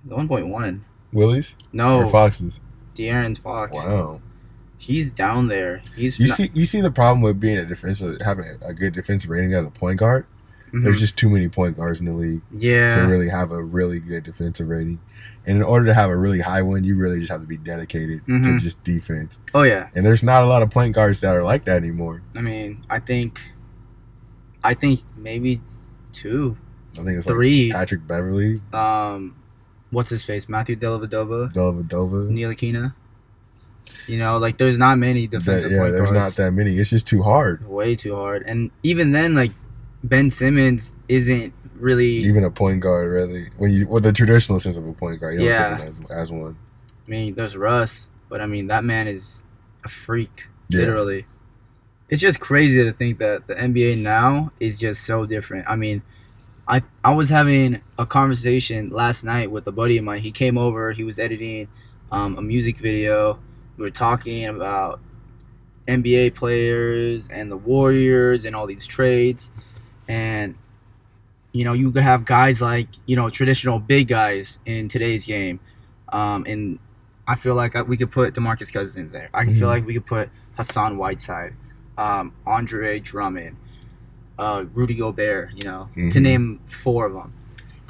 One 0.05 0.27
point 0.27 0.47
one. 0.47 0.85
Willies 1.11 1.55
or 1.73 1.73
No, 1.73 2.09
Foxes? 2.09 2.59
De'Aaron 2.99 3.37
Fox. 3.37 3.71
Wow. 3.73 4.21
He's 4.77 5.11
down 5.11 5.47
there. 5.47 5.81
He's 5.95 6.19
You 6.19 6.27
not- 6.27 6.37
see, 6.37 6.49
you 6.53 6.65
see 6.65 6.81
the 6.81 6.91
problem 6.91 7.21
with 7.21 7.39
being 7.39 7.57
a 7.57 7.65
defensive, 7.65 8.17
having 8.23 8.45
a 8.65 8.73
good 8.73 8.93
defensive 8.93 9.29
rating 9.29 9.53
as 9.53 9.65
a 9.65 9.69
point 9.71 9.99
guard. 9.99 10.25
Mhm. 10.73 10.83
There's 10.83 10.99
just 10.99 11.17
too 11.17 11.29
many 11.29 11.49
point 11.49 11.75
guards 11.77 11.99
in 11.99 12.05
the 12.05 12.13
league 12.13 12.41
yeah. 12.51 12.95
to 12.95 13.01
really 13.07 13.27
have 13.27 13.51
a 13.51 13.61
really 13.63 13.99
good 13.99 14.23
defensive 14.23 14.67
rating. 14.69 14.99
And 15.45 15.57
in 15.57 15.63
order 15.63 15.85
to 15.87 15.93
have 15.93 16.09
a 16.11 16.15
really 16.15 16.39
high 16.41 16.61
one, 16.61 16.83
you 16.83 16.95
really 16.95 17.19
just 17.19 17.31
have 17.31 17.41
to 17.41 17.47
be 17.47 17.57
dedicated 17.57 18.23
to 18.27 18.31
Mhm. 18.31 18.59
just 18.59 18.81
defense. 18.83 19.39
Oh 19.53 19.63
yeah. 19.63 19.87
And 19.95 20.05
there's 20.05 20.21
not 20.23 20.43
a 20.43 20.45
lot 20.45 20.61
of 20.61 20.69
point 20.69 20.93
guards 20.93 21.21
that 21.21 21.35
are 21.35 21.43
like 21.43 21.65
that 21.65 21.77
anymore. 21.77 22.21
I 22.35 22.41
mean, 22.41 22.83
I 22.89 22.99
think, 22.99 23.41
I 24.63 24.73
think 24.75 25.01
maybe 25.17 25.59
two, 26.11 26.57
I 26.93 26.97
think 27.03 27.17
it's 27.17 27.25
like 27.27 27.33
three. 27.35 27.71
Patrick 27.71 28.05
Beverley, 28.07 28.61
Um, 28.71 29.35
what's 29.91 30.09
his 30.09 30.23
face? 30.23 30.47
Matthew 30.49 30.75
Dellavedova, 30.75 31.53
Dellavedova. 31.53 32.29
Neil 32.29 32.49
Aquina. 32.51 32.93
You 34.07 34.17
know, 34.19 34.37
like 34.37 34.57
there's 34.57 34.77
not 34.77 34.97
many 34.97 35.27
That, 35.27 35.39
defensive 35.39 35.71
yeah, 35.71 35.79
point 35.79 35.93
there's 35.95 36.11
guards. 36.11 36.37
not 36.37 36.43
that 36.45 36.51
many. 36.51 36.77
It's 36.77 36.89
just 36.89 37.07
too 37.07 37.21
hard. 37.23 37.67
Way 37.67 37.95
too 37.95 38.15
hard, 38.15 38.43
and 38.45 38.71
even 38.83 39.11
then, 39.11 39.35
like 39.35 39.51
Ben 40.03 40.29
Simmons 40.29 40.95
isn't 41.07 41.53
really. 41.75 42.07
Even 42.17 42.43
a 42.43 42.51
point 42.51 42.79
guard, 42.81 43.11
really. 43.11 43.45
When 43.57 43.71
you, 43.71 43.87
with 43.87 44.03
the 44.03 44.13
traditional 44.13 44.59
sense 44.59 44.77
of 44.77 44.87
a 44.87 44.93
point 44.93 45.19
guard, 45.19 45.33
you 45.33 45.39
don't 45.39 45.47
Yeah. 45.47 45.77
think 45.77 45.89
of 45.89 45.97
him 45.97 46.05
as, 46.09 46.11
as 46.11 46.31
one. 46.31 46.55
I 47.07 47.09
mean, 47.09 47.33
there's 47.35 47.57
Russ, 47.57 48.07
but 48.29 48.41
I 48.41 48.45
mean 48.45 48.67
that 48.67 48.83
man 48.83 49.07
is 49.07 49.45
a 49.83 49.89
freak, 49.89 50.45
Yeah. 50.69 50.81
literally. 50.81 51.25
It's 52.09 52.21
just 52.21 52.39
crazy 52.39 52.83
to 52.83 52.91
think 52.91 53.19
that 53.19 53.47
the 53.47 53.53
NBA 53.55 53.95
now 53.97 54.51
is 54.59 54.79
just 54.79 55.03
so 55.03 55.25
different. 55.25 55.65
I 55.67 55.75
mean, 55.75 56.01
I 56.69 56.83
I 57.03 57.13
was 57.13 57.29
having 57.29 57.81
a 57.97 58.05
conversation 58.05 58.89
last 58.91 59.23
night 59.23 59.49
with 59.51 59.65
a 59.67 59.71
buddy 59.71 59.97
of 59.97 60.03
mine. 60.03 60.21
He 60.21 60.31
came 60.31 60.57
over. 60.57 60.91
He 60.91 61.03
was 61.03 61.17
editing 61.19 61.67
um, 62.11 62.37
a 62.37 62.41
music 62.41 62.77
video. 62.77 63.39
We 63.77 63.83
were 63.83 63.91
talking 63.91 64.45
about 64.45 64.99
NBA 65.87 66.35
players 66.35 67.27
and 67.29 67.51
the 67.51 67.57
Warriors 67.57 68.45
and 68.45 68.55
all 68.55 68.67
these 68.67 68.85
trades, 68.85 69.51
and 70.07 70.55
you 71.51 71.63
know 71.65 71.73
you 71.73 71.91
could 71.91 72.03
have 72.03 72.23
guys 72.25 72.61
like 72.61 72.87
you 73.07 73.15
know 73.15 73.29
traditional 73.29 73.79
big 73.79 74.07
guys 74.07 74.59
in 74.65 74.87
today's 74.89 75.25
game, 75.25 75.59
um, 76.09 76.45
and 76.47 76.77
I 77.27 77.35
feel 77.35 77.55
like 77.55 77.73
we 77.87 77.97
could 77.97 78.11
put 78.11 78.33
Demarcus 78.35 78.71
Cousins 78.71 79.11
there. 79.11 79.29
I 79.33 79.45
Mhm. 79.45 79.57
feel 79.57 79.67
like 79.67 79.85
we 79.87 79.93
could 79.95 80.05
put 80.05 80.29
Hassan 80.55 80.97
Whiteside, 80.97 81.53
um, 81.97 82.33
Andre 82.45 82.99
Drummond, 82.99 83.55
uh, 84.39 84.65
Rudy 84.73 84.95
Gobert. 84.95 85.51
You 85.55 85.63
know, 85.69 85.89
to 85.95 86.01
Mhm. 86.01 86.21
name 86.21 86.59
four 86.65 87.05
of 87.05 87.13
them, 87.13 87.33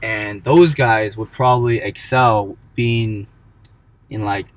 and 0.04 0.44
those 0.44 0.74
guys 0.74 1.16
would 1.18 1.32
probably 1.32 1.78
excel 1.80 2.58
being 2.76 3.28
in 4.10 4.26
like 4.26 4.48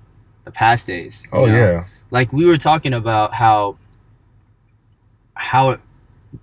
the 0.44 0.50
past 0.50 0.87
days. 0.87 1.26
Oh 1.33 1.46
know? 1.46 1.55
yeah. 1.57 1.85
like 2.11 2.33
we 2.33 2.44
were 2.44 2.59
talking 2.59 2.92
about 2.94 3.35
how 3.35 3.76
how 5.35 5.70
it, 5.70 5.81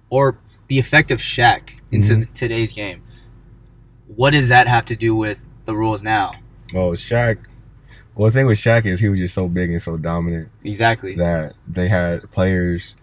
or 0.09 0.37
the 0.67 0.79
effect 0.79 1.11
of 1.11 1.19
Shaq 1.19 1.73
into 1.91 2.15
Mhm. 2.15 2.33
today's 2.33 2.71
game. 2.73 3.01
What 4.15 4.31
does 4.31 4.49
that 4.49 4.67
have 4.67 4.85
to 4.85 4.95
do 4.95 5.15
with 5.15 5.45
the 5.65 5.75
rules 5.75 6.01
now? 6.03 6.33
Oh, 6.73 6.91
Shaq. 6.91 7.37
Well, 8.15 8.29
the 8.29 8.33
thing 8.33 8.47
with 8.47 8.57
Shaq 8.57 8.85
is 8.85 8.99
he 8.99 9.07
was 9.09 9.19
just 9.19 9.33
so 9.33 9.47
big 9.47 9.69
and 9.71 9.81
so 9.81 9.95
dominant 9.97 10.49
Exactly. 10.63 11.15
that 11.15 11.53
they 11.67 11.87
had 11.87 12.29
players 12.31 12.95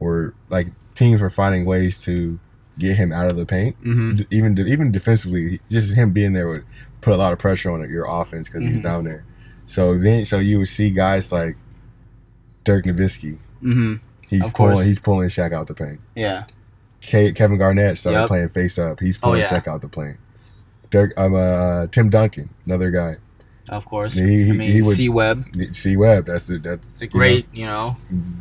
or 0.00 0.34
like 0.48 0.68
teams 0.94 1.20
were 1.20 1.30
finding 1.30 1.64
ways 1.64 2.00
to 2.02 2.38
get 2.78 2.96
him 2.96 3.12
out 3.12 3.28
of 3.28 3.36
the 3.36 3.46
paint. 3.46 3.76
hmm 3.82 4.16
D- 4.16 4.26
Even 4.30 4.58
even 4.58 4.90
defensively, 4.92 5.60
just 5.70 5.92
him 5.94 6.12
being 6.12 6.32
there 6.32 6.48
would 6.48 6.64
put 7.00 7.12
a 7.12 7.16
lot 7.16 7.32
of 7.32 7.38
pressure 7.38 7.70
on 7.70 7.88
your 7.90 8.06
offense 8.08 8.48
because 8.48 8.62
he's 8.64 8.78
Mhm. 8.80 8.82
down 8.82 9.04
there. 9.04 9.24
So 9.66 9.98
then, 9.98 10.24
so 10.24 10.38
you 10.38 10.58
would 10.58 10.68
see 10.68 10.90
guys 10.90 11.30
like 11.32 11.56
Dirk 12.64 12.84
Nowitzki. 12.84 13.38
hmm 13.60 13.94
He's 14.28 14.42
Of 14.44 14.52
course. 14.54 14.72
pulling 14.74 14.86
he's 14.88 14.98
pulling 14.98 15.28
Shaq 15.28 15.52
out 15.52 15.66
the 15.66 15.74
paint. 15.74 16.00
Yeah. 16.14 16.44
K- 17.00 17.32
Kevin 17.32 17.58
Garnett 17.58 17.98
started 17.98 18.20
Yep. 18.20 18.28
playing 18.28 18.48
face 18.50 18.78
up. 18.78 19.00
He's 19.00 19.16
Oh, 19.18 19.26
pulling 19.26 19.40
yeah. 19.40 19.48
Shaq 19.48 19.66
out 19.68 19.82
the 19.82 19.88
paint. 19.88 20.16
Dirk, 20.90 21.12
um, 21.18 21.34
uh, 21.34 21.86
Tim 21.88 22.08
Duncan, 22.10 22.48
another 22.64 22.90
guy. 22.90 23.16
Of 23.68 23.84
course. 23.84 24.14
He- 24.14 24.44
he- 24.44 24.50
I 24.50 24.52
mean, 24.54 24.84
C 24.86 25.08
Webb. 25.08 25.44
C 25.72 25.96
Webb. 25.96 26.26
that's 26.26 26.50
it. 26.50 26.62
That's 26.64 26.86
It's 26.94 27.02
a 27.02 27.06
great, 27.06 27.46
you 27.54 27.64
know. 27.66 27.96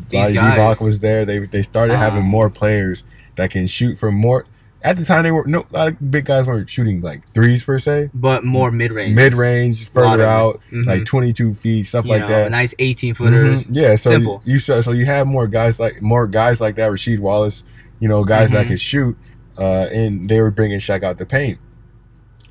Guys. 0.10 0.36
Divac 0.36 0.82
was 0.84 1.00
there. 1.00 1.26
They 1.26 1.40
they 1.40 1.62
started 1.62 1.96
having 1.96 2.24
Um, 2.24 2.26
more 2.30 2.50
players 2.50 3.04
that 3.36 3.52
can 3.52 3.68
shoot 3.68 3.98
from 4.00 4.16
more. 4.16 4.46
At 4.84 4.98
the 4.98 5.06
time, 5.06 5.24
they 5.24 5.30
were 5.32 5.46
no 5.46 5.60
a 5.72 5.78
lot 5.78 5.88
of 5.90 6.12
big 6.12 6.26
guys 6.26 6.48
weren't 6.48 6.68
shooting 6.68 7.02
like 7.02 7.22
threes 7.36 7.64
per 7.64 7.78
se. 7.78 8.10
but 8.16 8.44
more 8.44 8.72
mid 8.72 8.92
range. 8.92 9.14
Mid 9.16 9.36
range, 9.36 9.88
further 9.92 10.24
out, 10.24 10.60
like 10.72 11.06
twenty 11.06 11.32
two 11.34 11.54
feet, 11.54 11.86
stuff 11.86 12.06
like 12.08 12.26
that. 12.28 12.46
Mm-hmm. 12.46 12.52
Nice 12.52 12.74
18 12.80 13.14
footers. 13.14 13.66
Mhm. 13.66 13.76
Yeah, 13.76 13.96
so 13.98 14.10
Simple. 14.10 14.42
you 14.44 14.58
so 14.58 14.82
so 14.82 14.92
you 14.92 15.06
have 15.06 15.28
more 15.28 15.46
guys 15.48 15.80
like 15.80 16.02
more 16.02 16.26
guys 16.26 16.60
like 16.60 16.78
that. 16.78 16.92
Rasheed 16.92 17.20
Wallace, 17.20 17.64
you 18.00 18.10
know, 18.10 18.24
guys 18.24 18.50
that 18.52 18.66
Mhm. 18.66 18.70
could 18.70 18.82
shoot, 18.82 19.16
uh, 19.60 19.86
and 19.94 20.28
they 20.28 20.42
were 20.42 20.50
bringing 20.50 20.80
Shaq 20.80 21.04
out 21.04 21.20
the 21.20 21.28
paint, 21.28 21.60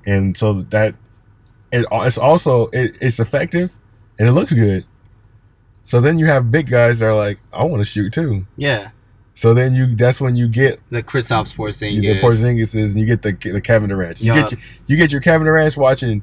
and 0.06 0.36
so 0.36 0.62
that 0.62 0.94
it, 1.72 1.86
it's 1.92 2.18
also 2.18 2.66
it, 2.68 2.96
it's 3.00 3.18
effective 3.20 3.72
and 4.18 4.28
it 4.28 4.32
looks 4.32 4.52
good. 4.52 4.84
So 5.82 6.00
then 6.00 6.18
you 6.18 6.26
have 6.26 6.50
big 6.50 6.68
guys 6.70 6.98
that 7.00 7.06
are 7.06 7.16
like, 7.16 7.38
I 7.52 7.64
want 7.64 7.80
to 7.80 7.84
shoot 7.84 8.12
too. 8.12 8.46
Yeah. 8.56 8.90
So 9.34 9.54
then 9.54 9.74
you 9.74 9.94
that's 9.94 10.20
when 10.20 10.34
you 10.34 10.48
get 10.48 10.80
The 10.90 11.02
Kristaps 11.02 11.54
Porzingis. 11.56 12.00
the 12.00 12.20
Porzingises 12.20 12.90
and 12.92 13.00
you 13.00 13.06
get 13.06 13.22
the 13.22 13.32
the 13.52 13.60
Kevin 13.60 13.88
Durant. 13.88 14.20
You 14.20 14.32
Yeah. 14.34 14.42
get 14.42 14.52
your, 14.52 14.60
you 14.86 14.96
get 14.96 15.12
your 15.12 15.20
Kevin 15.20 15.46
Durant 15.46 15.76
watching 15.76 16.22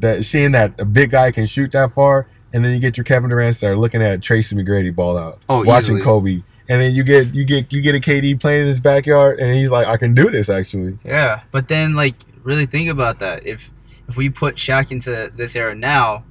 that 0.00 0.24
seeing 0.24 0.52
that 0.52 0.80
a 0.80 0.84
big 0.84 1.10
guy 1.10 1.30
can 1.32 1.46
shoot 1.46 1.72
that 1.72 1.92
far, 1.92 2.26
and 2.52 2.64
then 2.64 2.72
you 2.74 2.80
get 2.80 2.96
your 2.96 3.04
Kevin 3.04 3.30
Durant 3.30 3.58
that 3.60 3.72
are 3.72 3.76
looking 3.76 4.02
at 4.02 4.22
Tracy 4.22 4.54
McGrady 4.56 4.94
ball 4.94 5.16
out, 5.18 5.38
Oh, 5.48 5.64
watching 5.64 5.96
easily. 5.96 6.02
Kobe, 6.02 6.42
and 6.68 6.80
then 6.80 6.94
you 6.94 7.02
get 7.02 7.34
you 7.34 7.44
get 7.44 7.72
you 7.72 7.80
get 7.82 7.94
a 7.96 8.00
KD 8.00 8.40
playing 8.40 8.62
in 8.62 8.68
his 8.68 8.80
backyard, 8.80 9.40
and 9.40 9.56
he's 9.56 9.70
like, 9.70 9.86
I 9.88 9.96
can 9.96 10.14
do 10.14 10.30
this 10.30 10.48
actually. 10.48 10.98
Yeah, 11.04 11.40
but 11.50 11.66
then 11.68 11.94
like 11.94 12.14
really 12.44 12.66
think 12.66 12.88
about 12.88 13.18
that. 13.20 13.44
If 13.46 13.70
if 14.08 14.16
we 14.16 14.28
put 14.30 14.56
Shaq 14.56 14.90
into 14.90 15.32
this 15.34 15.54
era 15.56 15.74
now, 15.74 16.24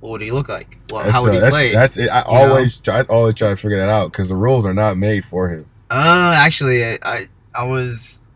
what 0.00 0.10
would 0.10 0.20
he 0.20 0.30
look 0.30 0.48
like? 0.48 0.78
Well, 0.90 1.02
That's, 1.02 1.14
how 1.14 1.22
would 1.22 1.32
he 1.34 1.40
that's, 1.40 1.54
play? 1.54 1.72
That's 1.72 1.96
it. 1.96 2.08
I 2.10 2.22
always 2.22 2.76
try, 2.80 3.00
I 3.00 3.02
always 3.04 3.34
try 3.34 3.48
to 3.50 3.56
figure 3.56 3.78
that 3.78 3.88
out 3.88 4.12
because 4.12 4.28
the 4.28 4.34
rules 4.36 4.66
are 4.66 4.74
not 4.74 4.96
made 4.98 5.24
for 5.24 5.48
him. 5.48 5.66
Uh, 5.90 6.32
actually, 6.36 6.84
I, 7.02 7.28
I 7.54 7.64
was 7.64 8.26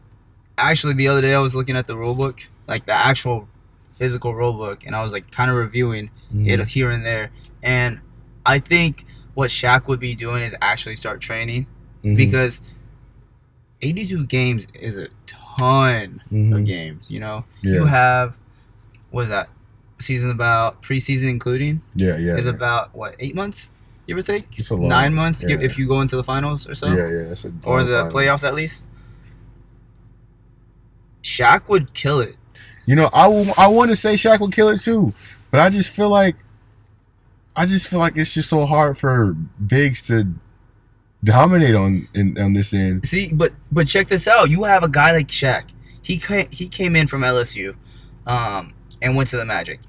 actually 0.57 0.95
the 0.95 1.09
other 1.09 1.21
day 1.21 1.35
I 1.35 1.38
was 1.38 1.55
looking 1.55 1.77
at 1.77 1.87
the 1.87 1.97
rule 1.97 2.14
book, 2.14 2.41
like 2.67 2.87
the 2.87 2.93
actual 2.93 3.49
physical 3.95 4.35
rule 4.35 4.53
book, 4.55 4.87
and 4.87 4.95
I 4.97 5.03
was 5.03 5.12
like 5.12 5.31
kind 5.31 5.51
of 5.51 5.57
reviewing 5.57 6.11
it 6.35 6.61
here 6.69 6.91
and 6.91 7.05
there, 7.05 7.31
and 7.62 8.01
I 8.47 8.59
think 8.61 9.05
what 9.35 9.51
Shaq 9.51 9.87
would 9.88 10.01
be 10.01 10.14
doing 10.14 10.43
is 10.43 10.55
actually 10.61 10.97
start 10.97 11.21
training 11.21 11.67
Mhm. 12.05 12.17
because 12.17 12.61
82 13.83 14.27
games 14.27 14.67
is 14.75 14.97
a 14.97 15.09
ton 15.27 16.23
Mhm. 16.33 16.57
of 16.57 16.64
games. 16.64 17.11
You 17.11 17.21
know, 17.21 17.45
yeah, 17.62 17.73
you 17.75 17.85
have 17.87 18.37
what 19.11 19.25
is 19.25 19.31
that 19.31 19.49
season 20.01 20.31
about 20.31 20.83
preseason 20.83 21.29
including 21.29 21.83
yeah, 21.94 22.16
yeah, 22.16 22.37
is 22.37 22.44
yeah. 22.47 22.53
about 22.53 22.94
what 22.94 23.16
eight 23.18 23.35
months 23.35 23.71
give 24.07 24.16
or 24.16 24.23
take 24.23 24.47
It's 24.57 24.71
a 24.71 24.75
long- 24.75 24.88
nine 24.88 25.14
months 25.14 25.44
yeah. 25.47 25.57
if 25.61 25.77
you 25.77 25.87
go 25.88 26.01
into 26.01 26.16
the 26.16 26.25
finals 26.25 26.68
or 26.68 26.75
so 26.75 26.87
yeah, 26.88 27.09
yeah. 27.09 27.51
Or 27.64 27.83
the 27.85 28.11
finals. 28.11 28.14
playoffs 28.14 28.44
at 28.44 28.55
least. 28.55 28.87
Shaq 31.23 31.68
would 31.68 31.94
kill 31.94 32.21
it. 32.21 32.37
You 32.87 32.94
know, 32.97 33.11
I 33.12 33.27
I 33.59 33.68
want 33.68 33.90
to 33.90 33.97
say 33.97 34.14
Shaq 34.14 34.40
would 34.40 34.53
kill 34.53 34.68
it 34.71 34.81
too, 34.81 35.12
but 35.51 35.61
I 35.61 35.68
just 35.68 35.90
feel 35.90 36.09
like 36.09 36.37
I 37.55 37.66
just 37.66 37.88
feel 37.88 37.99
like 37.99 38.16
it's 38.16 38.33
just 38.33 38.49
so 38.49 38.64
hard 38.64 38.97
for 38.97 39.35
bigs 39.66 40.07
to 40.07 40.27
dominate 41.23 41.75
on 41.75 42.09
in, 42.14 42.38
on 42.40 42.55
this 42.55 42.73
end. 42.73 43.07
See, 43.07 43.31
but 43.33 43.53
but 43.71 43.88
check 43.88 44.09
this 44.09 44.27
out. 44.27 44.49
You 44.49 44.64
have 44.64 44.85
a 44.85 44.88
guy 44.88 45.12
like 45.12 45.29
Shaq. 45.29 45.64
He 46.01 46.18
came, 46.18 46.49
he 46.51 46.68
came 46.68 46.97
in 46.97 47.07
from 47.09 47.21
LSU, 47.21 47.75
um, 48.27 48.73
and 49.03 49.17
went 49.17 49.29
to 49.31 49.37
the 49.37 49.45
Magic. 49.45 49.81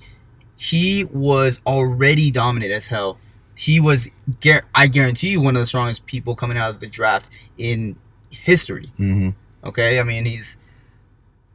He 0.55 1.05
was 1.05 1.61
already 1.65 2.31
dominant 2.31 2.71
as 2.71 2.87
hell. 2.87 3.17
He 3.55 3.79
was, 3.79 4.09
I 4.75 4.87
guarantee 4.87 5.29
you, 5.31 5.41
one 5.41 5.55
of 5.55 5.61
the 5.61 5.65
strongest 5.65 6.05
people 6.05 6.35
coming 6.35 6.57
out 6.57 6.69
of 6.69 6.79
the 6.79 6.87
draft 6.87 7.29
in 7.57 7.95
history. 8.29 8.91
hmm 8.97 9.29
Okay, 9.63 9.99
I 9.99 10.03
mean 10.03 10.25
he's 10.25 10.55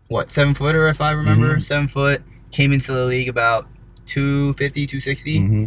what 0.09 0.29
seven 0.31 0.53
footer 0.55 0.89
if 0.89 1.01
I 1.01 1.13
remember, 1.13 1.57
Mhm. 1.57 1.63
seven 1.63 1.89
foot. 1.89 2.23
Came 2.51 2.73
into 2.73 2.93
the 2.93 3.07
league 3.07 3.29
about 3.29 3.67
250, 4.07 4.87
260. 4.87 5.39
hmm 5.41 5.65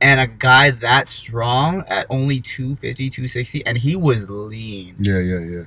and 0.00 0.20
a 0.20 0.28
guy 0.28 0.70
that 0.70 1.08
strong 1.08 1.82
at 1.88 2.06
only 2.08 2.40
250 2.40 3.10
260 3.10 3.66
and 3.66 3.76
he 3.76 3.96
was 3.96 4.30
lean 4.30 4.94
Yeah, 5.00 5.18
yeah, 5.18 5.40
yeah. 5.40 5.62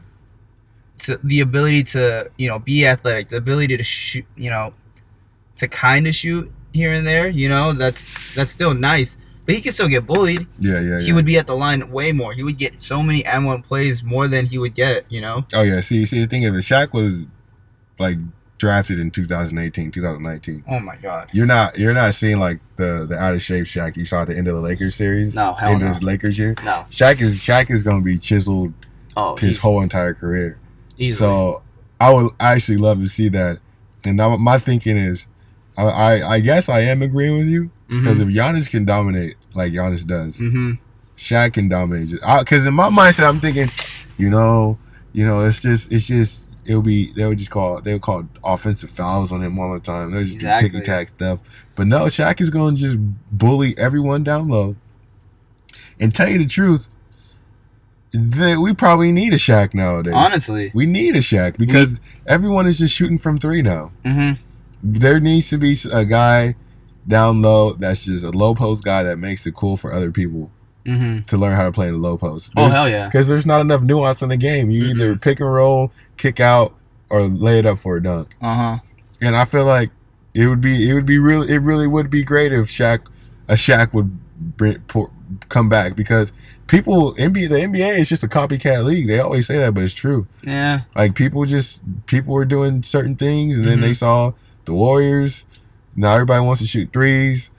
so 0.96 1.18
the 1.22 1.42
ability 1.42 1.84
to 1.96 2.32
you 2.38 2.48
know 2.48 2.58
be 2.58 2.86
athletic 2.86 3.28
the 3.28 3.36
ability 3.36 3.76
to 3.76 3.84
shoot 3.84 4.26
you 4.38 4.50
know 4.50 4.74
to 5.62 5.68
kind 5.70 6.06
of 6.08 6.14
shoot 6.14 6.52
here 6.74 6.92
and 6.92 7.06
there 7.08 7.30
you 7.30 7.48
know 7.50 7.72
that's 7.74 8.04
that's 8.36 8.52
still 8.52 8.74
nice 8.74 9.18
but 9.46 9.56
he 9.56 9.62
could 9.62 9.74
still 9.74 9.88
get 9.88 10.06
bullied 10.06 10.46
Yeah, 10.60 10.80
yeah, 10.80 11.00
he 11.02 11.08
yeah. 11.08 11.14
would 11.16 11.26
be 11.26 11.38
at 11.38 11.48
the 11.48 11.56
line 11.56 11.90
way 11.92 12.12
more 12.12 12.34
he 12.34 12.44
would 12.44 12.58
get 12.58 12.80
so 12.82 13.02
many 13.02 13.24
m1 13.24 13.64
plays 13.64 14.04
more 14.04 14.28
than 14.28 14.46
he 14.46 14.58
would 14.58 14.76
get 14.76 15.06
you 15.10 15.22
know 15.22 15.46
oh 15.54 15.62
yeah. 15.64 15.80
See, 15.82 16.06
see, 16.06 16.20
the 16.20 16.28
thing 16.28 16.44
is, 16.44 16.52
Shaq 16.66 16.94
was 16.94 17.26
like 18.00 18.18
drafted 18.58 19.00
in 19.00 19.10
2018, 19.12 19.92
2019. 19.92 20.64
oh 20.70 20.80
my 20.80 20.96
god 20.98 21.30
You're 21.34 21.46
not 21.48 21.78
you're 21.78 21.94
not 21.94 22.14
seeing 22.14 22.38
like 22.40 22.60
the 22.76 23.06
the 23.10 23.18
out 23.18 23.34
of 23.34 23.42
shape 23.42 23.66
Shaq 23.66 23.98
you 23.98 24.06
saw 24.06 24.22
at 24.22 24.28
the 24.28 24.38
end 24.38 24.48
of 24.48 24.54
the 24.56 24.62
Lakers 24.62 24.96
series. 24.96 25.36
No, 25.36 25.54
hell 25.54 25.72
end 25.72 25.82
no. 25.82 25.88
of 25.88 25.94
his 25.96 26.04
Lakers 26.04 26.38
year. 26.38 26.54
no 26.64 26.86
Shaq 26.90 27.22
is 27.22 27.38
Shaq 27.38 27.70
is 27.72 27.82
gonna 27.84 28.02
be 28.02 28.18
chiseled 28.18 28.74
oh 29.18 29.36
his 29.36 29.58
he- 29.58 29.62
whole 29.62 29.82
entire 29.82 30.14
career. 30.14 30.58
easily. 30.98 31.28
So 31.28 31.64
I 32.00 32.12
would 32.14 32.32
actually 32.40 32.78
love 32.78 33.00
to 33.02 33.08
see 33.08 33.30
that. 33.30 33.60
And 34.04 34.18
now 34.18 34.36
my 34.38 34.58
thinking 34.58 34.98
is, 34.98 35.28
I 35.78 35.84
I, 35.84 36.30
I 36.36 36.40
guess 36.40 36.70
I 36.70 36.82
am 36.82 37.02
agreeing 37.02 37.38
with 37.38 37.48
you 37.48 37.70
because 37.90 38.20
Mhm. 38.20 38.30
if 38.30 38.36
Giannis 38.36 38.70
can 38.70 38.86
dominate 38.86 39.36
like 39.54 39.72
Giannis 39.74 40.06
does, 40.06 40.38
Mhm. 40.38 40.78
Shaq 41.18 41.54
can 41.54 41.70
dominate. 41.70 42.10
Because 42.40 42.66
in 42.66 42.74
my 42.74 42.90
mindset, 42.90 43.28
I'm 43.28 43.40
thinking, 43.40 43.70
you 44.18 44.30
know, 44.30 44.78
you 45.14 45.26
know, 45.26 45.42
it's 45.42 45.62
just 45.62 45.92
it's 45.92 46.06
just 46.08 46.50
it'll 46.66 46.82
be 46.82 47.12
they 47.14 47.26
would 47.26 47.38
just 47.38 47.50
call 47.52 47.82
they 47.82 47.94
would 47.94 48.02
call 48.02 48.24
offensive 48.44 48.90
fouls 48.90 49.32
on 49.32 49.42
him 49.42 49.58
all 49.60 49.74
the 49.74 49.80
time. 49.80 50.12
They'll 50.12 50.24
just 50.24 50.36
Exactly. 50.36 50.70
do 50.70 50.76
ticky 50.78 50.86
tack 50.86 51.10
stuff. 51.10 51.40
But 51.76 51.88
no, 51.88 52.02
Shaq 52.06 52.42
is 52.42 52.50
going 52.50 52.76
to 52.76 52.82
just 52.82 52.98
bully 53.32 53.78
everyone 53.78 54.24
down 54.24 54.48
low. 54.50 54.76
And 56.00 56.14
tell 56.16 56.30
you 56.30 56.38
the 56.40 56.46
truth, 56.46 56.88
that 58.14 58.60
we 58.60 58.74
probably 58.74 59.12
need 59.12 59.34
a 59.34 59.38
Shaq 59.38 59.74
nowadays. 59.74 60.14
honestly 60.16 60.72
We 60.74 60.86
need 60.86 61.16
a 61.16 61.20
Shaq 61.20 61.58
because 61.58 62.02
everyone 62.28 62.68
is 62.68 62.78
just 62.80 62.94
shooting 62.96 63.18
from 63.18 63.38
three 63.38 63.62
now. 63.62 63.92
hmm 64.06 64.32
There 64.84 65.20
needs 65.20 65.50
to 65.50 65.58
be 65.58 65.76
a 65.92 66.06
guy 66.06 66.56
down 67.08 67.42
low 67.42 67.74
that's 67.74 68.04
just 68.06 68.24
a 68.24 68.30
low 68.30 68.54
post 68.56 68.84
guy 68.84 69.04
that 69.04 69.18
makes 69.18 69.46
it 69.48 69.56
cool 69.56 69.76
for 69.78 69.92
other 69.92 70.12
people 70.12 70.52
hmm 70.86 71.20
to 71.28 71.38
learn 71.38 71.56
how 71.56 71.64
to 71.66 71.72
play 71.72 71.88
in 71.88 71.94
the 71.94 72.00
low 72.00 72.18
post. 72.18 72.52
oh 72.58 72.68
hell 72.70 72.90
yeah 72.90 73.06
Because 73.08 73.28
there's 73.28 73.46
not 73.46 73.62
enough 73.62 73.82
nuance 73.82 74.22
in 74.24 74.30
the 74.30 74.38
game. 74.38 74.72
You 74.72 74.84
either 74.86 75.16
pick 75.16 75.40
and 75.40 75.52
roll, 75.54 75.92
kick 76.18 76.40
out, 76.40 76.74
or 77.10 77.22
lay 77.22 77.60
it 77.60 77.66
up 77.68 77.78
for 77.80 77.98
a 77.98 78.04
dunk. 78.04 78.36
uh-huh 78.42 78.80
And 79.22 79.36
I 79.36 79.46
feel 79.46 79.66
like 79.66 79.92
it 80.34 80.48
would 80.48 80.62
be 80.62 80.90
it 80.90 80.94
would 80.94 81.06
be 81.06 81.20
really 81.20 81.54
it 81.54 81.60
really 81.60 81.88
would 81.88 82.10
be 82.10 82.24
great 82.24 82.52
if 82.52 82.68
Shaq 82.70 83.02
a 83.48 83.54
Shaq 83.54 83.94
would 83.94 84.18
bring, 84.58 84.80
pour, 84.88 85.12
come 85.50 85.70
back 85.70 85.96
because 85.96 86.32
people 86.68 87.14
NBA 87.16 87.50
the 87.50 87.58
NBA 87.58 88.00
is 88.00 88.10
just 88.10 88.24
a 88.24 88.28
copycat 88.28 88.84
league. 88.86 89.08
They 89.08 89.20
always 89.20 89.46
say 89.46 89.58
that, 89.58 89.74
but 89.76 89.84
it's 89.84 89.94
true. 89.94 90.26
yeah 90.44 90.82
Like 90.96 91.14
people 91.16 91.46
just 91.46 91.84
people 92.08 92.34
were 92.34 92.46
doing 92.46 92.82
certain 92.82 93.16
things, 93.16 93.58
and 93.58 93.68
then 93.68 93.80
Mhm. 93.80 93.82
they 93.82 93.94
saw 93.94 94.32
the 94.66 94.74
Warriors. 94.74 95.46
Now 95.96 96.14
everybody 96.14 96.46
wants 96.46 96.62
to 96.62 96.68
shoot 96.68 96.92
threes, 96.94 97.52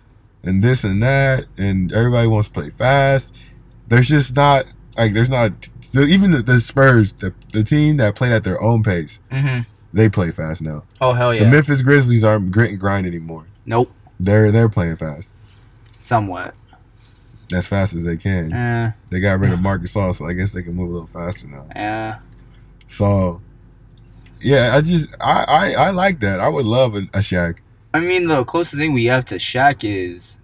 and 0.43 0.63
this 0.63 0.85
and 0.85 1.03
that, 1.03 1.45
and 1.59 1.93
everybody 1.93 2.27
wants 2.29 2.49
to 2.49 2.55
play 2.55 2.71
fast. 2.71 3.35
There's 3.89 4.09
just 4.09 4.35
not 4.37 4.65
like 4.97 5.13
there's 5.13 5.29
not 5.29 5.53
even 5.95 6.31
the, 6.31 6.43
the 6.43 6.61
Spurs, 6.61 7.13
the, 7.15 7.35
the 7.53 7.63
team 7.63 7.99
that 7.99 8.15
played 8.17 8.33
at 8.33 8.45
their 8.45 8.61
own 8.63 8.83
pace, 8.83 9.19
Mm-hmm. 9.31 9.63
they 9.93 10.09
play 10.09 10.31
fast 10.31 10.63
now. 10.63 10.85
Oh 11.01 11.13
hell 11.13 11.35
yeah! 11.35 11.45
The. 11.45 11.51
Memphis 11.51 11.83
Grizzlies 11.83 12.25
aren't 12.25 12.51
grit 12.51 12.71
and 12.71 12.81
grind 12.81 13.07
anymore. 13.07 13.47
nope. 13.67 13.91
They're 14.21 14.51
they're 14.53 14.69
playing 14.69 14.97
fast, 14.97 15.35
Somewhat. 15.99 16.55
as 17.53 17.67
fast 17.67 17.93
as 17.93 18.05
they 18.05 18.17
can. 18.17 18.53
Uh, 18.53 18.93
They 19.11 19.21
got 19.21 19.41
rid 19.41 19.53
of 19.53 19.61
Marc 19.61 19.83
Gasol, 19.83 20.15
so 20.15 20.25
I 20.27 20.33
guess 20.33 20.53
they 20.53 20.63
can 20.63 20.75
move 20.75 20.89
a 20.89 20.93
little 20.93 21.07
faster 21.09 21.47
now. 21.47 21.67
yeah. 21.75 22.19
So, 22.87 23.41
yeah, 24.43 24.75
I 24.77 24.81
just 24.81 25.15
I 25.21 25.45
I, 25.49 25.73
I 25.87 25.91
like 25.91 26.21
that. 26.21 26.41
I 26.41 26.49
would 26.49 26.67
love 26.67 26.95
a, 26.95 26.99
a 27.15 27.21
Shaq. 27.21 27.59
I 27.95 28.01
mean, 28.01 28.27
the 28.27 28.45
closest 28.45 28.77
thing 28.77 28.93
we 28.93 29.05
have 29.07 29.25
to 29.27 29.37
Shaq 29.37 29.85
is, 29.85 30.39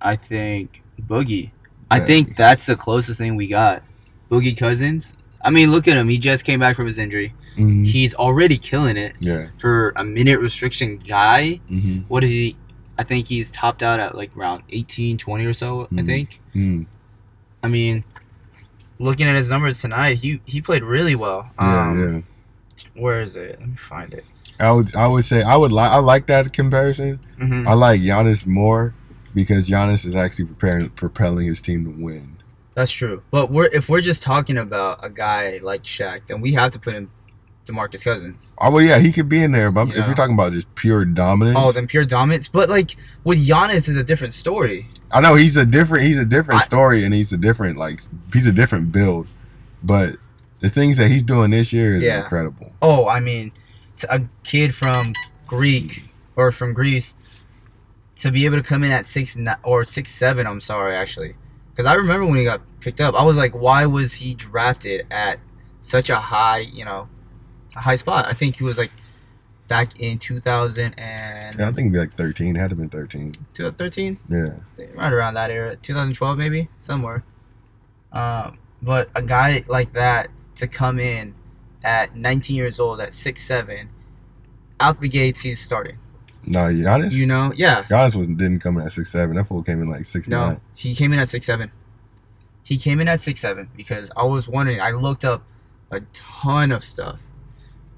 I 0.00 0.16
think, 0.16 0.82
Boogie. 1.00 1.50
I 1.90 2.00
think 2.00 2.36
that's 2.36 2.66
the 2.66 2.76
closest 2.76 3.18
thing 3.18 3.36
we 3.36 3.46
got. 3.46 3.82
Boogie 4.30 4.56
Cousins. 4.56 5.14
I 5.42 5.50
mean, 5.50 5.70
look 5.70 5.86
at 5.88 5.96
him. 5.96 6.08
He 6.08 6.18
just 6.18 6.44
came 6.44 6.60
back 6.60 6.76
from 6.76 6.86
his 6.86 6.98
injury. 6.98 7.32
Mhm. 7.56 7.86
He's 7.86 8.14
already 8.14 8.58
killing 8.58 8.96
it 8.96 9.14
Yeah. 9.20 9.48
for 9.58 9.92
a 9.96 10.04
minute 10.04 10.38
restriction 10.40 10.98
guy. 10.98 11.60
hmm 11.68 12.00
What 12.08 12.24
is 12.24 12.30
he? 12.30 12.56
I 12.98 13.04
think 13.04 13.26
he's 13.28 13.50
topped 13.52 13.82
out 13.82 14.00
at 14.00 14.14
like 14.16 14.36
around 14.36 14.64
18, 14.70 15.16
20 15.18 15.44
or 15.46 15.52
so. 15.52 15.88
I 15.92 15.94
Mhm. 16.02 16.06
think. 16.06 16.40
mm 16.54 16.86
I 17.62 17.68
mean, 17.68 18.04
looking 18.98 19.26
at 19.26 19.34
his 19.36 19.50
numbers 19.50 19.80
tonight, 19.80 20.18
he 20.18 20.40
he 20.44 20.60
played 20.60 20.82
really 20.82 21.14
well. 21.14 21.50
Yeah, 21.60 21.88
Um, 21.90 21.98
yeah. 22.14 22.20
Where 22.94 23.20
is 23.20 23.36
it? 23.36 23.58
Let 23.60 23.68
me 23.68 23.76
find 23.76 24.14
it. 24.14 24.24
I 24.60 24.72
would 24.72 24.94
I 24.96 25.06
would 25.06 25.24
say 25.24 25.42
I 25.42 25.56
would 25.56 25.72
like 25.72 25.90
I 25.90 25.98
like 25.98 26.26
that 26.26 26.52
comparison. 26.52 27.20
hmm 27.38 27.66
I 27.66 27.74
like 27.74 28.00
Giannis 28.00 28.46
more 28.46 28.94
because 29.34 29.68
Giannis 29.68 30.04
is 30.04 30.14
actually 30.14 30.46
preparing 30.46 30.90
propelling 30.90 31.46
his 31.46 31.60
team 31.62 31.84
to 31.84 31.90
win. 32.02 32.36
That's 32.74 32.90
true. 32.90 33.22
But 33.30 33.50
we're 33.50 33.66
if 33.72 33.88
we're 33.88 34.00
just 34.00 34.22
talking 34.22 34.58
about 34.58 35.04
a 35.04 35.10
guy 35.10 35.60
like 35.62 35.82
Shaq, 35.82 36.22
then 36.28 36.40
we 36.40 36.52
have 36.54 36.70
to 36.72 36.78
put 36.78 36.94
in 36.94 37.08
DeMarcus 37.66 38.02
Cousins. 38.02 38.52
Oh 38.58 38.70
well, 38.70 38.82
yeah, 38.82 38.98
he 38.98 39.12
could 39.12 39.28
be 39.28 39.42
in 39.42 39.52
there, 39.52 39.70
but 39.70 39.88
if 39.90 40.06
you're 40.06 40.14
talking 40.14 40.34
about 40.34 40.52
just 40.52 40.72
pure 40.74 41.04
dominance, 41.04 41.56
Oh, 41.60 41.70
then 41.70 41.86
pure 41.86 42.04
dominance. 42.06 42.48
But 42.48 42.68
like 42.68 42.96
with 43.24 43.46
Giannis 43.46 43.88
is 43.88 43.96
a 43.96 44.02
different 44.04 44.32
story. 44.32 44.88
I 45.12 45.20
know 45.20 45.34
he's 45.34 45.56
a 45.56 45.66
different 45.66 46.04
he's 46.06 46.18
a 46.18 46.24
different 46.24 46.62
I- 46.62 46.64
story 46.64 47.04
and 47.04 47.12
he's 47.14 47.32
a 47.32 47.36
different 47.38 47.76
like 47.78 48.00
he's 48.32 48.46
a 48.46 48.52
different 48.52 48.90
build, 48.90 49.26
but 49.82 50.16
the 50.60 50.70
things 50.70 50.96
that 50.96 51.08
he's 51.08 51.22
doing 51.22 51.50
this 51.50 51.72
year 51.72 51.96
is 51.96 52.02
Yeah. 52.04 52.20
incredible. 52.22 52.72
Oh, 52.82 53.08
I 53.08 53.20
mean, 53.20 53.52
a 54.08 54.22
kid 54.44 54.74
from 54.74 55.12
Greek 55.46 56.02
or 56.36 56.50
from 56.52 56.72
Greece 56.72 57.16
to 58.16 58.30
be 58.30 58.44
able 58.44 58.56
to 58.56 58.62
come 58.62 58.82
in 58.84 58.90
at 58.90 59.06
six 59.06 59.36
or 59.62 59.84
six 59.84 60.10
seven. 60.10 60.46
I'm 60.46 60.60
sorry, 60.60 60.94
actually, 60.94 61.34
because 61.70 61.86
I 61.86 61.94
remember 61.94 62.26
when 62.26 62.38
he 62.38 62.44
got 62.44 62.60
picked 62.80 63.00
up, 63.00 63.14
I 63.14 63.22
was 63.24 63.36
like, 63.36 63.54
why 63.54 63.86
was 63.86 64.14
he 64.14 64.34
drafted 64.34 65.06
at 65.10 65.38
such 65.80 66.10
a 66.10 66.16
high, 66.16 66.58
you 66.58 66.84
know, 66.84 67.08
a 67.76 67.80
high 67.80 67.96
spot? 67.96 68.26
I 68.26 68.32
think 68.32 68.56
he 68.56 68.64
was 68.64 68.78
like 68.78 68.90
back 69.68 70.00
in 70.00 70.18
2000 70.18 70.94
and 70.98 71.58
Yeah, 71.58 71.68
I 71.68 71.72
think 71.72 71.94
like 71.94 72.12
13. 72.14 72.56
It 72.56 72.58
had 72.58 72.70
to 72.70 72.76
have 72.76 72.78
been 72.78 72.88
13. 72.88 73.34
2013. 73.54 74.18
Yeah. 74.28 74.54
right 74.94 75.12
around 75.12 75.34
that 75.34 75.50
era 75.50 75.76
2012 75.76 76.38
maybe 76.38 76.68
somewhere 76.78 77.22
um, 78.12 78.56
but 78.80 79.10
a 79.14 79.20
guy 79.22 79.62
like 79.68 79.92
that 79.92 80.28
to 80.58 80.68
come 80.68 80.98
in 80.98 81.34
at 81.84 82.16
19 82.16 82.54
years 82.56 82.78
old 82.80 83.00
at 83.00 83.10
6'7 83.10 83.88
out 84.80 85.00
the 85.00 85.08
gates 85.08 85.40
he's 85.40 85.60
starting. 85.60 85.98
No, 86.46 86.60
Giannis. 86.60 87.12
you 87.12 87.26
know? 87.26 87.52
Yeah. 87.56 87.82
Giannis 87.90 88.14
was 88.14 88.26
didn't 88.28 88.60
come 88.60 88.78
in 88.78 88.86
at 88.86 88.92
six 88.92 89.10
seven. 89.10 89.36
That 89.36 89.44
fool 89.44 89.62
came 89.62 89.82
in 89.82 89.90
like 89.90 90.04
six 90.04 90.28
no 90.28 90.46
nine. 90.50 90.60
he 90.74 90.94
came 90.94 91.12
in 91.12 91.18
at 91.18 91.28
6'7 91.28 91.70
he 92.62 92.76
came 92.78 93.00
in 93.00 93.08
at 93.08 93.20
6'7 93.20 93.66
because 93.76 94.10
i 94.16 94.22
was 94.24 94.46
wondering 94.46 94.78
i 94.80 94.90
looked 94.90 95.24
up 95.24 95.42
a 95.90 96.00
ton 96.12 96.70
of 96.70 96.84
stuff. 96.84 97.22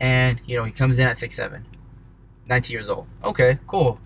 And 0.00 0.40
you 0.46 0.56
know 0.56 0.64
he 0.64 0.72
comes 0.72 0.98
in 0.98 1.06
at 1.06 1.16
6'7 1.16 1.62
19 2.46 2.72
years 2.74 2.88
old. 2.88 3.06
Okay 3.22 3.58
cool. 3.66 4.00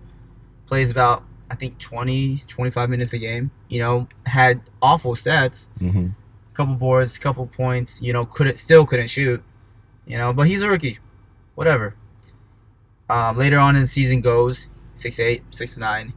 Plays 0.67 0.89
about 0.91 1.23
i 1.49 1.55
think 1.55 1.77
20 1.79 2.43
25 2.47 2.89
minutes 2.89 3.13
a 3.13 3.17
game. 3.17 3.51
You 3.69 3.79
know 3.79 4.07
had 4.25 4.61
awful 4.81 5.15
stats. 5.15 5.69
Mm-hmm. 5.79 6.09
Couple 6.55 6.75
boards, 6.75 7.17
couple 7.17 7.45
points. 7.45 8.01
You 8.01 8.13
know, 8.13 8.25
couldn't 8.25 8.57
still 8.57 8.85
couldn't 8.85 9.09
shoot. 9.09 9.43
You 10.05 10.17
know, 10.17 10.33
but 10.33 10.47
he's 10.47 10.61
a 10.61 10.69
rookie. 10.69 10.99
Whatever. 11.55 11.95
Um, 13.09 13.37
later 13.37 13.59
on 13.59 13.75
in 13.75 13.83
the 13.83 13.87
season 13.87 14.21
goes 14.21 14.67
six 14.95 15.19
eight, 15.19 15.43
six 15.51 15.77
nine, 15.77 16.13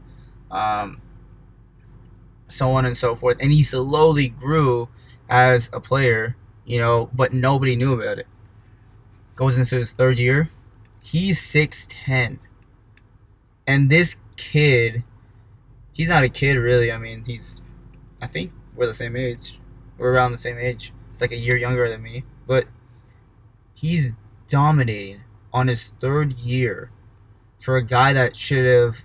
um, 0.50 1.02
so 2.48 2.70
on 2.70 2.86
and 2.86 2.96
so 2.96 3.14
forth, 3.14 3.36
and 3.40 3.52
he 3.52 3.62
slowly 3.62 4.28
grew 4.28 4.88
as 5.28 5.68
a 5.72 5.80
player. 5.80 6.36
You 6.64 6.78
know, 6.78 7.10
but 7.12 7.32
nobody 7.32 7.76
knew 7.76 7.92
about 7.94 8.18
it. 8.18 8.26
Goes 9.36 9.58
into 9.58 9.76
his 9.76 9.92
third 9.92 10.18
year, 10.18 10.50
he's 11.02 11.40
six 11.40 11.86
ten, 11.88 12.40
and 13.66 13.90
this 13.90 14.16
kid, 14.36 15.04
he's 15.92 16.08
not 16.08 16.24
a 16.24 16.28
kid 16.28 16.56
really. 16.56 16.90
I 16.90 16.98
mean, 16.98 17.24
he's, 17.26 17.60
I 18.20 18.26
think 18.26 18.52
we're 18.74 18.86
the 18.86 18.94
same 18.94 19.16
age 19.16 19.58
we're 19.98 20.12
around 20.12 20.32
the 20.32 20.38
same 20.38 20.56
age. 20.58 20.92
It's 21.12 21.20
like 21.20 21.32
a 21.32 21.36
year 21.36 21.56
younger 21.56 21.88
than 21.88 22.02
me, 22.02 22.24
but 22.46 22.66
he's 23.74 24.14
dominating 24.48 25.20
on 25.52 25.68
his 25.68 25.92
third 26.00 26.34
year 26.38 26.90
for 27.58 27.76
a 27.76 27.82
guy 27.82 28.12
that 28.12 28.36
should 28.36 28.64
have 28.64 29.04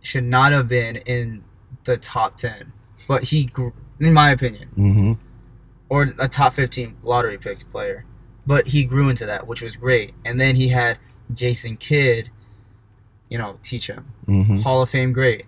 should 0.00 0.24
not 0.24 0.52
have 0.52 0.68
been 0.68 0.96
in 0.96 1.44
the 1.84 1.96
top 1.96 2.36
10. 2.38 2.72
But 3.08 3.24
he 3.24 3.50
in 4.00 4.12
my 4.12 4.30
opinion, 4.30 4.68
Mm-hmm. 4.76 5.12
or 5.88 6.14
a 6.18 6.28
top 6.28 6.52
15 6.54 6.96
lottery 7.02 7.38
pick 7.38 7.70
player. 7.70 8.04
But 8.46 8.68
he 8.68 8.84
grew 8.84 9.08
into 9.08 9.26
that, 9.26 9.46
which 9.46 9.60
was 9.62 9.74
great. 9.76 10.12
And 10.24 10.40
then 10.40 10.54
he 10.56 10.68
had 10.68 10.98
Jason 11.34 11.76
Kidd, 11.76 12.30
you 13.28 13.36
know, 13.38 13.58
teach 13.62 13.88
him. 13.88 14.06
Mm-hmm. 14.28 14.58
Hall 14.60 14.82
of 14.82 14.90
Fame 14.90 15.12
great. 15.12 15.46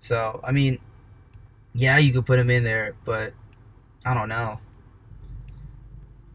So, 0.00 0.40
I 0.42 0.50
mean, 0.50 0.78
yeah, 1.72 1.98
you 1.98 2.12
could 2.12 2.26
put 2.26 2.38
him 2.38 2.50
in 2.50 2.64
there, 2.64 2.96
but 3.04 3.32
I 4.04 4.14
don't 4.14 4.28
know. 4.28 4.60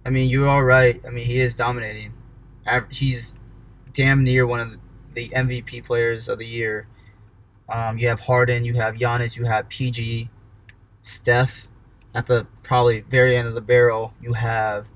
I 0.05 0.09
mean, 0.09 0.29
you're 0.29 0.47
all 0.47 0.63
right. 0.63 0.99
I 1.05 1.09
mean, 1.09 1.25
he 1.25 1.39
is 1.39 1.55
dominating. 1.55 2.13
He's 2.89 3.37
damn 3.93 4.23
near 4.23 4.47
one 4.47 4.59
of 4.59 4.77
the 5.13 5.29
MVP 5.29 5.83
players 5.83 6.29
of 6.29 6.39
the 6.39 6.47
year. 6.47 6.87
Um, 7.67 7.97
you 7.97 8.07
have 8.07 8.21
Harden, 8.21 8.65
you 8.65 8.73
have 8.75 8.95
Giannis, 8.95 9.37
you 9.37 9.45
have 9.45 9.69
PG, 9.69 10.29
Steph. 11.03 11.67
At 12.15 12.25
the 12.25 12.47
probably 12.63 13.01
very 13.01 13.35
end 13.35 13.47
of 13.47 13.53
the 13.53 13.61
barrel, 13.61 14.13
you 14.19 14.33
have 14.33 14.89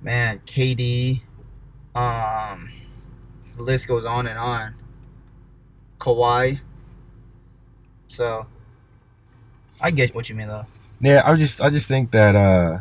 man 0.00 0.40
KD. 0.44 1.22
Um, 1.94 2.72
the 3.54 3.62
list 3.62 3.86
goes 3.86 4.04
on 4.04 4.26
and 4.26 4.38
on. 4.38 4.74
Kawhi. 5.98 6.60
So, 8.08 8.46
I 9.80 9.92
get 9.92 10.14
what 10.14 10.28
you 10.28 10.34
mean 10.34 10.48
though. 10.48 10.66
Yeah, 11.02 11.22
I 11.24 11.34
just 11.34 11.60
I 11.60 11.68
just 11.68 11.86
think 11.88 12.12
that 12.12 12.34
uh 12.36 12.78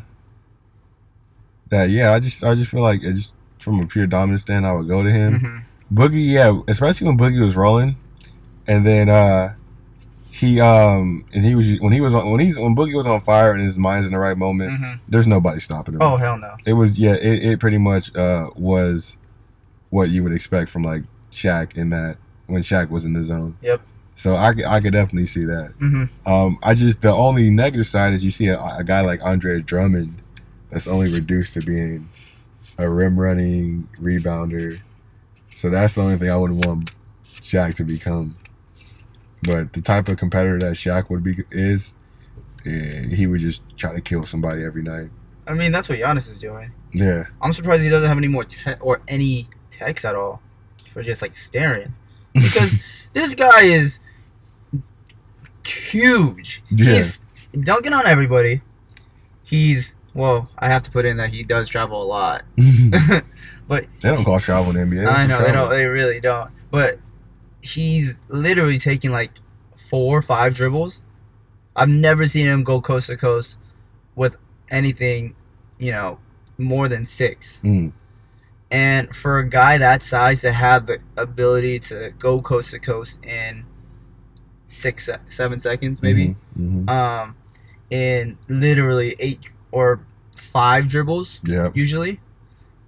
that 1.69 1.89
yeah, 1.89 2.13
I 2.13 2.19
just 2.19 2.43
I 2.43 2.55
just 2.55 2.71
feel 2.71 2.81
like 2.81 3.03
it 3.03 3.13
just 3.13 3.33
from 3.59 3.79
a 3.79 3.87
pure 3.87 4.07
dominance 4.07 4.41
stand 4.41 4.65
I 4.65 4.71
would 4.73 4.87
go 4.87 5.03
to 5.03 5.11
him. 5.11 5.39
Mhm. 5.39 5.63
Boogie, 5.93 6.31
yeah, 6.31 6.59
especially 6.67 7.07
when 7.07 7.17
Boogie 7.17 7.43
was 7.43 7.55
rolling, 7.55 7.97
and 8.67 8.85
then 8.85 9.09
uh 9.09 9.53
he 10.29 10.59
um 10.61 11.25
and 11.33 11.43
he 11.43 11.55
was 11.55 11.79
when 11.81 11.91
he 11.91 11.99
was 12.01 12.13
on 12.13 12.29
when 12.31 12.39
he's 12.39 12.57
when 12.57 12.75
Boogie 12.75 12.95
was 12.95 13.07
on 13.07 13.21
fire 13.21 13.51
and 13.53 13.61
his 13.61 13.77
mind's 13.77 14.05
in 14.05 14.13
the 14.13 14.19
right 14.19 14.37
moment, 14.37 14.71
Mhm. 14.79 14.99
there's 15.07 15.27
nobody 15.27 15.59
stopping 15.59 15.95
him. 15.95 16.01
Oh 16.01 16.17
hell 16.17 16.37
no. 16.37 16.55
It 16.65 16.73
was 16.73 16.97
yeah, 16.97 17.13
it, 17.15 17.43
it 17.43 17.59
pretty 17.59 17.77
much 17.77 18.15
uh 18.15 18.49
was 18.55 19.17
what 19.89 20.09
you 20.09 20.23
would 20.23 20.31
expect 20.33 20.69
from 20.69 20.83
like 20.83 21.03
Shaq 21.31 21.75
in 21.75 21.89
that 21.89 22.17
when 22.47 22.61
Shaq 22.63 22.89
was 22.89 23.03
in 23.05 23.13
the 23.13 23.23
zone. 23.23 23.55
Yep. 23.61 23.81
So 24.15 24.35
I, 24.35 24.53
could- 24.53 24.65
I 24.65 24.79
could 24.81 24.93
definitely 24.93 25.25
see 25.27 25.45
that. 25.45 25.73
hmm 25.79 26.03
Um, 26.25 26.57
I 26.63 26.73
just 26.73 27.01
the 27.01 27.11
only 27.11 27.49
negative 27.49 27.87
side 27.87 28.13
is 28.13 28.23
you 28.23 28.31
see 28.31 28.47
a, 28.47 28.59
a 28.59 28.83
guy 28.83 29.01
like 29.01 29.19
Andre 29.23 29.61
Drummond 29.61 30.21
that's 30.69 30.87
only 30.87 31.11
reduced 31.11 31.53
to 31.55 31.61
being 31.61 32.07
a 32.77 32.89
rim 32.89 33.19
running 33.19 33.87
rebounder. 33.99 34.79
So 35.55 35.69
that's 35.69 35.95
the 35.95 36.01
only 36.01 36.17
thing 36.17 36.29
I 36.29 36.37
wouldn't 36.37 36.65
want 36.65 36.91
Shaq 37.39 37.75
to 37.75 37.83
become. 37.83 38.35
But 39.43 39.73
the 39.73 39.81
type 39.81 40.07
of 40.07 40.17
competitor 40.17 40.59
that 40.59 40.73
Shaq 40.75 41.09
would 41.09 41.23
be 41.23 41.43
is, 41.49 41.95
eh, 42.65 43.07
he 43.07 43.25
would 43.27 43.39
just 43.39 43.61
try 43.77 43.93
to 43.93 44.01
kill 44.01 44.25
somebody 44.25 44.63
every 44.63 44.83
night. 44.83 45.09
I 45.47 45.53
mean, 45.55 45.71
that's 45.71 45.89
what 45.89 45.97
Giannis 45.99 46.29
is 46.31 46.37
doing. 46.37 46.71
Yeah, 46.93 47.25
I'm 47.41 47.51
surprised 47.53 47.81
he 47.81 47.89
doesn't 47.89 48.07
have 48.07 48.17
any 48.17 48.27
more 48.27 48.43
te- 48.43 48.75
or 48.79 49.01
any 49.07 49.47
text 49.71 50.05
at 50.05 50.15
all 50.15 50.41
for 50.91 51.01
just 51.01 51.21
like 51.21 51.35
staring 51.35 51.93
because 52.33 52.77
this 53.13 53.33
guy 53.33 53.63
is 53.63 53.99
huge. 55.65 56.63
Yeah. 56.69 56.95
He's 56.95 57.19
dunking 57.59 57.93
on 57.93 58.07
everybody. 58.07 58.61
He's 59.43 59.95
well, 60.13 60.49
I 60.57 60.69
have 60.69 60.83
to 60.83 60.91
put 60.91 61.05
in 61.05 61.17
that 61.17 61.29
he 61.29 61.43
does 61.43 61.69
travel 61.69 62.01
a 62.01 62.05
lot. 62.05 62.43
But 63.67 63.85
they 64.01 64.09
don't 64.09 64.23
call 64.25 64.39
travel 64.39 64.75
in 64.75 64.89
the 64.89 64.95
NBA. 64.95 65.07
I 65.07 65.25
know 65.27 65.41
they 65.41 65.51
don't. 65.51 65.69
They 65.69 65.85
really 65.85 66.19
don't. 66.19 66.51
But 66.69 66.99
he's 67.61 68.19
literally 68.27 68.79
taking 68.79 69.11
like 69.11 69.31
four 69.89 70.17
or 70.17 70.21
five 70.21 70.55
dribbles. 70.55 71.01
I've 71.75 71.89
never 71.89 72.27
seen 72.27 72.47
him 72.47 72.63
go 72.63 72.81
coast 72.81 73.07
to 73.07 73.15
coast 73.15 73.57
with 74.15 74.35
anything, 74.69 75.35
you 75.77 75.91
know, 75.91 76.19
more 76.57 76.89
than 76.89 77.05
six. 77.05 77.61
Mm. 77.63 77.93
And 78.71 79.13
for 79.13 79.37
a 79.39 79.47
guy 79.47 79.77
that 79.77 80.01
size 80.01 80.41
to 80.41 80.53
have 80.53 80.85
the 80.85 80.99
ability 81.17 81.79
to 81.79 82.13
go 82.17 82.41
coast 82.41 82.71
to 82.71 82.79
coast 82.79 83.23
in 83.25 83.65
six, 84.65 85.09
seven 85.29 85.59
seconds, 85.59 86.01
maybe, 86.01 86.37
Mhm, 86.57 86.85
mhm. 86.85 86.89
um, 86.89 87.35
in 87.89 88.37
literally 88.47 89.15
eight 89.19 89.41
or 89.71 89.99
five 90.37 90.87
dribbles, 90.87 91.41
Yep. 91.43 91.75
usually, 91.75 92.21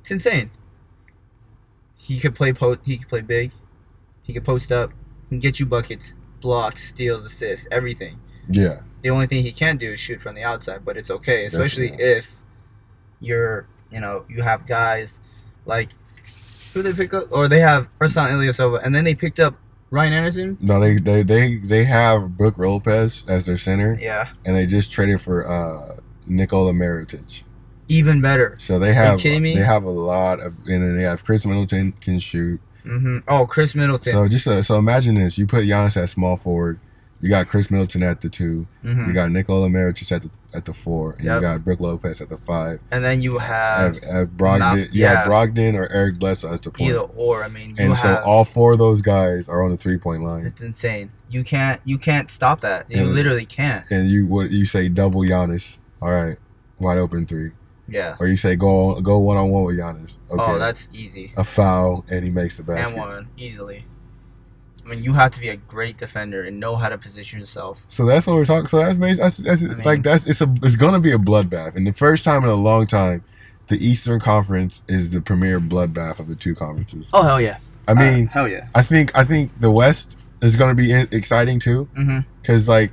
it's 0.02 0.12
insane. 0.12 0.52
He 1.98 2.20
could 2.20 2.36
play 2.36 2.54
po- 2.54 2.78
He 2.86 2.98
could 2.98 3.10
play 3.10 3.22
big. 3.22 3.52
He 4.22 4.32
could 4.34 4.46
post 4.46 4.72
up. 4.72 4.92
He 5.24 5.36
can 5.36 5.40
get 5.40 5.60
you 5.60 5.66
buckets, 5.66 6.14
blocks, 6.42 6.84
steals, 6.88 7.26
assists, 7.26 7.68
everything. 7.72 8.20
Yeah. 8.50 8.82
The 9.02 9.10
only 9.10 9.28
thing 9.28 9.44
he 9.44 9.52
can't 9.52 9.80
do 9.80 9.92
is 9.92 10.00
shoot 10.00 10.22
from 10.22 10.36
the 10.36 10.44
outside, 10.44 10.86
but 10.86 10.96
it's 10.96 11.12
okay, 11.12 11.46
especially 11.46 11.90
Definitely. 11.90 12.12
if 12.14 12.36
you're, 13.20 13.68
you 13.92 14.00
know, 14.00 14.26
you 14.30 14.42
have 14.44 14.66
guys 14.66 15.20
like 15.66 15.90
who 16.74 16.82
they 16.82 16.94
pick 16.94 17.14
up, 17.14 17.28
or 17.32 17.48
they 17.48 17.60
have 17.60 17.88
Ersan 18.00 18.30
Ilyasova, 18.32 18.82
and 18.84 18.94
then 18.96 19.04
they 19.04 19.14
picked 19.16 19.40
up 19.40 19.56
Ryan 19.92 20.14
Anderson. 20.14 20.58
No, 20.62 20.80
they 20.80 20.98
they 20.98 21.24
they 21.24 21.58
they 21.58 21.84
have 21.86 22.38
Brook 22.38 22.58
Lopez 22.58 23.24
as 23.28 23.46
their 23.46 23.58
center, 23.58 23.98
Yeah, 24.02 24.30
and 24.46 24.56
they 24.56 24.66
just 24.66 24.92
traded 24.92 25.22
for 25.22 25.48
uh 25.48 26.00
Nikola 26.26 26.72
Mirotic. 26.74 27.44
even 27.90 28.22
better. 28.22 28.56
So 28.58 28.80
they 28.80 28.94
have 28.94 29.20
kidding 29.20 29.44
me? 29.44 29.56
they 29.56 29.62
have 29.64 29.84
a 29.84 29.90
lot 29.90 30.40
of, 30.40 30.54
and 30.68 30.82
then 30.84 30.96
they 30.96 31.04
have 31.04 31.24
Khris 31.24 31.46
Middleton 31.46 31.92
can 32.02 32.20
shoot. 32.20 32.60
Mm-hmm. 32.86 33.20
Oh, 33.28 33.46
Khris 33.46 33.76
Middleton. 33.76 34.14
So 34.14 34.28
just 34.28 34.48
uh, 34.48 34.64
so 34.64 34.78
imagine 34.78 35.16
this: 35.16 35.38
you 35.38 35.46
put 35.48 35.66
Giannis 35.66 35.96
at 36.02 36.10
small 36.10 36.38
forward, 36.38 36.80
you 37.24 37.30
got 37.30 37.48
Khris 37.48 37.72
Middleton 37.72 38.04
at 38.04 38.20
the 38.22 38.28
2 38.30 38.68
Mhm. 38.86 39.08
you 39.08 39.14
got 39.14 39.32
Nikola 39.32 39.70
Mirotic 39.70 40.12
at 40.12 40.22
the 40.24 40.30
at 40.56 40.66
the 40.66 40.74
four, 40.74 41.14
and 41.14 41.24
Yep. 41.26 41.36
you 41.38 41.42
got 41.42 41.66
Brook 41.66 41.80
Lopez 41.80 42.22
at 42.22 42.30
the 42.30 42.38
five. 42.38 42.78
and 42.92 43.04
then 43.04 43.22
you 43.24 43.40
have 43.40 43.96
Have, 43.96 44.04
have 44.04 44.28
Brogdon, 44.38 44.60
Mal- 44.60 44.78
you 44.78 45.06
have 45.06 45.26
yeah. 45.26 45.26
Brogdon 45.26 45.74
or 45.74 45.88
Eric 45.92 46.20
Bledsoe 46.20 46.52
as 46.54 46.60
the 46.60 46.70
point. 46.70 46.90
either 46.92 47.00
or. 47.00 47.44
I 47.44 47.48
mean, 47.48 47.70
you 47.70 47.76
and 47.80 47.98
so 47.98 48.08
have. 48.10 48.24
all 48.24 48.46
four 48.46 48.74
of 48.74 48.78
those 48.80 49.02
guys 49.02 49.50
are 49.50 49.64
on 49.64 49.72
the 49.72 49.78
three 49.78 49.98
point 49.98 50.22
line. 50.24 50.46
it's 50.46 50.62
insane. 50.62 51.10
You 51.30 51.44
can't. 51.44 51.82
You 51.86 51.98
can't 51.98 52.30
stop 52.30 52.62
that. 52.62 52.86
You 52.90 52.98
Yeah. 52.98 53.04
literally 53.06 53.46
can't. 53.46 53.84
And 53.90 54.12
you 54.12 54.28
what 54.28 54.52
you 54.52 54.66
say 54.66 54.90
double 54.90 55.22
Giannis. 55.22 55.80
All 56.04 56.12
right, 56.12 56.38
wide 56.78 57.00
open 57.00 57.26
three. 57.26 57.52
Yeah. 57.88 58.16
Or 58.20 58.28
you 58.28 58.38
say 58.38 58.56
go 58.56 59.02
go 59.02 59.18
one 59.18 59.38
on 59.38 59.50
one 59.50 59.64
with 59.64 59.78
Giannis. 59.80 60.18
Okay. 60.30 60.44
Oh, 60.44 60.60
that's 60.60 60.88
easy. 60.94 61.34
a 61.36 61.44
foul 61.44 62.06
and 62.12 62.24
he 62.24 62.30
makes 62.30 62.58
the 62.58 62.64
basket. 62.64 62.90
And 62.90 62.98
one 62.98 63.28
easily. 63.38 63.86
I 64.86 64.90
mean, 64.90 65.04
you 65.04 65.14
have 65.14 65.32
to 65.32 65.40
be 65.40 65.48
a 65.50 65.56
great 65.56 65.98
defender 65.98 66.44
and 66.44 66.60
know 66.60 66.76
how 66.76 66.90
to 66.90 66.98
position 66.98 67.40
yourself. 67.40 67.84
So 67.88 68.06
that's 68.06 68.28
what 68.28 68.36
we're 68.36 68.46
talking. 68.46 68.68
So 68.68 68.78
that's 68.78 68.98
basically 68.98 69.24
that's, 69.24 69.38
that's 69.38 69.62
I 69.62 69.66
mean- 69.76 69.86
like 69.86 70.04
that's 70.04 70.28
it's 70.28 70.42
a 70.42 70.54
it's 70.62 70.76
gonna 70.76 71.00
be 71.00 71.12
a 71.14 71.18
bloodbath, 71.18 71.76
and 71.76 71.88
the 71.88 71.94
first 71.94 72.24
time 72.24 72.44
in 72.44 72.50
a 72.50 72.56
long 72.56 72.86
time, 72.88 73.24
the 73.70 73.78
Eastern 73.86 74.20
Conference 74.20 74.84
is 74.90 75.10
the 75.10 75.22
premier 75.22 75.60
bloodbath 75.62 76.20
of 76.20 76.28
the 76.28 76.36
two 76.36 76.54
conferences. 76.56 77.10
Oh 77.14 77.24
hell 77.24 77.40
yeah! 77.40 77.58
I 77.88 77.94
mean, 77.94 78.28
hell 78.28 78.48
yeah. 78.48 78.68
I 78.76 78.84
think 78.84 79.16
I 79.18 79.24
think 79.24 79.58
the 79.62 79.72
West 79.72 80.18
is 80.42 80.56
gonna 80.58 80.76
be 80.76 80.92
exciting 80.92 81.60
too, 81.60 81.88
Mm-hmm. 81.98 82.20
because 82.42 82.68
like, 82.68 82.92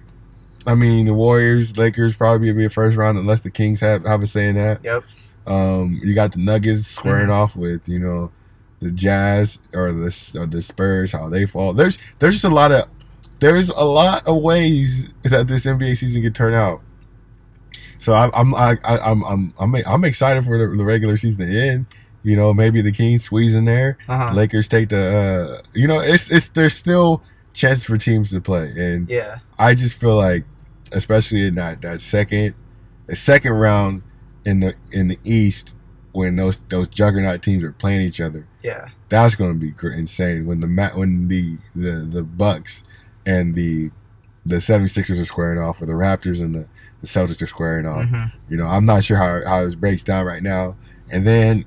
I 0.68 0.76
mean, 0.76 1.06
the 1.06 1.14
Warriors, 1.14 1.76
Lakers 1.76 2.14
probably 2.14 2.52
be 2.52 2.64
a 2.66 2.70
first 2.70 2.96
round 2.96 3.18
unless 3.18 3.40
the 3.40 3.50
Kings 3.50 3.80
have 3.80 4.06
have 4.06 4.22
a 4.22 4.26
say 4.28 4.48
in 4.48 4.54
that. 4.54 4.78
Yep. 4.84 5.02
Um, 5.48 6.00
you 6.04 6.14
got 6.14 6.30
the 6.32 6.38
Nuggets 6.38 6.86
squaring 6.86 7.26
Mhm. 7.28 7.32
off 7.32 7.56
with 7.56 7.88
you 7.88 7.98
know 7.98 8.30
the 8.80 8.90
Jazz 8.90 9.58
or 9.74 9.92
the 9.92 10.32
or 10.38 10.46
the 10.46 10.62
Spurs, 10.62 11.12
how 11.12 11.28
they 11.28 11.46
fall. 11.46 11.72
There's 11.72 11.98
there's 12.18 12.34
just 12.34 12.44
a 12.44 12.54
lot 12.54 12.72
of 12.72 12.88
there's 13.40 13.68
a 13.68 13.84
lot 13.84 14.26
of 14.26 14.42
ways 14.42 15.08
that 15.24 15.48
this 15.48 15.64
NBA 15.66 15.96
season 15.96 16.22
could 16.22 16.34
turn 16.34 16.54
out. 16.54 16.82
So 17.98 18.12
I, 18.12 18.30
I'm 18.32 18.54
I, 18.54 18.76
I'm 18.84 19.22
I'm 19.24 19.54
I'm 19.60 19.74
I'm 19.86 20.04
excited 20.04 20.44
for 20.44 20.58
the, 20.58 20.74
the 20.76 20.84
regular 20.84 21.16
season 21.16 21.46
to 21.46 21.58
end. 21.58 21.86
You 22.22 22.36
know, 22.36 22.52
maybe 22.52 22.82
the 22.82 22.92
Kings 22.92 23.24
squeeze 23.24 23.54
in 23.54 23.64
there. 23.64 23.96
Uh 24.08 24.28
huh. 24.28 24.34
Lakers 24.34 24.68
take 24.68 24.88
the. 24.90 25.60
Uh, 25.62 25.68
you 25.74 25.86
know, 25.86 26.00
it's 26.00 26.30
it's 26.30 26.50
there's 26.50 26.74
still 26.74 27.22
chances 27.52 27.84
for 27.84 27.96
teams 27.96 28.30
to 28.30 28.40
play, 28.40 28.72
and 28.76 29.08
yeah. 29.08 29.38
I 29.58 29.74
just 29.74 29.96
feel 29.96 30.16
like, 30.16 30.44
especially 30.92 31.46
in 31.46 31.54
that 31.54 31.80
that 31.82 32.00
second, 32.00 32.54
the 33.06 33.16
second 33.16 33.52
round 33.52 34.02
in 34.44 34.60
the 34.60 34.74
in 34.92 35.08
the 35.08 35.18
East, 35.24 35.74
when 36.12 36.36
those 36.36 36.58
those 36.68 36.88
juggernaut 36.88 37.42
teams 37.42 37.62
are 37.64 37.72
playing 37.72 38.02
each 38.02 38.20
other, 38.20 38.46
Yeah. 38.62 38.88
that's 39.08 39.34
going 39.34 39.52
to 39.52 39.58
be 39.58 39.72
insane. 39.96 40.46
When 40.46 40.60
the 40.60 40.90
when 40.94 41.28
the 41.28 41.58
the 41.74 42.06
the 42.10 42.22
Bucks 42.22 42.82
and 43.26 43.54
the 43.54 43.90
the 44.46 44.56
76ers 44.56 45.20
are 45.20 45.24
squaring 45.26 45.58
off, 45.58 45.82
or 45.82 45.86
the 45.86 45.92
Raptors 45.92 46.40
and 46.40 46.54
the, 46.54 46.66
the 47.02 47.06
Celtics 47.06 47.42
are 47.42 47.46
squaring 47.46 47.86
off. 47.86 48.08
hmm 48.08 48.24
You 48.48 48.56
know, 48.56 48.66
I'm 48.66 48.84
not 48.86 49.04
sure 49.04 49.16
how 49.18 49.40
how 49.46 49.64
it 49.64 49.80
breaks 49.80 50.02
down 50.02 50.24
right 50.26 50.42
now, 50.42 50.76
and 51.10 51.26
then 51.26 51.64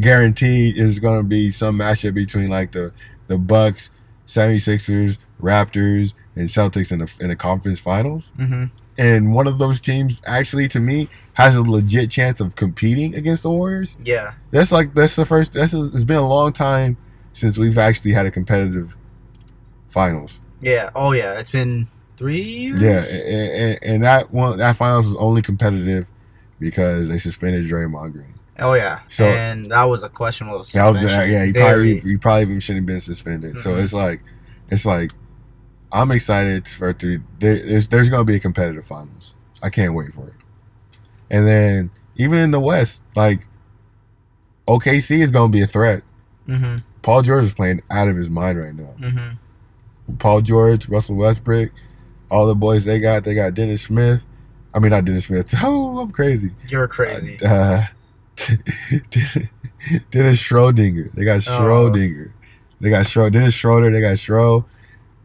guaranteed 0.00 0.76
is 0.76 0.98
going 0.98 1.18
to 1.18 1.24
be 1.24 1.50
some 1.50 1.78
matchup 1.78 2.14
between 2.14 2.48
like 2.50 2.72
the 2.72 2.92
the 3.26 3.38
Bucks, 3.38 3.90
76ers, 4.26 5.18
Raptors, 5.40 6.12
and 6.36 6.48
Celtics 6.48 6.92
in 6.92 6.98
the 7.00 7.12
in 7.20 7.28
the 7.28 7.36
conference 7.36 7.80
finals. 7.80 8.32
hmm 8.36 8.64
And 8.96 9.34
one 9.34 9.46
of 9.46 9.58
those 9.58 9.80
teams 9.80 10.20
actually, 10.26 10.68
to 10.68 10.80
me, 10.80 11.08
has 11.32 11.56
a 11.56 11.62
legit 11.62 12.10
chance 12.10 12.40
of 12.40 12.54
competing 12.56 13.14
against 13.16 13.42
the 13.42 13.50
Warriors. 13.50 13.96
Yeah. 14.04 14.34
That's 14.52 14.70
like 14.70 14.94
that's 14.94 15.16
the 15.16 15.26
first. 15.26 15.52
That's 15.52 15.72
it's 15.72 16.04
been 16.04 16.16
a 16.18 16.28
long 16.28 16.52
time 16.52 16.96
since 17.32 17.58
we've 17.58 17.76
actually 17.78 18.12
had 18.12 18.26
a 18.26 18.30
competitive 18.30 18.96
finals. 19.88 20.40
Yeah. 20.60 20.90
Oh 20.94 21.12
yeah. 21.12 21.38
It's 21.38 21.50
been 21.50 21.88
three 22.16 22.40
years. 22.40 22.80
Yeah, 22.80 23.04
and, 23.04 23.50
and, 23.52 23.78
and 23.82 24.04
that 24.04 24.32
one 24.32 24.58
that 24.58 24.76
finals 24.76 25.06
was 25.06 25.16
only 25.16 25.42
competitive 25.42 26.06
because 26.60 27.08
they 27.08 27.18
suspended 27.18 27.66
Draymond 27.66 28.12
Green. 28.12 28.34
Oh 28.60 28.74
yeah. 28.74 29.00
So- 29.08 29.24
and 29.24 29.70
that 29.72 29.84
was 29.84 30.04
a 30.04 30.08
questionable. 30.08 30.64
That 30.72 30.88
was 30.90 31.02
uh, 31.02 31.26
yeah. 31.28 31.44
He 31.46 31.52
Very. 31.52 31.52
probably 31.52 32.00
he 32.00 32.16
probably 32.16 32.42
even 32.42 32.60
shouldn't 32.60 32.82
have 32.82 32.94
been 32.94 33.00
suspended. 33.00 33.58
So 33.58 33.70
Mhm. 33.70 33.82
it's 33.82 33.92
like 33.92 34.20
it's 34.70 34.86
like 34.86 35.10
I'm 35.94 36.10
excited 36.10 36.68
for 36.68 36.90
it 36.90 36.98
to 36.98 37.22
there, 37.40 37.58
there's 37.62 37.86
there's 37.86 38.08
gonna 38.10 38.24
be 38.24 38.34
a 38.34 38.40
competitive 38.40 38.84
finals. 38.84 39.34
I 39.62 39.70
can't 39.70 39.94
wait 39.94 40.12
for 40.12 40.26
it. 40.26 40.34
And 41.30 41.46
then 41.46 41.90
even 42.16 42.38
in 42.38 42.50
the 42.50 42.60
West, 42.60 43.02
like 43.16 43.46
OKC 44.68 45.20
is 45.20 45.30
gonna 45.30 45.50
be 45.52 45.62
a 45.62 45.66
threat. 45.66 46.02
Mhm. 46.48 46.82
Paul 47.02 47.22
George 47.22 47.44
is 47.44 47.52
playing 47.54 47.80
out 47.90 48.08
of 48.08 48.16
his 48.16 48.28
mind 48.28 48.58
right 48.58 48.74
now. 48.74 48.94
Mhm. 48.98 49.38
Paul 50.18 50.40
George, 50.42 50.88
Russell 50.88 51.14
Westbrook, 51.16 51.70
all 52.30 52.46
the 52.46 52.54
boys 52.54 52.84
they 52.84 52.98
got. 52.98 53.24
They 53.24 53.34
got 53.34 53.54
Dennis 53.54 53.82
Smith. 53.82 54.22
I 54.74 54.80
mean, 54.80 54.90
not 54.90 55.04
Dennis 55.04 55.26
Smith. 55.26 55.54
Oh, 55.62 56.00
I'm 56.00 56.10
crazy. 56.10 56.50
You're 56.68 56.88
crazy. 56.88 57.38
Uh, 57.44 57.82
Dennis 60.10 60.42
Schrodinger. 60.42 61.12
They 61.12 61.24
got 61.24 61.46
Oh. 61.48 61.90
They 62.80 62.90
got 62.90 63.06
Schro. 63.06 63.30
Dennis 63.30 63.54
Schroeder. 63.54 63.90
They 63.90 64.00
got 64.00 64.16
Schro. 64.16 64.64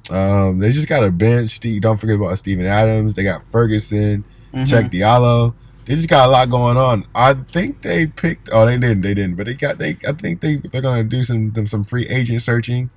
Um, 0.09 0.59
they 0.59 0.71
just 0.71 0.87
got 0.87 1.03
a 1.03 1.11
bench. 1.11 1.51
Steve, 1.51 1.81
don't 1.81 1.97
forget 1.97 2.15
about 2.15 2.37
Steven 2.39 2.65
Adams. 2.65 3.15
They 3.15 3.23
got 3.23 3.43
Ferguson. 3.51 4.23
Mhm. 4.53 4.61
Cheick 4.65 4.91
Diallo. 4.91 5.53
They 5.85 5.95
just 5.95 6.09
got 6.09 6.27
a 6.27 6.31
lot 6.31 6.49
going 6.49 6.77
on. 6.77 7.05
I 7.15 7.33
think 7.33 7.81
they 7.81 8.07
picked. 8.07 8.49
Oh, 8.51 8.65
they 8.65 8.77
didn't. 8.77 9.01
They 9.01 9.13
didn't. 9.13 9.35
But 9.35 9.45
they 9.47 9.53
got. 9.53 9.77
They. 9.77 9.97
I 10.07 10.11
think 10.13 10.41
they. 10.41 10.57
They're 10.57 10.81
gonna 10.81 11.03
do 11.03 11.23
some 11.23 11.51
them 11.51 11.67
some 11.67 11.83
free 11.83 12.07
agent 12.07 12.41
searching. 12.41 12.89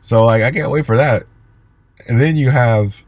So 0.00 0.24
like, 0.24 0.42
I 0.42 0.50
can't 0.50 0.70
wait 0.70 0.84
for 0.86 0.96
that. 0.96 1.30
And 2.08 2.20
then 2.20 2.36
you 2.36 2.50
have. 2.50 3.02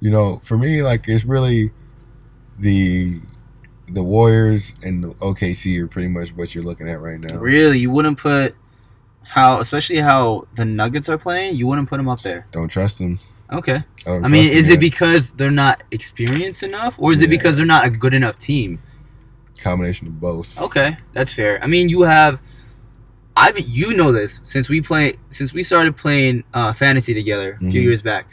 You 0.00 0.10
know, 0.10 0.38
for 0.42 0.58
me, 0.58 0.82
like 0.82 1.08
it's 1.08 1.24
really 1.24 1.70
the 2.58 3.20
the 3.88 4.02
Warriors 4.02 4.74
and 4.84 5.04
the 5.04 5.08
OKC 5.14 5.78
are 5.78 5.86
pretty 5.86 6.08
much 6.08 6.34
what 6.34 6.54
you're 6.54 6.64
looking 6.64 6.88
at 6.88 7.00
right 7.00 7.20
now. 7.20 7.38
Really, 7.38 7.78
you 7.78 7.90
wouldn't 7.90 8.18
put 8.18 8.54
how, 9.24 9.60
especially 9.60 9.96
how 9.98 10.44
the 10.56 10.64
Nuggets 10.64 11.08
are 11.08 11.18
playing. 11.18 11.56
You 11.56 11.66
wouldn't 11.66 11.88
put 11.88 11.96
them 11.96 12.08
up 12.08 12.20
there. 12.22 12.46
Don't 12.52 12.68
trust 12.68 12.98
them. 12.98 13.18
Okay. 13.52 13.82
I, 14.06 14.10
I 14.16 14.28
mean, 14.28 14.50
is 14.50 14.68
them 14.68 14.76
it 14.76 14.80
because 14.80 15.32
they're 15.34 15.50
not 15.50 15.82
experienced 15.90 16.62
enough, 16.62 16.94
or 16.98 17.12
is 17.12 17.20
it 17.22 17.30
because 17.30 17.56
they're 17.56 17.66
not 17.66 17.84
a 17.86 17.90
good 17.90 18.14
enough 18.14 18.38
team? 18.38 18.80
combination 19.62 20.06
of 20.08 20.20
both? 20.20 20.60
Okay, 20.60 20.96
that's 21.12 21.32
fair. 21.32 21.62
I 21.62 21.66
mean, 21.66 21.88
you 21.88 22.02
have, 22.02 22.42
I've 23.36 23.58
you 23.58 23.94
know 23.94 24.12
this 24.12 24.40
since 24.44 24.68
we 24.68 24.80
play 24.80 25.14
since 25.30 25.52
we 25.54 25.62
started 25.62 25.96
playing 25.96 26.44
uh, 26.52 26.72
fantasy 26.72 27.14
together 27.14 27.54
a 27.60 27.70
few 27.70 27.80
Mhm. 27.80 27.84
years 27.84 28.02
back. 28.02 28.26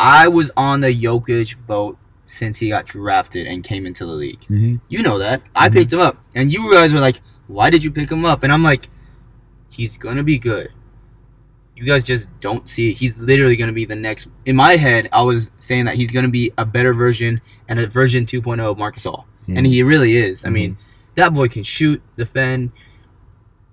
I 0.00 0.28
was 0.28 0.50
on 0.56 0.80
the 0.80 0.88
Jokic 0.88 1.56
boat 1.66 1.98
since 2.26 2.58
he 2.58 2.68
got 2.70 2.86
drafted 2.86 3.46
and 3.46 3.62
came 3.62 3.86
into 3.86 4.04
the 4.06 4.12
league. 4.12 4.40
Mm-hmm. 4.42 4.76
You 4.88 5.02
know 5.02 5.18
that. 5.18 5.42
I 5.54 5.68
Mhm. 5.68 5.72
picked 5.74 5.92
him 5.92 6.00
up, 6.00 6.18
and 6.34 6.52
you 6.52 6.72
guys 6.72 6.92
were 6.92 7.00
like, 7.00 7.20
"Why 7.46 7.70
did 7.70 7.84
you 7.84 7.90
pick 7.90 8.10
him 8.10 8.24
up?" 8.24 8.42
And 8.42 8.52
I'm 8.52 8.62
like, 8.64 8.88
"He's 9.72 9.96
gonna 9.96 10.22
be 10.22 10.38
good." 10.38 10.70
You 11.76 11.84
guys 11.84 12.04
just 12.04 12.28
don't 12.40 12.68
see 12.68 12.90
it. 12.90 12.98
He's 12.98 13.16
literally 13.16 13.56
gonna 13.56 13.72
be 13.72 13.84
the 13.86 13.96
next. 13.96 14.28
In 14.44 14.54
my 14.54 14.76
head, 14.76 15.08
I 15.12 15.22
was 15.22 15.50
saying 15.58 15.86
that 15.86 15.96
he's 15.96 16.12
gonna 16.12 16.28
be 16.28 16.52
a 16.58 16.64
better 16.64 16.92
version 16.94 17.40
and 17.68 17.78
a 17.80 17.86
version 17.86 18.24
2.0 18.26 18.60
of 18.70 18.78
Marc 18.78 18.96
Gasol, 18.96 19.24
and 19.48 19.66
he 19.66 19.82
really 19.82 20.16
is. 20.16 20.44
I 20.44 20.50
mean, 20.50 20.76
that 21.16 21.34
boy 21.34 21.48
can 21.48 21.62
shoot, 21.64 22.00
defend 22.16 22.70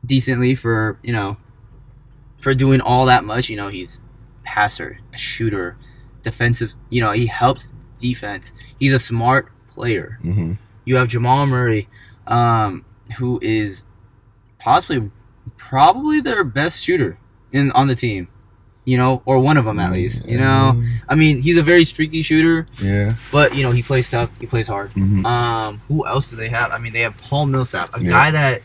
decently 0.06 0.56
for 0.56 0.98
you 1.04 1.14
know, 1.14 1.38
for 2.40 2.54
doing 2.56 2.82
all 2.82 3.06
that 3.06 3.24
much. 3.24 3.50
You 3.50 3.58
know, 3.58 3.68
he's 3.68 4.02
passer, 4.44 5.00
a 5.14 5.18
shooter, 5.18 5.78
defensive. 6.24 6.74
You 6.90 7.02
know, 7.02 7.12
he 7.12 7.28
helps 7.28 7.74
defense. 8.00 8.54
He's 8.80 8.94
a 8.94 9.00
smart 9.00 9.52
player. 9.70 10.18
hmm 10.22 10.54
You 10.86 10.96
have 10.96 11.10
Jamal 11.10 11.46
Murray, 11.46 11.88
um, 12.28 12.86
who 13.18 13.40
is 13.42 13.86
possibly 14.58 15.12
probably 15.58 16.20
their 16.22 16.44
best 16.44 16.84
shooter 16.84 17.18
in 17.52 17.72
on 17.72 17.88
the 17.88 17.96
team. 17.96 18.28
You 18.86 18.98
know, 18.98 19.22
or 19.26 19.38
one 19.40 19.58
of 19.58 19.66
them 19.66 19.78
at 19.78 19.92
least. 19.92 20.28
You 20.28 20.40
know, 20.40 20.82
I 21.08 21.14
mean, 21.14 21.42
he's 21.44 21.58
a 21.58 21.62
very 21.64 21.86
streaky 21.86 22.24
shooter, 22.24 22.66
Yeah. 22.82 23.14
but 23.32 23.54
you 23.54 23.62
know 23.62 23.70
he 23.72 23.84
plays 23.84 24.10
tough. 24.10 24.32
He 24.40 24.48
plays 24.48 24.68
hard. 24.68 24.92
hmm 24.94 25.24
Um, 25.26 25.82
who 25.88 26.08
else 26.08 26.30
do 26.32 26.36
they 26.36 26.50
have? 26.50 26.72
I 26.72 26.80
mean, 26.80 26.94
they 26.94 27.02
have 27.02 27.16
Paul 27.18 27.46
Millsap, 27.46 27.96
a 27.96 28.02
Yeah. 28.02 28.10
guy 28.10 28.32
that 28.32 28.62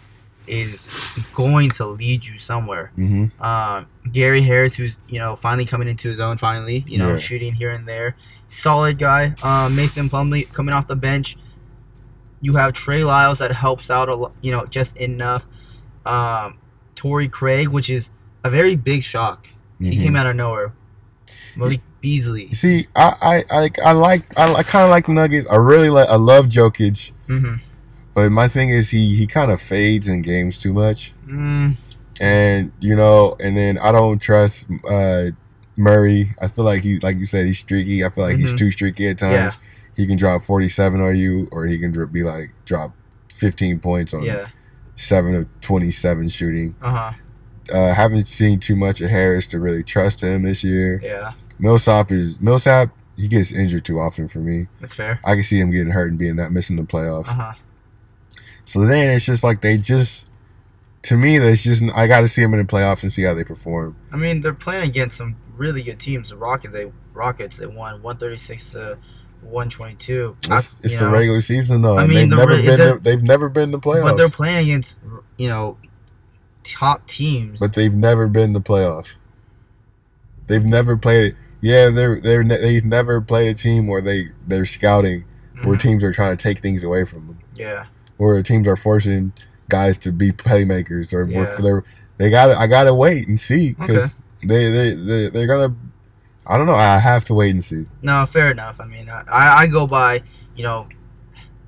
is 0.47 0.89
going 1.35 1.69
to 1.71 1.85
lead 1.87 2.25
you 2.25 2.39
somewhere. 2.39 2.91
hmm 2.97 3.27
Um, 3.41 3.87
Gary 4.13 4.41
Harris, 4.41 4.75
who's 4.77 5.01
you 5.09 5.19
know 5.19 5.37
finally 5.37 5.67
coming 5.67 5.89
into 5.89 6.09
his 6.09 6.21
own, 6.21 6.39
finally 6.39 6.85
you 6.89 6.97
know 6.97 7.11
Yeah. 7.11 7.17
shooting 7.17 7.53
here 7.53 7.71
and 7.71 7.87
there, 7.87 8.17
solid 8.49 8.99
guy. 8.99 9.35
Um, 9.43 9.77
Mason 9.77 10.09
Plumlee 10.09 10.51
coming 10.53 10.73
off 10.75 10.87
the 10.87 10.97
bench. 10.97 11.37
You 12.41 12.55
have 12.55 12.73
Trey 12.73 13.05
Lyles 13.05 13.41
that 13.41 13.51
helps 13.53 13.91
out 13.91 14.09
a 14.09 14.15
lot, 14.15 14.33
you 14.41 14.53
know, 14.53 14.65
just 14.67 14.97
enough. 14.97 15.45
Um, 16.07 16.59
Torrey 16.95 17.29
Craig, 17.29 17.69
which 17.69 17.91
is 17.91 18.11
a 18.43 18.51
very 18.51 18.77
big 18.77 19.03
shock. 19.03 19.49
He 19.81 19.93
Mhm. 19.99 20.03
came 20.03 20.17
out 20.17 20.27
of 20.27 20.37
nowhere. 20.37 20.73
Malik 21.57 21.81
Beasley. 22.01 22.53
See, 22.53 22.87
I, 22.95 23.15
I, 23.51 23.63
I, 23.65 23.71
I 23.85 23.93
like, 23.93 24.39
I, 24.39 24.53
I 24.55 24.63
kind 24.63 24.85
of 24.85 24.91
like 24.91 25.09
Nuggets. 25.09 25.49
I 25.51 25.57
really 25.57 25.91
like, 25.91 26.09
I 26.09 26.17
love 26.17 26.47
Jokic, 26.47 27.13
Mm-hmm. 27.29 27.57
but 28.15 28.31
my 28.31 28.49
thing 28.49 28.69
is 28.71 28.91
he, 28.91 29.17
he 29.17 29.27
kind 29.27 29.51
of 29.51 29.61
fades 29.61 30.07
in 30.09 30.23
games 30.23 30.59
too 30.59 30.73
much, 30.73 31.13
Mm, 31.29 31.77
and 32.21 32.73
you 32.81 32.95
know, 32.95 33.35
and 33.43 33.57
then 33.57 33.79
I 33.79 33.91
don't 33.93 34.21
trust 34.21 34.67
uh, 34.89 35.27
Murray. 35.77 36.31
I 36.41 36.49
feel 36.49 36.65
like 36.65 36.83
he, 36.83 36.99
like 37.01 37.17
you 37.19 37.27
said, 37.27 37.47
he's 37.47 37.59
streaky. 37.59 38.05
I 38.05 38.11
feel 38.11 38.25
like 38.25 38.37
he's 38.37 38.53
Mhm. 38.53 38.59
too 38.59 38.71
streaky 38.71 39.09
at 39.09 39.19
times. 39.19 39.33
Yeah. 39.33 39.51
He 39.97 40.07
can 40.07 40.17
drop 40.17 40.43
forty 40.43 40.69
seven 40.69 41.01
on 41.01 41.17
you, 41.17 41.49
or 41.51 41.67
he 41.67 41.79
can 41.79 41.93
be 42.13 42.23
like 42.23 42.51
drop 42.65 42.95
fifteen 43.33 43.79
points 43.81 44.13
on 44.15 44.23
yeah. 44.23 44.47
Seven 44.97 45.35
of 45.35 45.61
twenty 45.61 45.91
seven 45.91 46.29
shooting. 46.29 46.75
Uh 46.81 46.91
huh. 46.91 47.13
Uh, 47.73 47.95
haven't 47.95 48.27
seen 48.27 48.61
too 48.61 48.77
much 48.77 49.01
of 49.01 49.09
Harris 49.11 49.47
to 49.49 49.59
really 49.59 49.83
trust 49.83 50.23
him 50.23 50.43
this 50.43 50.63
year. 50.63 51.01
Yeah. 51.03 51.33
Millsap 51.59 52.13
is 52.13 52.41
Millsap. 52.41 52.91
He 53.17 53.29
gets 53.29 53.53
injured 53.53 53.85
too 53.85 53.99
often 53.99 54.29
for 54.29 54.41
me. 54.41 54.67
That's 54.81 54.93
fair. 54.93 55.21
I 55.25 55.35
can 55.35 55.45
see 55.45 55.61
him 55.61 55.71
getting 55.71 55.93
hurt 55.93 56.11
and 56.11 56.19
being 56.19 56.37
not 56.37 56.53
missing 56.53 56.77
the 56.77 56.83
playoffs. 56.83 57.29
Uh 57.29 57.35
huh. 57.35 57.53
So 58.65 58.81
then 58.87 59.15
it's 59.15 59.25
just 59.25 59.45
like 59.45 59.61
they 59.61 59.77
just, 59.77 60.29
to 61.03 61.17
me, 61.17 61.39
that's 61.39 61.63
just 61.63 61.85
I 61.95 62.07
got 62.07 62.23
to 62.23 62.29
see 62.29 62.43
them 62.43 62.55
in 62.55 62.59
the 62.59 62.65
playoffs 62.65 63.03
and 63.03 63.13
see 63.13 63.23
how 63.23 63.35
they 63.35 63.45
perform. 63.45 63.97
I 64.13 64.17
mean, 64.17 64.41
they're 64.41 64.53
playing 64.53 64.89
against 64.89 65.17
some 65.17 65.37
really 65.57 65.83
good 65.83 66.01
teams. 66.01 66.31
The 66.31 66.37
Rocket, 66.37 66.73
they 66.73 66.93
Rockets, 67.13 67.59
they 67.59 67.67
won 67.67 68.03
one 68.03 68.17
thirty 68.17 68.37
six 68.37 68.73
to 68.73 68.99
one 69.45 69.69
twenty 69.71 69.95
two. 69.95 70.37
It's, 70.51 70.81
it's 70.85 70.99
the 70.99 71.09
regular 71.09 71.41
season 71.41 71.83
though. 71.83 71.99
I 71.99 72.07
mean, 72.07 72.15
they've 72.17 72.31
the 72.31 72.37
never 72.37 72.51
re- 72.53 72.63
been. 72.67 72.79
the- 72.79 72.95
the- 72.95 73.01
they've 73.01 73.23
never 73.23 73.49
been 73.49 73.71
the 73.71 73.79
playoffs. 73.81 74.03
but 74.03 74.17
they're 74.17 74.29
playing 74.29 74.59
against 74.69 74.99
you 75.37 75.49
know 75.49 75.77
top 76.63 77.07
teams. 77.07 77.61
but 77.61 77.75
they've 77.75 77.93
never 77.95 78.27
been 78.29 78.53
the 78.53 78.61
playoffs. 78.61 79.15
They've 80.47 80.65
never 80.65 80.97
played. 80.97 81.37
Yeah, 81.61 81.89
they're 81.91 82.21
they're 82.21 82.45
ne- 82.45 82.61
they've 82.61 82.85
never 82.85 83.21
played 83.21 83.49
a 83.49 83.55
team 83.55 83.87
where 83.87 84.01
they 84.01 84.29
they're 84.47 84.67
scouting 84.67 85.25
where 85.63 85.77
Mhm. 85.77 85.81
teams 85.81 86.05
are 86.05 86.13
trying 86.13 86.37
to 86.37 86.43
take 86.43 86.59
things 86.59 86.83
away 86.85 87.05
from 87.05 87.27
them. 87.27 87.39
yeah, 87.57 87.85
where 88.19 88.43
teams 88.43 88.67
are 88.69 88.77
forcing 88.77 89.33
guys 89.71 89.97
to 89.99 90.13
be 90.13 90.31
playmakers 90.31 91.13
or 91.15 91.25
Yeah. 91.27 91.81
they 92.19 92.29
got 92.31 92.47
to 92.47 92.59
I 92.59 92.67
got 92.67 92.85
to 92.85 92.93
wait 92.95 93.27
and 93.29 93.41
see 93.41 93.73
because 93.73 94.17
they 94.45 94.71
they 94.71 94.95
they 94.95 95.29
they're 95.31 95.47
gonna 95.47 95.75
I 96.47 96.57
don't 96.59 96.67
know 96.67 96.75
I 96.75 96.99
have 96.99 97.25
to 97.27 97.35
wait 97.35 97.51
and 97.51 97.65
see. 97.65 97.85
no, 98.03 98.25
fair 98.27 98.51
enough. 98.51 98.81
I 98.81 98.85
mean, 98.87 99.09
I 99.09 99.23
I 99.31 99.67
go 99.67 99.87
by 99.87 100.23
you 100.57 100.63
know 100.63 100.89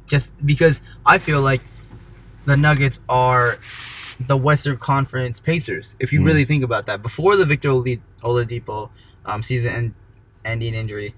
just 0.07 0.33
because 0.47 0.83
I 1.05 1.19
feel 1.19 1.41
like 1.41 1.63
the 2.45 2.57
Nuggets 2.57 3.01
are 3.09 3.59
the 4.27 4.37
Western 4.37 4.77
Conference 4.77 5.41
Pacers. 5.41 5.97
If 5.99 6.13
you 6.13 6.21
Mm. 6.21 6.27
really 6.27 6.45
think 6.45 6.63
about 6.65 6.87
that, 6.87 7.03
before 7.03 7.37
the 7.37 7.45
Victor 7.45 7.69
Olad- 7.71 8.01
Oladipo 8.23 8.89
um, 9.27 9.43
season-ending 9.43 10.75
injury, 10.75 11.15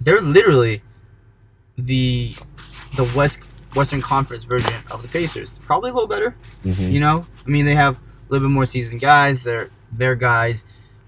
they're 0.00 0.20
literally 0.20 0.82
the 1.78 2.34
the 2.96 3.04
West 3.16 3.40
Western 3.74 4.02
Conference 4.02 4.44
version 4.44 4.72
of 4.90 5.02
the 5.02 5.08
Pacers. 5.08 5.58
Probably 5.64 5.90
a 5.90 5.94
little 5.94 6.08
better, 6.08 6.34
Mhm. 6.64 6.92
you 6.92 7.00
know. 7.00 7.24
I 7.46 7.48
mean, 7.50 7.64
they 7.66 7.74
have 7.74 7.94
a 7.96 7.98
little 8.28 8.48
bit 8.48 8.52
more 8.52 8.66
seasoned 8.66 9.00
guys. 9.00 9.44
They're 9.44 9.70
their 9.92 10.14
guys 10.16 10.64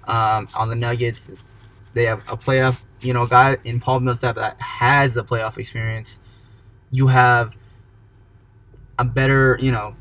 um, 0.09 0.49
on 0.55 0.69
the 0.69 0.75
Nuggets. 0.77 1.29
is- 1.29 1.51
They 1.95 2.05
have 2.05 2.21
a 2.29 2.37
playoff, 2.37 2.79
you 3.01 3.13
know, 3.13 3.27
guy 3.27 3.59
in 3.65 3.81
Paul 3.81 4.01
Millsap 4.01 4.37
that 4.37 4.61
has 4.61 5.15
the 5.15 5.25
playoff 5.25 5.59
experience. 5.59 6.19
You 6.91 7.07
have 7.09 7.57
a 8.99 9.05
better, 9.05 9.59
you 9.61 9.73
know, 9.73 9.95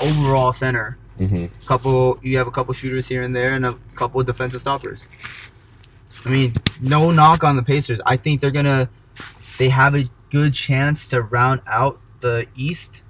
overall 0.00 0.52
center. 0.52 0.96
Mhm. 1.20 1.50
Couple, 1.66 2.18
you 2.22 2.36
have 2.38 2.46
a 2.46 2.50
couple 2.50 2.74
shooters 2.74 3.06
here 3.06 3.22
and 3.22 3.34
there, 3.36 3.54
and 3.54 3.64
a 3.64 3.76
couple 3.94 4.20
of 4.20 4.26
defensive 4.26 4.60
stoppers. 4.60 5.08
I 6.24 6.28
mean, 6.28 6.54
no 6.80 7.10
knock 7.10 7.44
on 7.44 7.56
the 7.56 7.62
Pacers. 7.62 8.00
I 8.06 8.16
think 8.16 8.40
they're 8.40 8.50
gonna, 8.50 8.88
they 9.58 9.68
have 9.68 9.94
a 9.94 10.08
good 10.30 10.54
chance 10.54 11.06
to 11.08 11.22
round 11.22 11.60
out 11.66 12.00
the 12.20 12.46
East. 12.56 13.02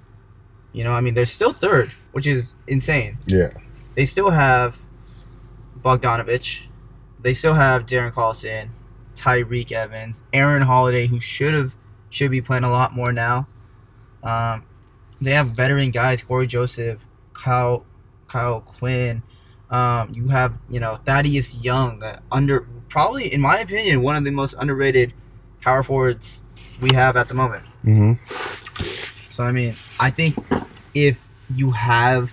You 0.73 0.83
know, 0.83 0.91
I 0.91 1.01
mean, 1.01 1.13
they're 1.13 1.25
still 1.25 1.53
third, 1.53 1.91
which 2.11 2.27
is 2.27 2.55
insane. 2.67 3.17
Yeah. 3.25 3.49
They 3.95 4.05
still 4.05 4.29
have 4.29 4.77
Bogdanovic. 5.79 6.63
They 7.25 7.33
still 7.33 7.55
have 7.55 7.87
Darren 7.87 8.11
Collison, 8.11 8.69
Tyreke 9.15 9.71
Evans, 9.71 10.21
Aaron 10.31 10.61
Holiday, 10.61 11.07
who 11.07 11.19
should 11.19 11.55
have 11.55 11.75
should 12.11 12.29
be 12.29 12.39
playing 12.39 12.63
a 12.63 12.69
lot 12.69 12.93
more 12.93 13.11
now. 13.11 13.47
Um, 14.21 14.63
they 15.19 15.31
have 15.31 15.49
veteran 15.49 15.89
guys, 15.89 16.21
Cory 16.21 16.45
Joseph, 16.45 16.99
Kyle 17.33 17.83
Kyle 18.27 18.61
Quinn. 18.61 19.23
Um, 19.71 20.13
you 20.13 20.27
have 20.27 20.53
you 20.69 20.79
know 20.79 20.99
Thaddeus 21.03 21.55
Young, 21.63 22.03
uh, 22.03 22.19
under 22.31 22.67
probably 22.89 23.33
in 23.33 23.41
my 23.41 23.57
opinion 23.57 24.03
one 24.03 24.15
of 24.15 24.23
the 24.23 24.29
most 24.29 24.53
underrated 24.59 25.11
power 25.61 25.81
forwards 25.81 26.45
we 26.79 26.93
have 26.93 27.17
at 27.17 27.27
the 27.27 27.33
moment. 27.33 27.65
Mm-hmm. 27.83 29.33
So 29.33 29.43
I 29.43 29.51
mean, 29.51 29.73
I 29.99 30.11
think 30.11 30.35
if 30.93 31.27
you 31.55 31.71
have 31.71 32.31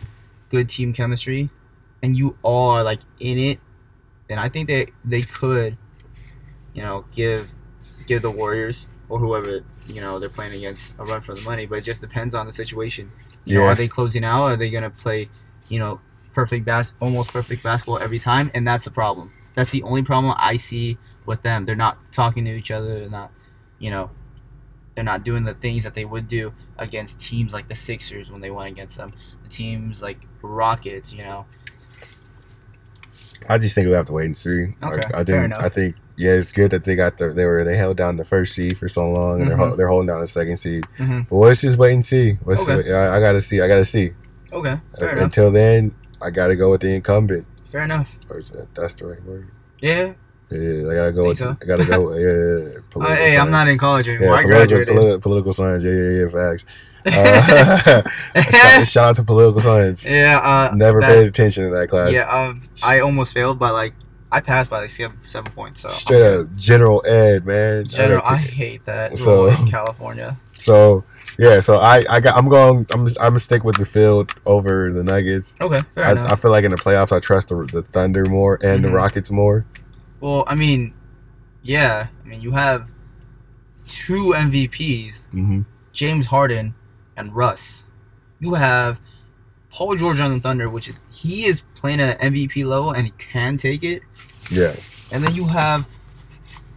good 0.51 0.69
team 0.69 0.93
chemistry 0.93 1.49
and 2.03 2.15
you 2.15 2.37
all 2.43 2.69
are 2.69 2.83
like 2.83 3.01
in 3.21 3.39
it, 3.39 3.59
then 4.33 4.39
I 4.39 4.49
think 4.49 4.69
they 4.69 4.87
they 5.05 5.23
could, 5.23 5.77
you 6.75 6.83
know, 6.83 7.05
give 7.13 7.53
give 8.07 8.23
the 8.23 8.31
Warriors 8.31 8.89
or 9.09 9.19
whoever 9.19 9.61
you 9.87 10.01
know 10.01 10.19
they're 10.19 10.29
playing 10.29 10.55
against 10.55 10.93
a 10.99 11.05
run 11.05 11.21
for 11.21 11.35
the 11.35 11.43
money. 11.43 11.67
But 11.67 11.79
it 11.79 11.85
just 11.85 12.01
depends 12.01 12.35
on 12.35 12.47
the 12.47 12.53
situation. 12.53 13.13
You 13.45 13.57
know, 13.57 13.65
Yeah. 13.65 13.73
are 13.73 13.75
they 13.75 13.89
closing 13.89 14.25
out? 14.25 14.45
Are 14.45 14.57
they 14.57 14.71
gonna 14.71 14.91
play, 14.91 15.29
you 15.69 15.79
know, 15.79 16.01
perfect 16.35 16.65
bas 16.65 16.95
almost 17.01 17.33
perfect 17.33 17.63
basketball 17.63 17.99
every 17.99 18.19
time? 18.19 18.51
And 18.55 18.67
that's 18.67 18.85
the 18.87 18.91
problem. 18.91 19.33
That's 19.55 19.71
the 19.71 19.83
only 19.83 20.03
problem 20.03 20.35
I 20.39 20.57
see 20.57 20.97
with 21.27 21.43
them. 21.43 21.67
They're 21.67 21.77
not 21.77 22.13
talking 22.13 22.45
to 22.47 22.51
each 22.53 22.71
other. 22.71 23.01
They're 23.01 23.11
not, 23.11 23.31
you 23.79 23.91
know, 23.91 24.11
they're 24.95 25.05
not 25.05 25.25
doing 25.25 25.45
the 25.45 25.55
things 25.55 25.85
that 25.85 25.95
they 25.95 26.05
would 26.05 26.27
do 26.29 26.55
against 26.79 27.21
teams 27.21 27.53
like 27.53 27.69
the 27.69 27.75
Sixers 27.75 28.31
when 28.31 28.41
they 28.41 28.51
went 28.51 28.71
against 28.71 28.97
them. 28.97 29.13
The 29.43 29.49
teams 29.49 30.01
like 30.03 30.21
Rockets, 30.41 31.13
you 31.13 31.23
know. 31.23 31.45
I 33.49 33.59
just 33.59 33.75
think 33.75 33.87
we 33.89 33.93
have 33.95 34.07
to 34.07 34.13
wait 34.13 34.27
and 34.27 34.37
see. 34.37 34.75
Okay, 34.83 35.03
I, 35.15 35.21
I 35.21 35.25
think. 35.25 35.53
I 35.55 35.69
think 35.69 35.97
yeah, 36.17 36.33
it's 36.33 36.53
good 36.53 36.71
that 36.73 36.85
they 36.85 36.95
got 36.97 37.19
the 37.19 37.29
they 37.29 37.45
were 37.45 37.65
they 37.65 37.77
held 37.77 37.97
down 37.97 38.17
the 38.17 38.25
first 38.25 38.55
seed 38.55 38.77
for 38.79 38.89
so 38.89 39.11
long 39.11 39.41
and 39.43 39.51
they're 39.51 39.57
Mhm. 39.59 39.77
they're 39.77 39.89
holding 39.89 40.07
down 40.09 40.21
the 40.21 40.29
second 40.29 40.57
seed. 40.59 40.85
Mhm. 40.99 41.29
But 41.29 41.37
let's 41.37 41.61
just 41.61 41.79
wait 41.79 41.95
and 41.95 42.05
see. 42.05 42.39
Let's 42.45 42.63
Okay. 42.69 42.83
see. 42.89 42.93
I, 42.93 43.17
I 43.17 43.21
gotta 43.21 43.41
see. 43.43 43.61
I 43.61 43.69
gotta 43.69 43.85
see. 43.85 44.13
Okay, 44.53 44.77
fair 44.99 45.09
enough. 45.11 45.25
Until 45.25 45.51
then, 45.51 45.95
I 46.21 46.31
gotta 46.31 46.55
go 46.57 46.71
with 46.71 46.81
the 46.83 46.95
incumbent. 46.95 47.47
Fair 47.71 47.83
enough. 47.85 48.15
Or 48.31 48.39
is 48.41 48.51
that 48.51 48.75
that's 48.75 48.95
the 48.95 49.07
right 49.07 49.25
word? 49.25 49.49
Yeah. 49.81 50.13
Yeah, 50.51 50.91
I 50.91 50.95
gotta 50.95 51.13
go 51.13 51.29
with. 51.29 51.39
so. 51.39 51.57
I 51.61 51.65
gotta 51.65 51.87
go. 51.87 52.13
Yeah, 52.19 52.29
yeah, 52.29 52.79
yeah. 52.97 53.03
Uh, 53.07 53.17
hey, 53.17 53.39
I'm 53.39 53.51
not 53.51 53.69
in 53.69 53.79
college 53.79 54.07
anymore. 54.09 54.35
Yeah, 54.35 54.41
I 54.41 54.45
graduated. 54.45 54.89
politi- 54.89 55.21
political 55.23 55.53
science. 55.55 55.83
Yeah, 55.83 55.93
yeah, 55.93 56.25
yeah. 56.25 56.29
Facts. 56.29 56.65
Uh, 57.07 58.03
shout, 58.85 58.97
out 59.11 59.17
to 59.17 59.25
political 59.25 59.61
science. 59.61 60.05
yeah. 60.05 60.39
Uh, 60.39 60.75
Never 60.75 61.01
that- 61.01 61.09
paid 61.15 61.27
attention 61.27 61.65
in 61.65 61.73
that 61.73 61.89
class. 61.89 62.13
Yeah. 62.13 62.29
Um, 62.29 62.63
I 62.83 63.01
almost 63.01 63.33
failed 63.35 63.59
by 63.59 63.71
like 63.71 63.95
I 64.31 64.41
passed 64.41 64.71
by 64.71 64.81
like 64.81 64.91
seven, 64.91 65.19
seven 65.25 65.53
points. 65.53 65.83
So 65.83 65.89
I'm 65.89 65.95
Straight 65.95 66.23
up 66.23 66.55
general 66.57 67.03
ed, 67.07 67.45
man. 67.45 67.87
General, 67.89 68.23
I 68.25 68.35
I 68.35 68.37
hate 68.39 68.85
that 68.87 69.19
So- 69.19 69.47
in 69.47 69.67
California. 69.71 70.39
so 70.53 71.05
yeah, 71.39 71.61
so 71.61 71.77
I 71.77 72.05
I 72.11 72.21
got 72.21 72.37
I'm 72.37 72.49
going 72.49 72.87
I'm 72.93 73.07
I'm 73.07 73.15
gonna 73.15 73.41
stick 73.41 73.65
with 73.65 73.77
the 73.77 73.87
field 73.87 74.33
over 74.47 74.93
the 74.93 75.03
Nuggets. 75.03 75.57
Okay, 75.61 75.81
fair 75.95 76.05
I, 76.05 76.13
enough. 76.13 76.31
I 76.33 76.37
feel 76.37 76.51
like 76.51 76.65
in 76.65 76.71
the 76.71 76.77
playoffs 76.77 77.11
I 77.11 77.21
trust 77.21 77.49
the, 77.49 77.65
the 77.73 77.83
Thunder 77.83 78.27
more 78.27 78.59
and 78.63 78.85
the 78.85 78.89
Mhm. 78.89 78.95
Rockets 78.95 79.31
more. 79.31 79.65
well, 80.21 80.45
I 80.47 80.55
mean, 80.55 80.93
yeah. 81.63 82.07
I 82.25 82.29
mean, 82.29 82.41
you 82.43 82.53
have 82.53 82.91
two 83.89 84.33
MVPs, 84.35 85.27
hmm 85.29 85.63
James 85.93 86.27
Harden 86.27 86.75
and 87.17 87.35
Russ. 87.35 87.85
You 88.41 88.55
have 88.55 89.01
Paul 89.71 89.97
George 89.97 90.21
on 90.21 90.33
the 90.33 90.41
Thunder, 90.41 90.69
which 90.69 90.89
is 90.89 91.05
he 91.11 91.47
is 91.47 91.63
playing 91.75 92.01
at 92.01 92.21
an 92.21 92.33
MVP 92.33 92.65
level 92.65 92.93
and 92.93 93.07
he 93.07 93.13
can 93.19 93.57
take 93.57 93.83
it. 93.83 94.03
Yeah. 94.51 94.75
And 95.13 95.25
then 95.25 95.35
you 95.35 95.47
have 95.47 95.89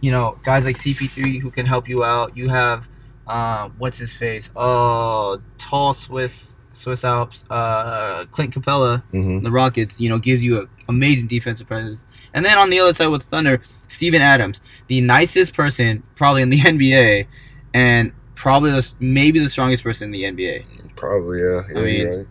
you 0.00 0.10
know 0.10 0.38
guys 0.42 0.64
like 0.64 0.76
CP3 0.76 1.40
who 1.40 1.50
can 1.50 1.66
help 1.66 1.88
you 1.88 2.04
out. 2.04 2.36
You 2.36 2.48
have 2.48 2.88
uh, 3.26 3.70
what's 3.78 3.98
his 3.98 4.14
face? 4.14 4.50
Oh, 4.54 5.40
tall 5.58 5.94
Swiss 5.94 6.56
Swiss 6.72 7.04
Alps. 7.04 7.44
Uh, 7.50 8.26
Clint 8.30 8.54
Capela, 8.54 9.02
hmm 9.10 9.40
the 9.40 9.50
Rockets. 9.50 10.00
You 10.00 10.08
know, 10.08 10.18
gives 10.18 10.44
you 10.44 10.62
a 10.62 10.66
amazing 10.88 11.26
defensive 11.26 11.66
presence. 11.66 12.06
And 12.34 12.44
then 12.44 12.58
on 12.58 12.70
the 12.70 12.78
other 12.78 12.94
side 12.94 13.08
with 13.08 13.24
Thunder, 13.24 13.60
Steven 13.88 14.22
Adams, 14.22 14.60
the 14.88 15.00
nicest 15.00 15.54
person 15.54 16.02
probably 16.14 16.42
in 16.42 16.50
the 16.50 16.60
NBA, 16.60 17.26
and 17.74 18.12
probably 18.36 18.70
the, 18.70 18.94
maybe 19.00 19.40
the 19.40 19.48
strongest 19.48 19.82
person 19.82 20.06
in 20.06 20.12
the 20.12 20.22
NBA. 20.22 20.64
Probably, 20.94 21.40
yeah. 21.40 21.62
yeah 21.72 21.78
I 21.80 21.82
mean, 21.82 22.08
right. 22.18 22.26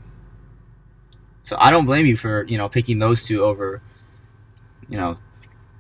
So 1.43 1.57
I 1.59 1.69
don't 1.69 1.85
blame 1.85 2.05
you 2.05 2.15
for 2.15 2.43
you 2.45 2.57
know 2.57 2.69
picking 2.69 2.97
those 2.99 3.25
two 3.25 3.43
over, 3.43 3.81
you 4.87 4.97
know, 4.97 5.17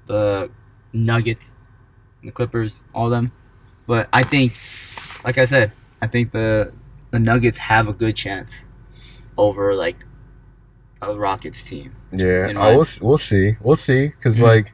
the 0.07 0.51
Nuggets, 0.93 1.55
the 2.23 2.31
Clippers, 2.31 2.83
all 2.93 3.09
them. 3.09 3.31
But 3.87 4.09
I 4.11 4.23
think, 4.23 4.53
like 5.23 5.37
I 5.37 5.45
said, 5.45 5.71
I 6.01 6.07
think 6.07 6.31
the 6.33 6.73
the 7.11 7.19
Nuggets 7.19 7.57
have 7.57 7.87
a 7.87 7.93
good 7.93 8.15
chance 8.15 8.65
over 9.37 9.73
like 9.75 9.95
a 11.01 11.15
Rockets 11.15 11.63
team. 11.63 11.95
Yeah, 12.11 12.49
uh, 12.49 12.53
my- 12.53 12.75
we'll 12.75 12.87
we'll 13.01 13.17
see, 13.17 13.55
we'll 13.61 13.75
see, 13.75 14.07
because 14.07 14.37
Mhm. 14.37 14.41
like 14.43 14.73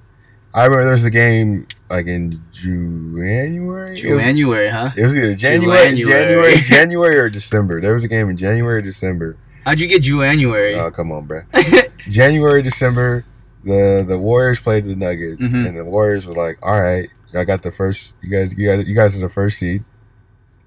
I 0.53 0.65
remember 0.65 0.83
there 0.83 0.93
was 0.93 1.05
a 1.05 1.09
game 1.09 1.67
like 1.91 2.07
in 2.07 2.41
January. 2.51 3.99
It 3.99 4.13
was- 4.13 4.23
January, 4.23 4.69
huh? 4.69 4.91
It 4.95 5.03
was 5.05 5.15
either 5.15 5.35
January, 5.35 5.77
January. 6.01 6.01
January, 6.01 6.55
January, 6.61 7.17
or 7.19 7.29
December. 7.29 7.81
There 7.81 7.93
was 7.93 8.03
a 8.03 8.07
game 8.07 8.29
in 8.29 8.37
January, 8.37 8.77
or 8.79 8.81
December. 8.81 9.37
How'd 9.65 9.79
you 9.79 9.87
get 9.87 10.01
January? 10.01 10.73
Oh, 10.75 10.89
come 10.89 11.11
on, 11.11 11.27
bruh. 11.27 11.45
January, 12.09 12.61
December. 12.61 13.25
The 13.63 14.03
the 14.07 14.17
Warriors 14.17 14.59
played 14.59 14.85
the 14.85 14.95
Nuggets, 14.95 15.41
Mhm. 15.43 15.67
and 15.67 15.77
the 15.77 15.85
Warriors 15.85 16.25
were 16.25 16.33
like, 16.33 16.57
"All 16.63 16.79
right, 16.81 17.07
I 17.35 17.43
got 17.43 17.61
the 17.61 17.71
first. 17.71 18.17
You 18.23 18.31
guys, 18.31 18.53
you 18.57 18.67
guys, 18.67 18.87
you 18.87 18.95
guys 18.95 19.15
are 19.15 19.19
the 19.19 19.29
first 19.29 19.59
seed. 19.59 19.83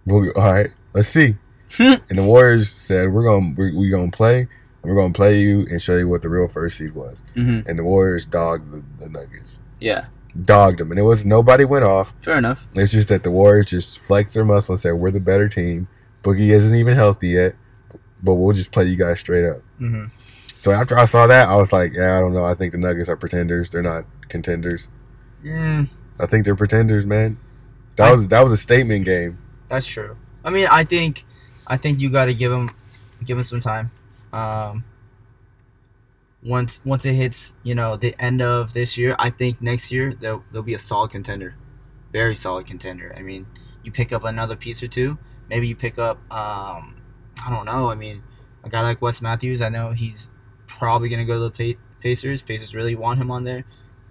We'll, 0.06 0.30
all 0.36 0.52
right, 0.52 0.70
let's 0.92 1.08
see." 1.08 1.34
and 1.80 2.00
the 2.18 2.22
Warriors 2.22 2.70
said, 2.70 3.12
"We're 3.12 3.24
gonna 3.24 3.52
we're, 3.56 3.74
we 3.74 3.90
gonna 3.90 4.12
play, 4.12 4.40
and 4.42 4.48
we're 4.84 4.94
gonna 4.94 5.12
play 5.12 5.40
you 5.40 5.66
and 5.70 5.82
show 5.82 5.96
you 5.98 6.06
what 6.06 6.22
the 6.22 6.28
real 6.28 6.46
first 6.46 6.78
seed 6.78 6.94
was." 6.94 7.20
hmm 7.34 7.60
And 7.66 7.76
the 7.76 7.82
Warriors 7.82 8.26
dogged 8.26 8.70
the, 8.70 8.84
the 9.00 9.08
Nuggets, 9.08 9.58
Yeah, 9.80 10.04
dogged 10.36 10.78
them, 10.80 10.90
and 10.90 10.98
it 10.98 11.02
was 11.04 11.24
nobody 11.24 11.64
went 11.64 11.84
off. 11.84 12.12
fair 12.20 12.38
enough. 12.38 12.66
It's 12.74 12.92
just 12.92 13.08
that 13.08 13.22
the 13.22 13.30
Warriors 13.30 13.66
just 13.66 14.00
flexed 14.00 14.34
their 14.34 14.44
muscle 14.44 14.72
and 14.74 14.80
said, 14.80 14.92
"We're 14.92 15.10
the 15.10 15.20
better 15.20 15.48
team. 15.48 15.88
Boogie 16.22 16.50
isn't 16.50 16.74
even 16.74 16.94
healthy 16.94 17.28
yet, 17.28 17.54
but 18.22 18.34
we'll 18.34 18.54
just 18.54 18.70
play 18.72 18.84
you 18.86 18.96
guys 18.96 19.20
straight 19.20 19.44
up." 19.48 19.58
hmm 19.78 20.04
So 20.56 20.70
after 20.72 20.98
I 20.98 21.04
saw 21.04 21.26
that, 21.26 21.48
I 21.48 21.56
was 21.56 21.72
like, 21.72 21.92
"Yeah, 21.94 22.16
I 22.16 22.20
don't 22.20 22.32
know. 22.34 22.44
I 22.44 22.54
think 22.54 22.72
the 22.72 22.78
Nuggets 22.78 23.08
are 23.08 23.16
pretenders. 23.16 23.68
They're 23.70 23.82
not 23.82 24.04
contenders. 24.28 24.88
Mm, 25.44 25.88
I 26.18 26.26
think 26.26 26.44
they're 26.44 26.56
pretenders, 26.56 27.04
man." 27.06 27.36
That 27.96 28.08
I- 28.08 28.12
was 28.12 28.28
that 28.28 28.42
was 28.42 28.52
a 28.52 28.56
statement 28.56 29.04
game. 29.04 29.38
that's 29.68 29.86
true. 29.86 30.16
I 30.44 30.50
mean, 30.50 30.66
I 30.70 30.84
think, 30.84 31.24
I 31.66 31.76
think 31.76 32.00
you 32.00 32.10
got 32.10 32.26
to 32.26 32.34
give 32.34 32.50
them, 32.50 32.70
give 33.24 33.36
them 33.36 33.44
some 33.44 33.60
time. 33.60 33.90
Um, 34.32 34.84
once 36.44 36.80
once 36.84 37.04
it 37.06 37.14
hits, 37.14 37.56
you 37.62 37.74
know, 37.74 37.96
the 37.96 38.14
end 38.22 38.42
of 38.42 38.74
this 38.74 38.98
year, 38.98 39.16
I 39.18 39.30
think 39.30 39.62
next 39.62 39.90
year 39.90 40.14
they'll 40.14 40.44
they'll 40.52 40.62
be 40.62 40.74
a 40.74 40.78
solid 40.78 41.10
contender, 41.10 41.56
very 42.12 42.36
solid 42.36 42.66
contender. 42.66 43.14
I 43.16 43.22
mean, 43.22 43.46
you 43.82 43.90
pick 43.90 44.12
up 44.12 44.24
another 44.24 44.56
piece 44.56 44.82
or 44.82 44.86
two. 44.86 45.18
Maybe 45.48 45.68
you 45.68 45.76
pick 45.76 45.98
up, 45.98 46.18
um, 46.32 46.96
I 47.44 47.50
don't 47.50 47.66
know. 47.66 47.88
I 47.88 47.94
mean, 47.94 48.22
a 48.62 48.68
guy 48.68 48.82
like 48.82 49.02
Wes 49.02 49.22
Matthews. 49.22 49.62
I 49.62 49.68
know 49.70 49.92
he's 49.92 50.32
probably 50.66 51.08
gonna 51.08 51.24
go 51.24 51.34
to 51.34 51.54
the 51.56 51.76
Pacers. 52.00 52.42
Pacers 52.42 52.74
really 52.74 52.94
want 52.94 53.20
him 53.20 53.30
on 53.30 53.44
there. 53.44 53.64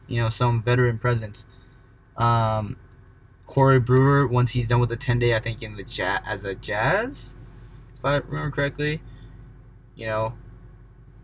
You 0.07 0.21
know, 0.21 0.29
some 0.29 0.61
veteran 0.61 0.97
presence. 0.97 1.45
Um, 2.17 2.77
Corey 3.45 3.79
Brewer, 3.79 4.27
once 4.27 4.51
he's 4.51 4.67
done 4.67 4.79
with 4.79 4.89
the 4.89 4.97
ten 4.97 5.19
day, 5.19 5.35
I 5.35 5.39
think 5.39 5.61
in 5.61 5.75
the 5.75 5.83
jazz 5.83 6.21
as 6.25 6.45
a 6.45 6.55
Jazz, 6.55 7.35
if 7.95 8.03
I 8.03 8.17
remember 8.17 8.51
correctly, 8.55 9.01
you 9.95 10.07
know, 10.07 10.33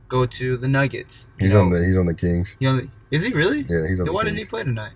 go 0.10 0.26
to 0.26 0.58
the 0.58 0.68
Nuggets. 0.68 1.30
He's 1.40 1.54
know, 1.54 1.62
on 1.62 1.70
the 1.70 1.86
he's 1.86 1.96
on 1.98 2.06
the 2.08 2.14
Kings. 2.14 2.58
know, 2.60 2.82
is 3.12 3.24
he 3.24 3.32
really? 3.32 3.62
Yeah, 3.62 3.88
he's 3.88 4.00
on 4.00 4.06
Then 4.06 4.06
the 4.08 4.12
why 4.14 4.24
Kings. 4.24 4.32
didn't 4.34 4.40
he 4.40 4.46
play 4.46 4.64
tonight? 4.64 4.94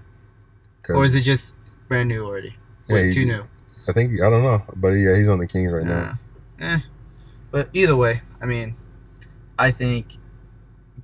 Or 0.89 1.05
is 1.05 1.16
it 1.16 1.22
just 1.22 1.55
brand 1.88 2.09
new 2.09 2.26
already? 2.26 2.55
Yeah, 2.89 2.95
Wait, 2.95 3.14
too 3.14 3.26
new. 3.26 3.43
I 3.88 3.93
think 3.93 4.20
I 4.20 4.30
don't 4.30 4.43
know, 4.43 4.61
but 4.76 4.89
yeah, 4.89 5.16
he's 5.16 5.30
on 5.30 5.39
the 5.39 5.47
Kings 5.47 5.72
right 5.72 5.86
now. 5.86 6.20
Eh. 6.59 6.80
But 7.51 7.70
either 7.74 7.95
way, 7.95 8.22
I 8.41 8.45
mean, 8.45 8.76
I 9.57 9.72
think 9.72 10.18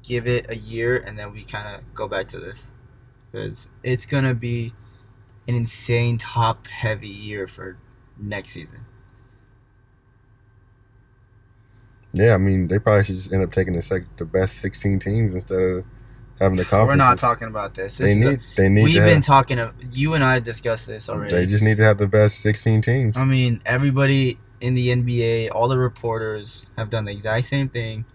give 0.04 0.28
it 0.28 0.50
a 0.50 0.56
year 0.56 0.98
and 0.98 1.18
then 1.18 1.32
we 1.32 1.44
kind 1.44 1.76
of 1.76 1.94
go 1.94 2.08
back 2.08 2.28
to 2.30 2.40
this 2.40 2.74
because 3.32 3.70
it's 3.84 4.06
gonna 4.06 4.34
be 4.34 4.74
an 5.48 5.56
insane 5.56 6.18
top 6.18 6.68
heavy 6.68 7.08
year 7.08 7.48
for 7.48 7.78
next 8.18 8.52
season. 8.52 8.86
Yeah, 12.14 12.34
I 12.34 12.38
mean 12.38 12.68
they 12.68 12.80
probably 12.80 13.04
should 13.06 13.16
just 13.16 13.32
end 13.34 13.44
up 13.44 13.52
taking 13.52 13.74
the 13.74 13.82
sec- 13.82 14.16
the 14.18 14.26
best 14.26 14.58
sixteen 14.58 15.00
teams 15.00 15.34
instead 15.36 15.62
of 15.62 15.86
having 16.40 16.58
the 16.58 16.66
conference. 16.66 16.90
We're 16.90 16.96
not 16.96 17.20
talking 17.20 17.48
about 17.48 17.76
this. 17.76 17.98
this 17.98 18.08
They 18.08 18.20
is 18.20 18.26
a- 18.26 18.30
need 18.32 18.40
they 18.56 18.70
need 18.70 18.84
we've 18.84 18.96
been 18.96 19.16
have, 19.16 19.26
talking. 19.26 19.60
Of, 19.60 19.74
you 19.94 20.14
and 20.16 20.24
I 20.24 20.40
discussed 20.40 20.88
this 20.88 21.10
already. 21.10 21.36
they 21.36 21.46
just 21.46 21.64
need 21.64 21.78
to 21.78 21.84
have 21.84 21.98
the 21.98 22.08
best 22.08 22.40
sixteen 22.40 22.82
teams. 22.82 23.16
I 23.18 23.26
mean, 23.26 23.62
everybody 23.66 24.40
in 24.62 24.74
the 24.74 24.90
NBA, 24.90 25.50
all 25.54 25.68
the 25.68 25.78
reporters 25.78 26.70
have 26.78 26.90
done 26.90 27.06
the 27.06 27.12
exact 27.12 27.46
same 27.46 27.70
thing. 27.70 28.06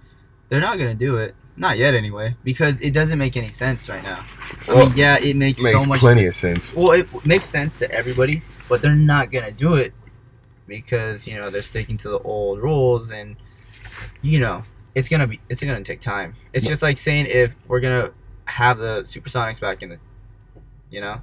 They're 0.48 0.60
not 0.60 0.76
gonna 0.78 0.94
do 0.94 1.16
it, 1.16 1.34
not 1.56 1.78
yet 1.78 1.94
anyway, 1.94 2.36
because 2.44 2.80
it 2.80 2.90
doesn't 2.92 3.18
make 3.18 3.36
any 3.36 3.48
sense 3.48 3.88
right 3.88 4.02
now. 4.02 4.24
I 4.68 4.74
mean, 4.86 4.92
yeah, 4.96 5.18
it 5.18 5.36
makes, 5.36 5.62
makes 5.62 5.82
so 5.82 5.88
much. 5.88 6.00
plenty 6.00 6.22
sense. 6.30 6.34
of 6.36 6.40
sense. 6.72 6.76
Well, 6.76 6.92
it 6.92 7.24
makes 7.26 7.46
sense 7.46 7.78
to 7.78 7.90
everybody, 7.90 8.42
but 8.68 8.82
they're 8.82 8.94
not 8.96 9.30
gonna 9.30 9.52
do 9.52 9.74
it 9.74 9.92
because 10.66 11.26
you 11.26 11.36
know 11.36 11.50
they're 11.50 11.62
sticking 11.62 11.96
to 11.98 12.08
the 12.08 12.18
old 12.20 12.60
rules, 12.60 13.10
and 13.10 13.36
you 14.24 14.40
know 14.40 14.64
it's 14.94 15.08
gonna 15.08 15.26
be 15.26 15.40
it's 15.48 15.62
gonna 15.62 15.82
take 15.82 16.00
time. 16.00 16.34
It's 16.52 16.66
just 16.66 16.82
like 16.82 16.98
saying 16.98 17.26
if 17.26 17.54
we're 17.68 17.80
gonna 17.80 18.12
have 18.46 18.78
the 18.78 19.02
Supersonics 19.02 19.60
back 19.60 19.82
in 19.82 19.90
the, 19.90 19.98
you 20.90 21.00
know, 21.00 21.20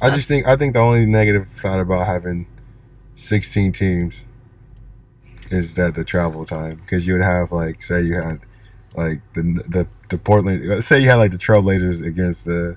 I 0.00 0.10
just 0.10 0.28
think 0.28 0.46
I 0.46 0.56
think 0.56 0.74
the 0.74 0.80
only 0.80 1.04
negative 1.04 1.48
side 1.48 1.80
about 1.80 2.06
having 2.06 2.46
sixteen 3.16 3.72
teams 3.72 4.24
is 5.50 5.74
that 5.74 5.94
the 5.94 6.04
travel 6.04 6.44
time 6.44 6.76
because 6.76 7.06
you 7.06 7.14
would 7.14 7.22
have 7.22 7.52
like 7.52 7.82
say 7.82 8.02
you 8.02 8.14
had 8.14 8.40
like 8.94 9.20
the 9.34 9.42
the 9.68 9.86
the 10.10 10.18
Portland 10.18 10.84
say 10.84 11.00
you 11.00 11.08
had 11.08 11.16
like 11.16 11.32
the 11.32 11.38
Trailblazers 11.38 12.04
against 12.06 12.44
the, 12.44 12.76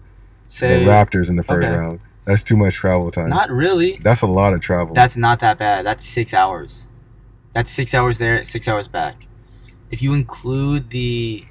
say 0.50 0.84
the 0.84 0.90
Raptors 0.90 1.30
in 1.30 1.36
the 1.36 1.44
first 1.44 1.68
okay. 1.68 1.76
round. 1.76 2.00
That's 2.26 2.44
too 2.44 2.58
much 2.58 2.76
travel 2.76 3.10
time. 3.12 3.30
not 3.30 3.50
really. 3.50 3.98
That's 4.02 4.22
a 4.22 4.28
lot 4.28 4.54
of 4.54 4.60
travel. 4.60 4.94
That's 4.94 5.16
not 5.16 5.40
that 5.42 5.58
bad. 5.58 5.86
That's 5.86 6.06
six 6.06 6.34
hours. 6.34 6.88
That's 7.54 7.72
six 7.72 7.94
hours 7.94 8.18
there, 8.18 8.44
six 8.44 8.68
hours 8.68 8.88
back. 8.88 9.28
If 9.90 10.02
you 10.02 10.14
include 10.14 10.90
the 10.90 11.46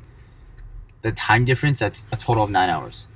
the 1.03 1.13
time 1.13 1.45
difference, 1.45 1.79
that's 1.79 2.07
a 2.13 2.17
total 2.17 2.45
of 2.45 2.51
nine 2.51 2.69
hours. 2.69 3.07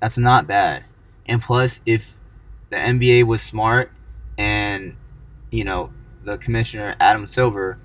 That's 0.00 0.18
not 0.18 0.46
bad. 0.46 0.84
And 1.26 1.42
plus, 1.42 1.80
if 1.84 2.18
the 2.70 2.76
NBA 2.76 3.24
was 3.24 3.42
smart 3.42 3.92
and 4.38 4.96
you 5.50 5.64
know 5.64 5.92
the 6.24 6.38
commissioner 6.38 6.94
Adam 6.98 7.26
Silver, 7.26 7.78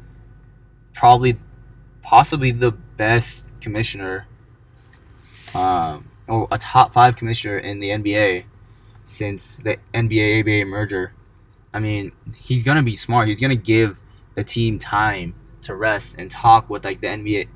probably, 0.93 1.37
possibly 2.01 2.51
the 2.51 2.71
best 2.71 3.49
commissioner, 3.61 4.27
um, 5.53 6.09
or 6.27 6.47
a 6.51 6.57
top 6.57 6.93
five 6.93 7.15
commissioner 7.15 7.57
in 7.57 7.79
the 7.79 7.89
NBA 7.89 8.45
since 9.03 9.57
the 9.57 9.77
NBA 9.93 10.41
ABA 10.41 10.69
merger. 10.69 11.13
I 11.73 11.79
mean, 11.79 12.11
he's 12.35 12.63
gonna 12.63 12.83
be 12.83 12.95
smart. 12.95 13.27
He's 13.27 13.39
gonna 13.39 13.55
give 13.55 14.01
the 14.35 14.43
team 14.43 14.79
time 14.79 15.33
to 15.63 15.75
rest 15.75 16.15
and 16.17 16.29
talk 16.29 16.69
with 16.69 16.83
like 16.85 17.01
the 17.01 17.07
NBA, 17.07 17.47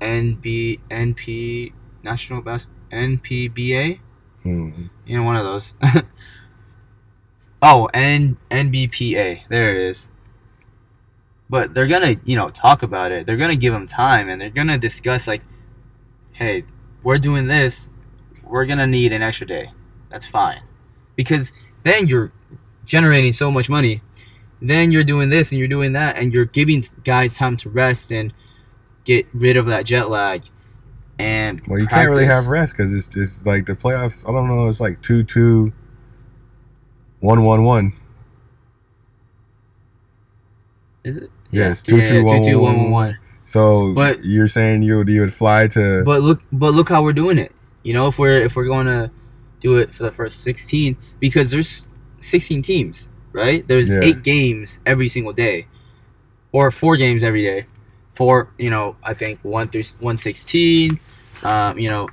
NB, 0.00 0.80
NP, 0.90 1.72
National 2.02 2.42
Best, 2.42 2.70
NPBA. 2.90 4.00
Mhm. 4.44 4.90
You 5.06 5.16
know, 5.16 5.22
one 5.24 5.36
of 5.36 5.44
those. 5.44 5.74
oh, 7.62 7.88
N 7.92 8.36
NBPA. 8.50 9.42
There 9.48 9.74
it 9.74 9.82
is. 9.82 10.10
But 11.50 11.74
they're 11.74 11.86
gonna, 11.86 12.16
you 12.24 12.36
know, 12.36 12.50
talk 12.50 12.82
about 12.82 13.10
it. 13.10 13.26
They're 13.26 13.36
gonna 13.36 13.56
give 13.56 13.72
him 13.74 13.86
time, 13.86 14.28
and 14.28 14.40
they're 14.40 14.50
gonna 14.50 14.78
discuss 14.78 15.26
like, 15.26 15.42
hey, 16.32 16.64
we're 17.02 17.18
doing 17.18 17.46
this. 17.46 17.88
We're 18.44 18.66
gonna 18.66 18.86
need 18.86 19.12
an 19.12 19.22
extra 19.22 19.46
day. 19.46 19.72
That's 20.10 20.26
fine, 20.26 20.62
because 21.16 21.52
then 21.84 22.06
you're 22.06 22.32
generating 22.84 23.32
so 23.32 23.50
much 23.50 23.68
money. 23.68 24.02
Then 24.60 24.90
you're 24.90 25.04
doing 25.04 25.28
this 25.28 25.52
and 25.52 25.58
you're 25.58 25.68
doing 25.68 25.92
that, 25.92 26.16
and 26.16 26.32
you're 26.32 26.44
giving 26.44 26.82
guys 27.04 27.36
time 27.36 27.56
to 27.58 27.70
rest 27.70 28.10
and 28.10 28.32
get 29.04 29.26
rid 29.32 29.56
of 29.56 29.66
that 29.66 29.84
jet 29.86 30.10
lag. 30.10 30.42
And 31.18 31.60
Well, 31.66 31.78
you 31.78 31.86
can't 31.86 32.08
really 32.08 32.26
have 32.26 32.46
rest 32.48 32.76
because 32.76 32.92
it's 32.94 33.08
just 33.08 33.44
like 33.46 33.66
the 33.66 33.74
playoffs. 33.74 34.28
I 34.28 34.32
don't 34.32 34.48
know. 34.48 34.68
It's 34.68 34.80
like 34.80 35.00
two 35.02 35.24
two, 35.24 35.72
one 37.20 37.42
one 37.44 37.64
one. 37.64 37.92
Is 41.04 41.16
it? 41.16 41.30
Yes, 41.50 41.82
yeah, 41.86 41.96
two, 41.96 42.02
yeah, 42.02 42.08
two, 42.08 42.14
two, 42.20 42.24
one, 42.24 42.42
two, 42.42 42.60
one, 42.60 42.74
one, 42.76 42.82
one, 42.82 42.92
one. 42.92 43.18
So, 43.46 43.94
But- 43.94 44.24
you're 44.24 44.48
saying 44.48 44.82
you 44.82 44.98
would 44.98 45.08
you 45.08 45.22
would 45.22 45.32
fly 45.32 45.68
to? 45.68 46.02
But 46.04 46.22
look, 46.22 46.42
but 46.52 46.74
look 46.74 46.88
how 46.88 47.02
we're 47.02 47.14
doing 47.14 47.38
it. 47.38 47.52
You 47.82 47.94
know, 47.94 48.08
if 48.08 48.18
we're 48.18 48.40
if 48.42 48.56
we're 48.56 48.66
going 48.66 48.86
to 48.86 49.10
do 49.60 49.78
it 49.78 49.92
for 49.94 50.02
the 50.02 50.10
first 50.12 50.40
16 50.42 50.96
because 51.18 51.50
there's 51.50 51.88
16 52.20 52.62
teams, 52.62 53.08
right? 53.38 53.66
There's 53.66 53.88
Yeah. 53.88 54.00
eight 54.02 54.22
games 54.22 54.80
every 54.84 55.08
single 55.08 55.32
day, 55.32 55.66
or 56.52 56.70
four 56.70 56.96
games 56.96 57.22
every 57.24 57.42
day. 57.42 57.66
Four, 58.10 58.48
you 58.58 58.68
know, 58.70 58.96
I 59.02 59.14
think 59.14 59.38
one 59.42 59.68
through 59.68 59.84
116, 60.00 60.98
um, 61.44 61.78
you 61.78 61.88
know, 61.88 62.08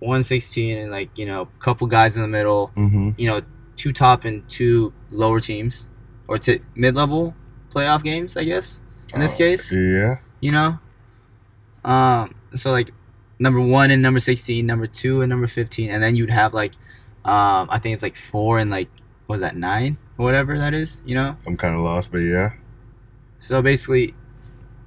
116 0.00 0.76
and 0.78 0.90
like 0.92 1.10
you 1.18 1.26
know, 1.26 1.42
a 1.42 1.46
couple 1.64 1.86
guys 1.86 2.14
in 2.16 2.22
the 2.22 2.28
middle, 2.28 2.70
Mm-hmm. 2.76 3.10
you 3.16 3.26
know, 3.28 3.40
two 3.76 3.92
top 3.92 4.24
and 4.24 4.46
two 4.48 4.92
lower 5.10 5.40
teams, 5.40 5.88
or 6.28 6.36
to 6.38 6.60
mid-level 6.74 7.34
playoff 7.74 8.02
games, 8.04 8.36
I 8.36 8.44
guess. 8.44 8.80
In 9.14 9.20
this 9.20 9.34
case, 9.34 9.72
Yeah. 9.72 10.18
you 10.40 10.52
know, 10.52 10.78
um, 11.84 12.34
so 12.54 12.70
like 12.70 12.90
number 13.38 13.60
one 13.60 13.90
and 13.90 14.02
number 14.02 14.20
sixteen, 14.20 14.66
number 14.66 14.86
two 14.86 15.22
and 15.22 15.30
number 15.30 15.46
fifteen, 15.46 15.90
and 15.90 16.02
then 16.02 16.14
you'd 16.14 16.30
have 16.30 16.52
like, 16.52 16.72
um, 17.24 17.68
I 17.70 17.78
think 17.78 17.94
it's 17.94 18.02
like 18.02 18.16
four 18.16 18.58
and 18.58 18.70
like, 18.70 18.88
what 19.26 19.34
was 19.34 19.40
that 19.40 19.56
nine 19.56 19.96
whatever 20.24 20.58
that 20.58 20.74
is, 20.74 21.02
you 21.06 21.14
know. 21.14 21.36
I'm 21.46 21.56
kind 21.56 21.74
of 21.74 21.80
lost, 21.80 22.12
but 22.12 22.18
yeah. 22.18 22.50
So 23.40 23.62
basically, 23.62 24.14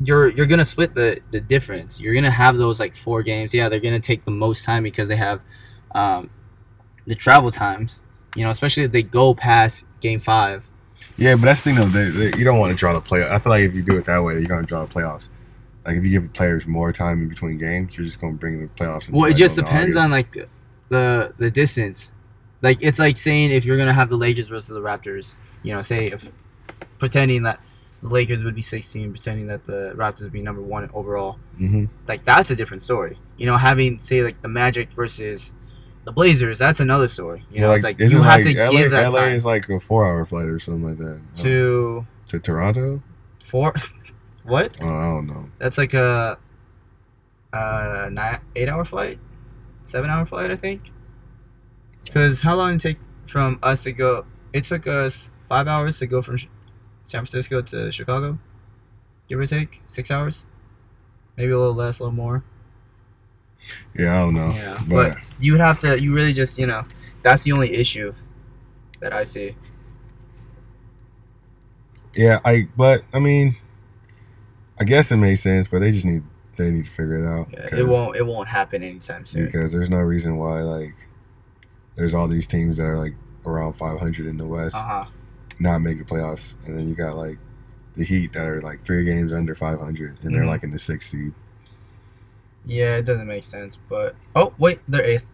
you're 0.03 0.29
you're 0.29 0.45
gonna 0.45 0.65
split 0.65 0.93
the 0.93 1.21
the 1.31 1.39
difference. 1.39 1.99
You're 1.99 2.13
gonna 2.13 2.31
have 2.31 2.57
those 2.57 2.79
like 2.79 2.95
four 2.95 3.23
games. 3.23 3.53
Yeah, 3.53 3.69
they're 3.69 3.79
gonna 3.79 3.99
take 3.99 4.25
the 4.25 4.31
most 4.31 4.65
time 4.65 4.83
because 4.83 5.07
they 5.07 5.15
have, 5.15 5.41
um, 5.95 6.29
the 7.07 7.15
travel 7.15 7.51
times. 7.51 8.03
You 8.35 8.43
know, 8.43 8.49
especially 8.49 8.83
if 8.83 8.91
they 8.91 9.03
go 9.03 9.33
past 9.33 9.85
game 9.99 10.19
five. 10.19 10.69
Yeah, 11.17 11.35
but 11.35 11.43
that's 11.43 11.63
the 11.63 11.73
thing 11.73 11.75
though. 11.75 11.87
They, 11.87 12.09
they, 12.09 12.37
you 12.37 12.43
don't 12.43 12.59
want 12.59 12.71
to 12.71 12.77
draw 12.77 12.93
the 12.93 13.01
play. 13.01 13.23
I 13.23 13.39
feel 13.39 13.51
like 13.51 13.63
if 13.63 13.73
you 13.73 13.81
do 13.81 13.97
it 13.97 14.05
that 14.05 14.23
way, 14.23 14.33
you're 14.33 14.47
gonna 14.47 14.65
draw 14.65 14.85
the 14.85 14.93
playoffs. 14.93 15.29
Like 15.85 15.97
if 15.97 16.03
you 16.03 16.19
give 16.19 16.31
players 16.33 16.67
more 16.67 16.93
time 16.93 17.21
in 17.21 17.29
between 17.29 17.57
games, 17.57 17.97
you're 17.97 18.05
just 18.05 18.19
gonna 18.19 18.33
bring 18.33 18.61
the 18.61 18.67
playoffs. 18.67 19.09
Well, 19.09 19.29
it 19.29 19.35
just 19.35 19.55
depends 19.55 19.95
August. 19.95 20.03
on 20.03 20.11
like 20.11 20.49
the 20.89 21.33
the 21.37 21.49
distance. 21.49 22.11
Like 22.61 22.79
it's 22.81 22.99
like 22.99 23.17
saying 23.17 23.51
if 23.51 23.65
you're 23.65 23.77
gonna 23.77 23.93
have 23.93 24.09
the 24.09 24.17
Lakers 24.17 24.47
versus 24.47 24.69
the 24.69 24.81
Raptors, 24.81 25.35
you 25.63 25.73
know, 25.73 25.81
say 25.81 26.07
if 26.07 26.25
pretending 26.99 27.43
that 27.43 27.59
the 28.03 28.09
Lakers 28.09 28.43
would 28.43 28.55
be 28.55 28.61
16, 28.61 29.11
pretending 29.11 29.47
that 29.47 29.65
the 29.65 29.93
Raptors 29.95 30.21
would 30.23 30.31
be 30.31 30.41
number 30.41 30.61
one 30.61 30.89
overall. 30.93 31.37
Mhm. 31.59 31.89
Like 32.07 32.25
that's 32.25 32.51
a 32.51 32.55
different 32.55 32.83
story. 32.83 33.17
You 33.37 33.45
know, 33.47 33.57
having 33.57 33.99
say 33.99 34.23
like 34.23 34.41
the 34.41 34.47
Magic 34.47 34.91
versus 34.91 35.53
the 36.03 36.11
Blazers, 36.11 36.57
that's 36.59 36.79
another 36.79 37.07
story. 37.07 37.43
You 37.51 37.61
Yeah, 37.61 37.67
know, 37.67 37.73
it's 37.73 37.83
like 37.83 37.99
you 37.99 38.21
have 38.21 38.43
like 38.45 38.55
to 38.55 38.59
LA, 38.65 38.71
give 38.71 38.91
that 38.91 39.11
LA 39.11 39.19
time 39.21 39.33
is 39.35 39.45
like 39.45 39.69
a 39.69 39.79
four-hour 39.79 40.25
flight 40.25 40.47
or 40.47 40.59
something 40.59 40.83
like 40.83 40.97
that. 40.97 41.21
To 41.43 42.05
to 42.29 42.39
Toronto. 42.39 43.01
four. 43.43 43.73
what? 44.43 44.75
Oh, 44.81 44.87
I 44.87 45.03
don't 45.13 45.27
know. 45.27 45.49
That's 45.59 45.77
like 45.77 45.93
a 45.93 46.37
uh 47.53 48.09
nine 48.11 48.39
eight 48.55 48.69
hour 48.69 48.85
flight, 48.85 49.19
seven 49.83 50.09
hour 50.09 50.25
flight, 50.25 50.51
I 50.51 50.55
think. 50.55 50.91
Because 52.05 52.41
how 52.41 52.55
long 52.55 52.77
did 52.77 52.85
it 52.85 52.95
take 52.95 52.97
from 53.25 53.59
us 53.63 53.83
to 53.83 53.91
go? 53.91 54.25
It 54.53 54.63
took 54.65 54.87
us 54.87 55.31
five 55.47 55.67
hours 55.67 55.99
to 55.99 56.07
go 56.07 56.21
from 56.21 56.37
San 57.03 57.25
Francisco 57.25 57.61
to 57.61 57.91
Chicago, 57.91 58.39
give 59.27 59.39
or 59.39 59.45
take 59.45 59.81
six 59.87 60.11
hours, 60.11 60.45
maybe 61.37 61.51
a 61.51 61.57
little 61.57 61.73
less, 61.73 61.99
a 61.99 62.03
little 62.03 62.15
more. 62.15 62.43
Yeah, 63.93 64.15
I 64.15 64.19
don't 64.25 64.33
know. 64.33 64.53
Yeah, 64.53 64.79
but, 64.87 65.09
but 65.09 65.17
you 65.39 65.51
would 65.53 65.61
have 65.61 65.79
to. 65.79 66.01
You 66.01 66.13
really 66.13 66.33
just 66.33 66.57
you 66.57 66.65
know, 66.67 66.85
that's 67.21 67.43
the 67.43 67.51
only 67.51 67.73
issue 67.73 68.13
that 68.99 69.13
I 69.13 69.23
see. 69.23 69.55
yeah, 72.15 72.39
I. 72.43 72.67
But 72.75 73.03
I 73.13 73.19
mean, 73.19 73.55
I 74.79 74.83
guess 74.83 75.11
it 75.11 75.17
makes 75.17 75.41
sense. 75.41 75.67
But 75.67 75.79
they 75.79 75.91
just 75.91 76.05
need 76.05 76.23
they 76.57 76.71
need 76.71 76.85
to 76.85 76.91
figure 76.91 77.23
it 77.23 77.27
out. 77.27 77.47
Yeah, 77.51 77.79
it 77.79 77.87
won't. 77.87 78.15
It 78.15 78.25
won't 78.25 78.47
happen 78.47 78.83
anytime 78.83 79.25
soon. 79.25 79.45
because 79.45 79.71
there's 79.71 79.89
no 79.89 79.99
reason 79.99 80.37
why 80.37 80.61
like 80.61 80.95
there's 82.01 82.15
all 82.15 82.27
these 82.27 82.47
teams 82.47 82.77
that 82.77 82.83
are 82.87 82.97
like 82.97 83.13
around 83.45 83.73
500 83.73 84.25
in 84.25 84.37
the 84.37 84.45
West 84.47 84.75
Uh 84.75 84.83
huh. 84.85 85.05
not 85.59 85.79
making 85.79 85.99
the 85.99 86.05
playoffs, 86.05 86.55
and 86.65 86.75
then 86.75 86.89
you 86.89 86.95
got 86.95 87.15
like 87.15 87.37
the 87.93 88.03
Heat 88.03 88.33
that 88.33 88.47
are 88.47 88.59
like 88.61 88.83
three 88.83 89.03
games 89.05 89.31
under 89.31 89.53
500, 89.53 90.17
and 90.23 90.33
they're 90.35 90.41
Mhm. 90.43 90.47
like 90.47 90.63
in 90.63 90.71
the 90.71 90.79
sixth 90.79 91.11
seed. 91.11 91.31
Yeah, 92.65 92.95
it 92.97 93.05
doesn't 93.05 93.27
make 93.27 93.43
sense. 93.43 93.77
But 93.87 94.15
oh 94.35 94.51
wait, 94.57 94.79
they're 94.87 95.03
eighth. 95.05 95.27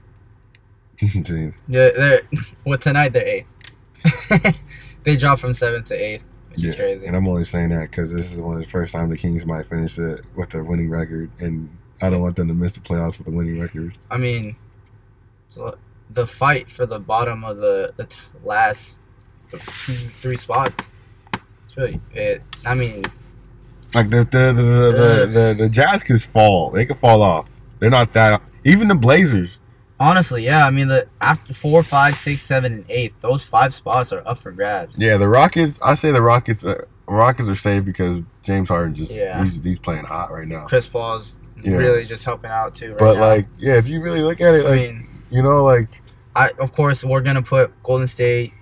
Yeah, 1.70 1.91
they're 1.91 2.22
well 2.65 2.78
tonight 2.78 3.13
they're 3.13 3.26
eighth. 3.26 3.47
they 5.03 5.15
dropped 5.15 5.39
from 5.39 5.53
seventh 5.53 5.86
to 5.88 5.95
eighth, 5.95 6.26
which 6.49 6.65
is 6.65 6.76
crazy. 6.76 7.05
and 7.05 7.15
I'm 7.15 7.28
only 7.30 7.45
saying 7.45 7.70
that 7.70 7.91
because 7.91 8.11
this 8.11 8.34
is 8.34 8.41
one 8.41 8.55
of 8.57 8.61
the 8.61 8.68
first 8.70 8.93
time 8.93 9.09
the 9.09 9.18
Kings 9.18 9.45
might 9.45 9.68
finish 9.68 9.97
it 9.97 10.20
with 10.36 10.53
a 10.55 10.63
winning 10.63 10.89
record, 10.89 11.32
and 11.39 11.70
I 12.01 12.09
don't 12.09 12.22
want 12.22 12.36
them 12.36 12.49
to 12.49 12.53
miss 12.53 12.74
the 12.74 12.82
playoffs 12.82 13.18
with 13.18 13.28
a 13.30 13.32
winning 13.32 13.57
record. 13.59 13.97
I 14.11 14.18
mean, 14.18 14.55
so 15.47 15.78
the 16.10 16.26
fight 16.28 16.70
for 16.70 16.86
the 16.86 16.99
bottom 16.99 17.43
of 17.43 17.58
the 17.58 17.93
the 17.97 18.05
t- 18.05 18.18
last 18.43 18.99
two 19.51 19.58
three 19.58 20.38
spots. 20.38 20.93
It's 21.34 21.78
really 21.78 21.99
it. 22.14 22.41
I 22.66 22.74
mean, 22.74 23.03
Like 23.93 24.10
the 24.10 24.18
the 24.18 24.53
the 24.53 24.53
the, 24.53 24.91
the, 24.91 25.28
the, 25.28 25.55
the 25.64 25.70
Jazz 25.70 26.03
could 26.03 26.22
fall, 26.22 26.70
they 26.72 26.86
could 26.86 26.97
fall 26.97 27.22
off. 27.22 27.47
They're 27.80 27.89
not 27.89 28.14
that. 28.14 28.41
Even 28.64 28.88
the 28.88 28.95
Blazers. 28.95 29.60
honestly, 29.99 30.43
yeah. 30.43 30.66
I 30.66 30.72
mean, 30.72 30.88
the 30.88 31.08
after 31.22 31.53
four, 31.53 31.84
five, 31.84 32.16
six, 32.16 32.41
seven, 32.41 32.74
and 32.74 32.86
eight, 32.89 33.14
those 33.22 33.43
five 33.43 33.74
spots 33.74 34.12
are 34.12 34.28
up 34.28 34.39
for 34.39 34.51
grabs. 34.51 34.99
Yeah, 34.99 35.18
the 35.18 35.28
Rockets. 35.28 35.80
I 35.84 35.93
say 35.93 36.12
the 36.12 36.22
Rockets. 36.22 36.66
Uh, 36.66 36.84
Rockets 37.08 37.47
are 37.47 37.55
safe 37.55 37.86
because 37.86 38.20
James 38.43 38.68
Harden 38.68 38.93
just 38.93 39.14
Yeah. 39.16 39.41
he's, 39.43 39.64
he's 39.64 39.80
playing 39.80 40.03
hot 40.03 40.32
right 40.32 40.47
now. 40.47 40.66
Chris 40.66 40.86
Paul's 40.88 41.39
Yeah. 41.64 41.78
really 41.78 42.03
just 42.05 42.26
helping 42.26 42.51
out 42.51 42.74
too. 42.76 42.89
Right 42.89 42.99
but 42.99 43.14
now. 43.14 43.20
like, 43.22 43.47
yeah, 43.58 43.76
if 43.76 43.88
you 43.88 44.01
really 44.01 44.22
look 44.22 44.41
at 44.41 44.53
it, 44.55 44.66
I 44.66 44.70
like 44.70 44.80
mean, 44.82 45.07
you 45.30 45.41
know, 45.41 45.63
like 45.63 46.01
I 46.36 46.51
of 46.59 46.71
course 46.71 47.03
we're 47.03 47.21
gonna 47.21 47.41
put 47.41 47.71
Golden 47.84 48.07
State 48.07 48.53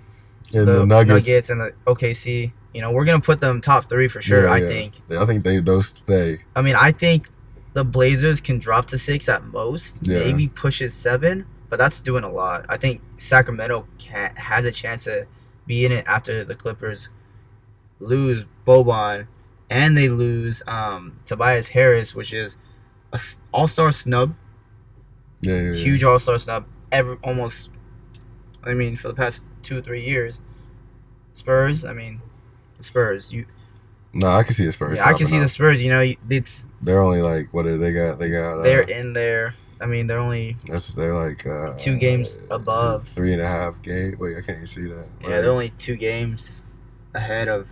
the, 0.52 0.64
the, 0.64 0.86
Nuggets. 0.86 1.26
Nuggets, 1.26 1.50
and 1.50 1.60
the 1.60 1.74
OKC. 1.86 2.52
You 2.74 2.80
know, 2.82 2.90
we're 2.90 3.04
gonna 3.04 3.20
put 3.20 3.40
them 3.40 3.60
top 3.60 3.88
three 3.88 4.08
for 4.08 4.20
sure. 4.20 4.44
Yeah, 4.44 4.52
I 4.52 4.58
yeah. 4.58 4.68
think. 4.68 4.94
I 5.10 5.26
think 5.26 5.44
they 5.44 5.58
those 5.60 5.88
stay. 5.88 6.38
I 6.54 6.62
mean, 6.62 6.76
I 6.76 6.92
think 6.92 7.28
the 7.72 7.84
Blazers 7.84 8.40
can 8.40 8.58
drop 8.58 8.86
to 8.88 8.98
six 8.98 9.28
at 9.28 9.44
most. 9.44 9.98
Yeah. 10.02 10.18
Maybe 10.18 10.48
pushes 10.48 10.94
seven, 10.94 11.46
but 11.68 11.78
that's 11.78 12.00
doing 12.00 12.24
a 12.24 12.30
lot. 12.30 12.66
I 12.68 12.76
think 12.76 13.00
Sacramento 13.16 13.86
can 13.98 14.34
has 14.36 14.64
a 14.64 14.72
chance 14.72 15.04
to 15.04 15.26
be 15.66 15.84
in 15.84 15.92
it 15.92 16.04
after 16.06 16.44
the 16.44 16.54
Clippers 16.54 17.08
lose 17.98 18.44
Boban 18.66 19.26
and 19.70 19.96
they 19.96 20.08
lose 20.08 20.62
um, 20.66 21.18
Tobias 21.26 21.68
Harris, 21.68 22.14
which 22.14 22.32
is 22.32 22.56
a 23.12 23.20
All 23.52 23.68
Star 23.68 23.92
snub, 23.92 24.34
Yeah, 25.40 25.54
yeah, 25.60 25.72
yeah. 25.72 25.74
huge 25.74 26.04
All 26.04 26.18
Star 26.18 26.38
snub. 26.38 26.66
Ever 26.92 27.18
almost, 27.22 27.70
I 28.62 28.74
mean, 28.74 28.96
for 28.96 29.08
the 29.08 29.14
past 29.14 29.42
two 29.62 29.78
or 29.78 29.82
three 29.82 30.04
years. 30.04 30.40
Spurs, 31.32 31.84
I 31.84 31.92
mean, 31.92 32.22
the 32.78 32.82
Spurs. 32.82 33.32
You, 33.32 33.44
No, 34.14 34.28
I 34.28 34.42
can 34.42 34.54
see 34.54 34.64
the 34.64 34.72
Spurs. 34.72 34.96
yeah, 34.96 35.06
I 35.06 35.12
can 35.12 35.26
see 35.26 35.38
the. 35.38 35.48
Spurs. 35.48 35.82
You 35.82 35.90
know, 35.90 36.14
it's 36.30 36.68
They're 36.80 37.02
only 37.02 37.20
like 37.20 37.52
what 37.52 37.66
are 37.66 37.76
they 37.76 37.92
got? 37.92 38.18
They 38.18 38.30
got. 38.30 38.60
Uh, 38.60 38.62
they're 38.62 38.82
in 38.82 39.12
there. 39.12 39.54
I 39.78 39.84
mean, 39.84 40.06
they're 40.06 40.20
only 40.20 40.56
That's 40.66 40.88
they're 40.88 41.14
like 41.14 41.46
uh, 41.46 41.74
Two 41.74 41.98
games 41.98 42.40
above. 42.50 43.06
three 43.08 43.34
and 43.34 43.42
a 43.42 43.46
half 43.46 43.82
game. 43.82 44.16
Wait, 44.18 44.36
I 44.38 44.40
can't 44.40 44.56
even 44.56 44.66
see 44.66 44.86
that. 44.86 45.06
yeah, 45.20 45.40
they're 45.42 45.50
only 45.50 45.68
two 45.70 45.96
games 45.96 46.62
ahead 47.14 47.48
of 47.48 47.68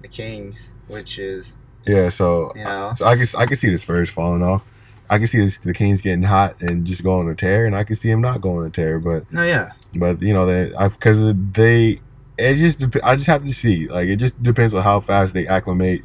the 0.00 0.08
Kings, 0.08 0.74
which 0.88 1.20
is 1.20 1.56
yeah. 1.86 2.08
So, 2.08 2.52
you 2.56 2.64
know 2.64 2.92
so 2.96 3.06
I 3.06 3.16
can 3.16 3.26
I 3.38 3.46
can 3.46 3.56
see 3.56 3.68
the 3.70 3.78
Spurs 3.78 4.10
falling 4.10 4.42
off. 4.42 4.64
I 5.12 5.18
can 5.18 5.26
see 5.26 5.38
this, 5.38 5.58
the 5.58 5.74
Kings 5.74 6.00
getting 6.00 6.22
hot 6.22 6.62
and 6.62 6.86
just 6.86 7.02
going 7.04 7.28
to 7.28 7.34
tear, 7.34 7.66
and 7.66 7.76
I 7.76 7.84
can 7.84 7.96
see 7.96 8.08
them 8.08 8.22
not 8.22 8.40
going 8.40 8.70
to 8.70 8.74
tear. 8.74 8.98
But 8.98 9.30
no, 9.30 9.42
yeah, 9.42 9.72
but 9.94 10.22
you 10.22 10.32
know 10.32 10.46
they 10.46 10.74
I 10.74 10.88
because 10.88 11.34
they 11.52 11.98
it 12.38 12.54
just 12.56 12.82
I 13.04 13.14
just 13.14 13.26
have 13.26 13.44
to 13.44 13.52
see 13.52 13.88
like 13.88 14.08
it 14.08 14.16
just 14.16 14.42
depends 14.42 14.72
on 14.72 14.82
how 14.82 15.00
fast 15.00 15.34
they 15.34 15.46
acclimate. 15.46 16.02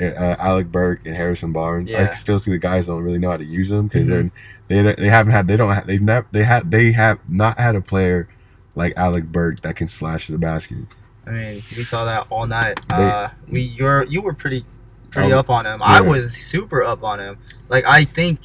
Uh, 0.00 0.34
Alec 0.38 0.72
Burks 0.72 1.02
and 1.06 1.14
Harrison 1.14 1.52
Barnes. 1.52 1.90
I 1.90 1.94
Yeah. 1.94 2.06
can 2.06 2.16
still 2.16 2.38
see 2.40 2.50
the 2.50 2.58
guys 2.58 2.86
don't 2.86 3.02
really 3.02 3.18
know 3.18 3.30
how 3.30 3.36
to 3.36 3.44
use 3.44 3.68
them 3.68 3.86
because 3.88 4.06
Mhm. 4.06 4.30
they're 4.68 4.82
they 4.84 4.94
they 4.94 5.08
haven't 5.08 5.32
had 5.32 5.46
they 5.46 5.56
don't 5.58 5.70
have, 5.70 5.86
they've 5.86 6.00
not 6.02 6.32
they 6.32 6.42
had 6.42 6.70
they 6.70 6.92
have 6.92 7.18
not 7.28 7.58
had 7.58 7.76
a 7.76 7.82
player 7.82 8.26
like 8.74 8.94
Alec 8.96 9.24
Burks 9.26 9.60
that 9.60 9.76
can 9.76 9.88
slash 9.88 10.28
the 10.28 10.38
basket. 10.38 10.78
I 11.26 11.30
mean 11.30 11.62
we 11.76 11.84
saw 11.84 12.06
that 12.06 12.26
all 12.30 12.46
night. 12.46 12.80
They- 12.88 12.96
uh, 13.04 13.28
we 13.48 13.60
you're 13.60 14.04
you 14.04 14.22
were 14.22 14.32
pretty 14.32 14.64
pretty 15.12 15.32
Um, 15.32 15.38
up 15.38 15.50
on 15.50 15.66
him. 15.66 15.80
I 15.82 16.00
was 16.00 16.32
super 16.32 16.82
up 16.82 17.04
on 17.04 17.20
him. 17.20 17.38
Like 17.68 17.84
I 17.86 18.04
think 18.04 18.40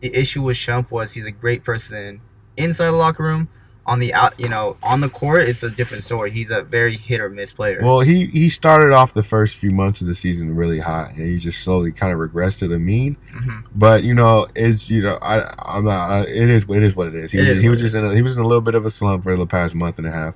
the 0.00 0.14
issue 0.14 0.42
with 0.42 0.56
Shump 0.56 0.90
was 0.90 1.12
he's 1.12 1.26
a 1.26 1.30
great 1.30 1.64
person 1.64 2.20
inside 2.56 2.86
the 2.86 2.92
locker 2.92 3.22
room. 3.22 3.48
On 3.86 3.98
the 3.98 4.14
out, 4.14 4.38
you 4.38 4.48
know, 4.48 4.76
on 4.84 5.00
the 5.00 5.08
court, 5.08 5.48
it's 5.48 5.62
a 5.64 5.70
different 5.70 6.04
story. 6.04 6.30
He's 6.30 6.50
a 6.50 6.62
very 6.62 6.96
hit 6.96 7.20
or 7.20 7.28
miss 7.28 7.52
player. 7.52 7.80
Well, 7.82 8.00
he 8.00 8.26
he 8.26 8.48
started 8.48 8.92
off 8.92 9.14
the 9.14 9.22
first 9.22 9.56
few 9.56 9.70
months 9.72 10.00
of 10.00 10.06
the 10.06 10.14
season 10.14 10.54
really 10.54 10.78
hot, 10.78 11.08
and 11.16 11.28
he 11.28 11.38
just 11.38 11.64
slowly 11.64 11.90
kind 11.90 12.12
of 12.12 12.18
regressed 12.20 12.58
to 12.60 12.68
the 12.68 12.78
mean. 12.78 13.16
Mhm. 13.34 13.64
But 13.74 14.04
you 14.04 14.14
know, 14.14 14.46
it's 14.54 14.88
you 14.90 15.02
know, 15.02 15.18
I 15.22 15.52
I'm 15.58 15.86
not. 15.86 16.10
I, 16.10 16.20
it 16.22 16.50
is 16.50 16.66
it 16.68 16.82
is 16.84 16.94
what 16.94 17.08
it 17.08 17.14
is. 17.16 17.32
He 17.32 17.38
It 17.38 17.42
was, 17.48 17.50
is 17.52 17.62
he 17.62 17.68
was 17.68 17.80
just 17.80 17.94
in 17.96 18.04
a, 18.04 18.14
he 18.14 18.22
was 18.22 18.36
in 18.36 18.42
a 18.42 18.46
little 18.46 18.60
bit 18.60 18.74
of 18.76 18.84
a 18.86 18.90
slump 18.90 19.24
for 19.24 19.34
the 19.34 19.46
past 19.46 19.74
month 19.74 19.98
and 19.98 20.06
a 20.06 20.12
half. 20.12 20.34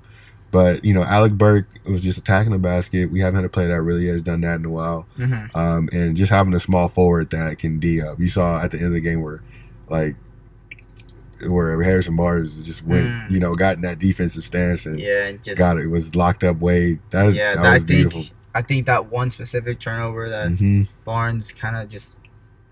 But 0.55 0.85
you 0.85 0.95
know, 0.95 1.03
Alec 1.03 1.33
Burks 1.33 1.67
was 1.85 2.03
just 2.05 2.19
attacking 2.19 2.53
the 2.53 2.59
basket. 2.59 3.11
We 3.11 3.19
haven't 3.19 3.35
had 3.35 3.45
a 3.45 3.49
player 3.49 3.69
that 3.69 3.83
really 3.83 4.07
has 4.07 4.23
done 4.23 4.41
that 4.43 4.61
in 4.61 4.65
a 4.65 4.71
while. 4.71 5.05
Mhm. 5.19 5.55
Um, 5.57 5.89
and 5.93 6.17
just 6.17 6.31
having 6.31 6.55
a 6.55 6.61
small 6.61 6.87
forward 6.87 7.31
that 7.31 7.59
can 7.59 7.81
D 7.81 8.01
up. 8.01 8.21
You 8.21 8.29
saw 8.29 8.63
at 8.63 8.71
the 8.71 8.77
end 8.79 8.87
of 8.87 8.93
the 8.93 9.01
game 9.01 9.21
where, 9.21 9.43
like, 9.89 10.15
where 11.47 11.83
Harrison 11.83 12.15
Barnes 12.17 12.65
just 12.65 12.87
went, 12.87 13.07
Mm. 13.07 13.31
you 13.33 13.41
know, 13.41 13.55
got 13.55 13.75
in 13.77 13.83
that 13.83 13.99
defensive 13.99 14.45
stance 14.45 14.87
and 14.87 15.01
Yeah, 15.01 15.27
and 15.27 15.43
just 15.43 15.59
got 15.59 15.77
it. 15.79 15.89
Was 15.89 16.15
locked 16.15 16.45
up 16.45 16.61
way. 16.61 17.01
That, 17.11 17.35
yeah. 17.35 17.57
that 17.57 17.63
That, 17.63 17.67
I 17.67 17.73
was 17.75 17.79
think 17.79 17.87
beautiful. 17.89 18.25
I 18.55 18.63
think 18.63 18.87
that 18.87 19.11
one 19.11 19.31
specific 19.31 19.81
turnover 19.81 20.29
that 20.29 20.53
hmm 20.53 20.83
Barnes 21.05 21.51
kind 21.53 21.77
of 21.77 21.89
just 21.89 22.15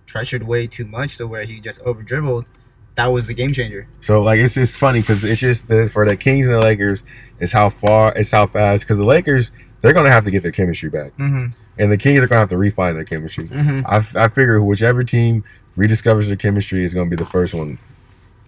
pressured 0.06 0.44
way 0.44 0.68
too 0.68 0.86
much 0.86 1.16
to 1.16 1.26
where 1.26 1.42
he 1.44 1.60
just 1.60 1.80
over 1.80 2.02
dribbled. 2.02 2.44
That 2.97 3.07
was 3.07 3.26
the 3.26 3.34
game 3.34 3.53
changer. 3.53 3.88
So 4.01 4.20
like 4.22 4.38
it's 4.38 4.55
just 4.55 4.76
funny 4.76 5.01
because 5.01 5.24
it's 5.24 5.40
just 5.40 5.68
the, 5.68 5.88
for 5.93 6.07
the 6.07 6.16
Kings 6.16 6.47
and 6.47 6.55
the 6.55 6.61
Lakers, 6.61 7.03
it's 7.40 7.53
how 7.53 7.70
far, 7.70 8.12
it's 8.16 8.30
how 8.30 8.47
fast. 8.47 8.82
Because 8.82 8.99
the 8.99 9.05
Lakers, 9.05 9.51
they're 9.80 9.93
gonna 9.95 10.11
have 10.11 10.24
to 10.24 10.30
get 10.30 10.43
their 10.43 10.53
chemistry 10.53 10.90
back, 10.90 11.16
Mm-hmm. 11.16 11.47
and 11.78 11.93
the 11.93 11.97
Kings 11.97 12.22
are 12.22 12.26
gonna 12.26 12.40
have 12.40 12.51
to 12.51 12.59
refine 12.59 12.95
their 12.95 13.05
chemistry. 13.05 13.49
Mm-hmm. 13.49 13.86
I, 13.86 14.24
I 14.24 14.28
figure 14.28 14.61
whichever 14.62 15.05
team 15.05 15.43
rediscovers 15.76 16.26
their 16.26 16.36
chemistry 16.36 16.84
is 16.84 16.93
gonna 16.93 17.09
be 17.09 17.16
the 17.16 17.24
first 17.26 17.55
one, 17.55 17.78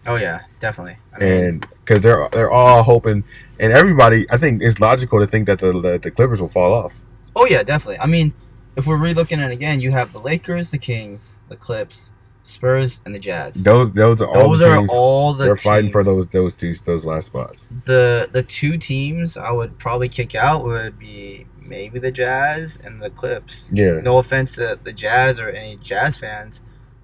Oh 0.07 0.17
yeah, 0.17 0.41
definitely. 0.61 0.99
I 1.15 1.19
mean, 1.19 1.33
and 1.45 1.61
because 1.85 2.03
they're 2.03 2.29
they're 2.33 2.51
all 2.51 2.83
hoping, 2.83 3.25
and 3.59 3.73
everybody, 3.73 4.27
I 4.31 4.37
think 4.37 4.63
it's 4.63 4.79
logical 4.79 5.19
to 5.21 5.27
think 5.27 5.47
that 5.47 5.59
the 5.61 5.73
the, 5.73 5.99
the 5.99 6.11
Clippers 6.11 6.41
will 6.43 6.49
fall 6.51 6.75
off. 6.75 7.01
oh 7.35 7.47
yeah, 7.47 7.63
definitely. 7.63 7.99
I 7.99 8.07
mean, 8.07 8.35
if 8.77 8.87
we're 8.87 8.99
re-looking 8.99 9.41
at 9.41 9.51
it 9.51 9.55
again, 9.55 9.81
you 9.81 9.91
have 9.93 10.13
the 10.13 10.21
Lakers, 10.21 10.71
the 10.73 10.79
Kings, 10.79 11.35
the 11.49 11.57
Clips, 11.57 12.11
Spurs, 12.45 13.01
and 13.07 13.15
the 13.15 13.19
Jazz. 13.19 13.55
Those 13.63 13.93
those 13.93 14.21
are 14.21 14.29
all 14.29 14.51
Those 14.51 14.59
the 14.61 14.69
are 14.71 14.79
teams. 14.79 14.91
all 14.93 15.33
the. 15.35 15.45
they're 15.47 15.57
fighting 15.57 15.91
for 15.91 16.05
those 16.05 16.29
those 16.29 16.55
two 16.55 16.75
those 16.85 17.05
last 17.05 17.27
spots. 17.27 17.67
The 17.87 18.29
the 18.33 18.43
two 18.43 18.77
teams 18.79 19.37
I 19.37 19.51
would 19.51 19.79
probably 19.79 20.09
kick 20.09 20.35
out 20.35 20.63
would 20.65 20.99
be 20.99 21.47
maybe 21.67 21.99
the 21.99 22.13
Jazz 22.13 22.79
and 22.85 23.03
the 23.03 23.11
Clips. 23.11 23.69
Yeah, 23.73 24.01
No 24.03 24.19
offense 24.19 24.53
to 24.57 24.79
the 24.85 24.93
Jazz 24.93 25.41
or 25.41 25.49
any 25.49 25.77
Jazz 25.77 26.19
fans, 26.19 26.61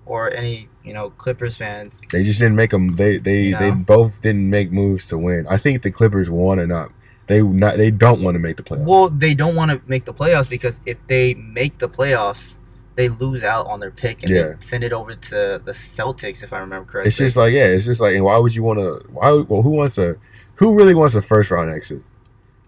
or 0.07 0.31
any 0.31 0.69
you 0.85 0.93
know 0.93 1.11
Clippers 1.11 1.57
fans. 1.57 2.01
they 2.13 2.23
just 2.23 2.39
didn't 2.39 2.57
make 2.57 2.71
them. 2.71 2.97
They 2.97 3.17
they 3.17 3.53
they 3.53 3.71
both 3.71 4.21
didn't 4.23 4.49
make 4.51 4.71
moves 4.71 5.07
to 5.09 5.19
win. 5.19 5.47
I 5.49 5.57
think 5.57 5.83
the 5.83 5.91
Clippers 5.91 6.29
want 6.31 6.61
to 6.61 6.67
not. 6.67 6.93
They 7.29 7.43
not. 7.43 7.77
They 7.79 7.91
don't 7.91 8.23
want 8.23 8.35
to 8.35 8.39
make 8.41 8.57
the 8.59 8.63
playoffs. 8.63 8.87
Well, 8.87 9.09
they 9.09 9.33
don't 9.35 9.55
want 9.55 9.71
to 9.71 9.81
make 9.87 10.05
the 10.05 10.13
playoffs 10.15 10.49
because 10.51 10.81
if 10.85 10.99
they 11.07 11.33
make 11.35 11.79
the 11.79 11.89
playoffs, 11.89 12.59
they 13.01 13.09
lose 13.09 13.43
out 13.43 13.67
on 13.67 13.81
their 13.81 13.91
pick 13.91 14.23
and 14.23 14.31
Yeah. 14.31 14.43
they 14.49 14.55
send 14.61 14.85
it 14.85 14.93
over 14.93 15.15
to 15.15 15.61
the 15.65 15.73
Celtics, 15.73 16.43
if 16.43 16.53
I 16.53 16.59
remember 16.59 16.85
correctly. 16.91 17.09
It's 17.09 17.17
just 17.17 17.37
like 17.37 17.53
yeah, 17.55 17.67
it's 17.67 17.87
just 17.87 18.01
like 18.01 18.15
and 18.15 18.25
why 18.25 18.37
would 18.39 18.55
you 18.55 18.63
want 18.63 18.79
to? 18.79 19.01
Why? 19.11 19.33
Well, 19.49 19.63
who 19.63 19.71
wants 19.71 19.97
a? 19.99 20.17
Who 20.57 20.77
really 20.77 20.95
wants 20.95 21.15
a 21.15 21.23
first 21.23 21.51
round 21.51 21.71
exit? 21.71 22.03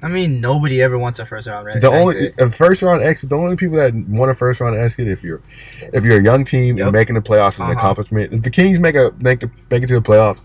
I 0.05 0.09
mean, 0.09 0.41
nobody 0.41 0.83
ever 0.83 0.99
wants 0.99 1.18
a 1.20 1.26
first 1.26 1.47
round. 1.47 1.68
The 1.80 1.89
only 1.91 2.33
a 2.39 2.51
first 2.51 2.80
round 2.83 3.03
exit. 3.03 3.28
The 3.30 3.37
only 3.37 3.55
people 3.57 3.76
that 3.76 3.95
want 4.09 4.30
a 4.30 4.35
first 4.35 4.59
round 4.61 4.76
exit 4.76 5.07
if 5.07 5.22
you're 5.22 5.43
if 5.93 6.03
you're 6.05 6.18
a 6.18 6.22
young 6.22 6.45
team 6.45 6.78
Yep. 6.78 6.87
and 6.87 6.93
making 6.93 7.14
the 7.14 7.20
playoffs 7.20 7.53
is 7.55 7.59
an 7.61 7.64
Uh-huh. 7.64 7.72
accomplishment. 7.74 8.33
If 8.33 8.43
the 8.43 8.51
Kings 8.51 8.80
make 8.80 8.95
a 8.97 9.12
make 9.20 9.41
the 9.41 9.51
make 9.70 9.83
it 9.83 9.89
to 9.89 9.95
the 9.95 10.01
playoffs 10.01 10.41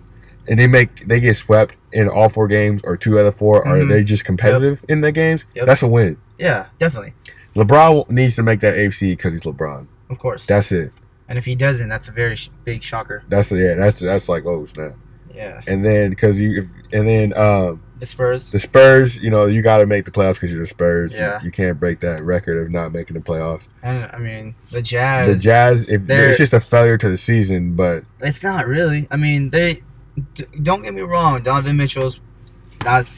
and 0.50 0.60
they 0.60 0.68
make 0.68 1.08
they 1.08 1.20
get 1.22 1.36
swept 1.38 1.76
in 1.94 2.10
all 2.10 2.28
four 2.30 2.48
games 2.50 2.82
or 2.84 2.98
two 2.98 3.18
out 3.18 3.26
of 3.26 3.36
4 3.36 3.66
or 3.66 3.78
Mhm. 3.78 3.90
they 3.90 4.04
just 4.04 4.26
competitive 4.26 4.84
in 4.90 5.00
their 5.02 5.12
games, 5.14 5.46
Yep. 5.56 5.66
that's 5.66 5.82
a 5.82 5.88
win. 5.88 6.18
yeah, 6.38 6.66
definitely, 6.80 7.14
LeBron 7.58 8.10
needs 8.10 8.36
to 8.36 8.43
make 8.43 8.60
that 8.62 8.76
AFC 8.76 9.12
because 9.18 9.34
he's 9.34 9.41
LeBron. 9.41 9.88
of 10.10 10.18
course. 10.20 10.45
That's 10.45 10.72
it. 10.72 10.91
and 11.28 11.38
if 11.38 11.45
he 11.45 11.55
doesn't, 11.55 11.89
that's 11.89 12.08
a 12.08 12.12
very 12.12 12.36
sh- 12.36 12.49
big 12.64 12.82
shocker. 12.84 13.24
That's 13.28 13.51
yeah. 13.51 13.74
That's 13.76 13.99
that's 13.99 14.30
like 14.30 14.45
oh 14.45 14.66
snap. 14.66 14.93
Yeah, 15.34 15.62
And 15.68 15.86
then 15.86 16.10
because 16.10 16.39
you 16.39 16.62
if, 16.64 16.93
and 16.93 17.08
then 17.08 17.38
um. 17.38 17.84
the 17.99 18.08
Spurs. 18.08 18.49
The 18.49 18.60
Spurs, 18.60 19.20
you 19.20 19.30
know, 19.30 19.45
you 19.45 19.62
got 19.62 19.78
to 19.78 19.86
make 19.86 20.05
the 20.05 20.10
playoffs 20.12 20.36
because 20.36 20.51
you're 20.51 20.62
the 20.62 20.66
Spurs. 20.68 21.14
You- 21.14 21.20
Yeah. 21.20 21.39
You, 21.43 21.51
can't 21.51 21.80
break 21.80 21.99
that 21.99 22.24
record 22.24 22.58
of 22.66 22.72
not 22.72 22.91
making 22.91 23.14
the 23.16 23.20
playoffs. 23.22 23.68
And 23.84 24.10
I 24.12 24.18
mean, 24.18 24.55
the 24.72 24.82
Jazz. 24.82 25.28
the 25.28 25.36
Jazz, 25.36 25.84
if 25.89 26.10
it's 26.10 26.38
just 26.39 26.53
a 26.53 26.60
failure 26.60 26.97
to 26.97 27.10
the 27.10 27.18
season, 27.20 27.76
but 27.76 28.03
It's 28.20 28.41
not 28.41 28.66
really. 28.68 29.08
I 29.12 29.18
mean, 29.18 29.49
they. 29.51 29.84
D- 30.34 30.45
don't 30.64 30.82
get 30.82 30.95
me 30.95 31.01
wrong. 31.01 31.43
Donovan 31.43 31.78
Mitchell's 31.78 32.20
not 32.84 33.02
as 33.02 33.10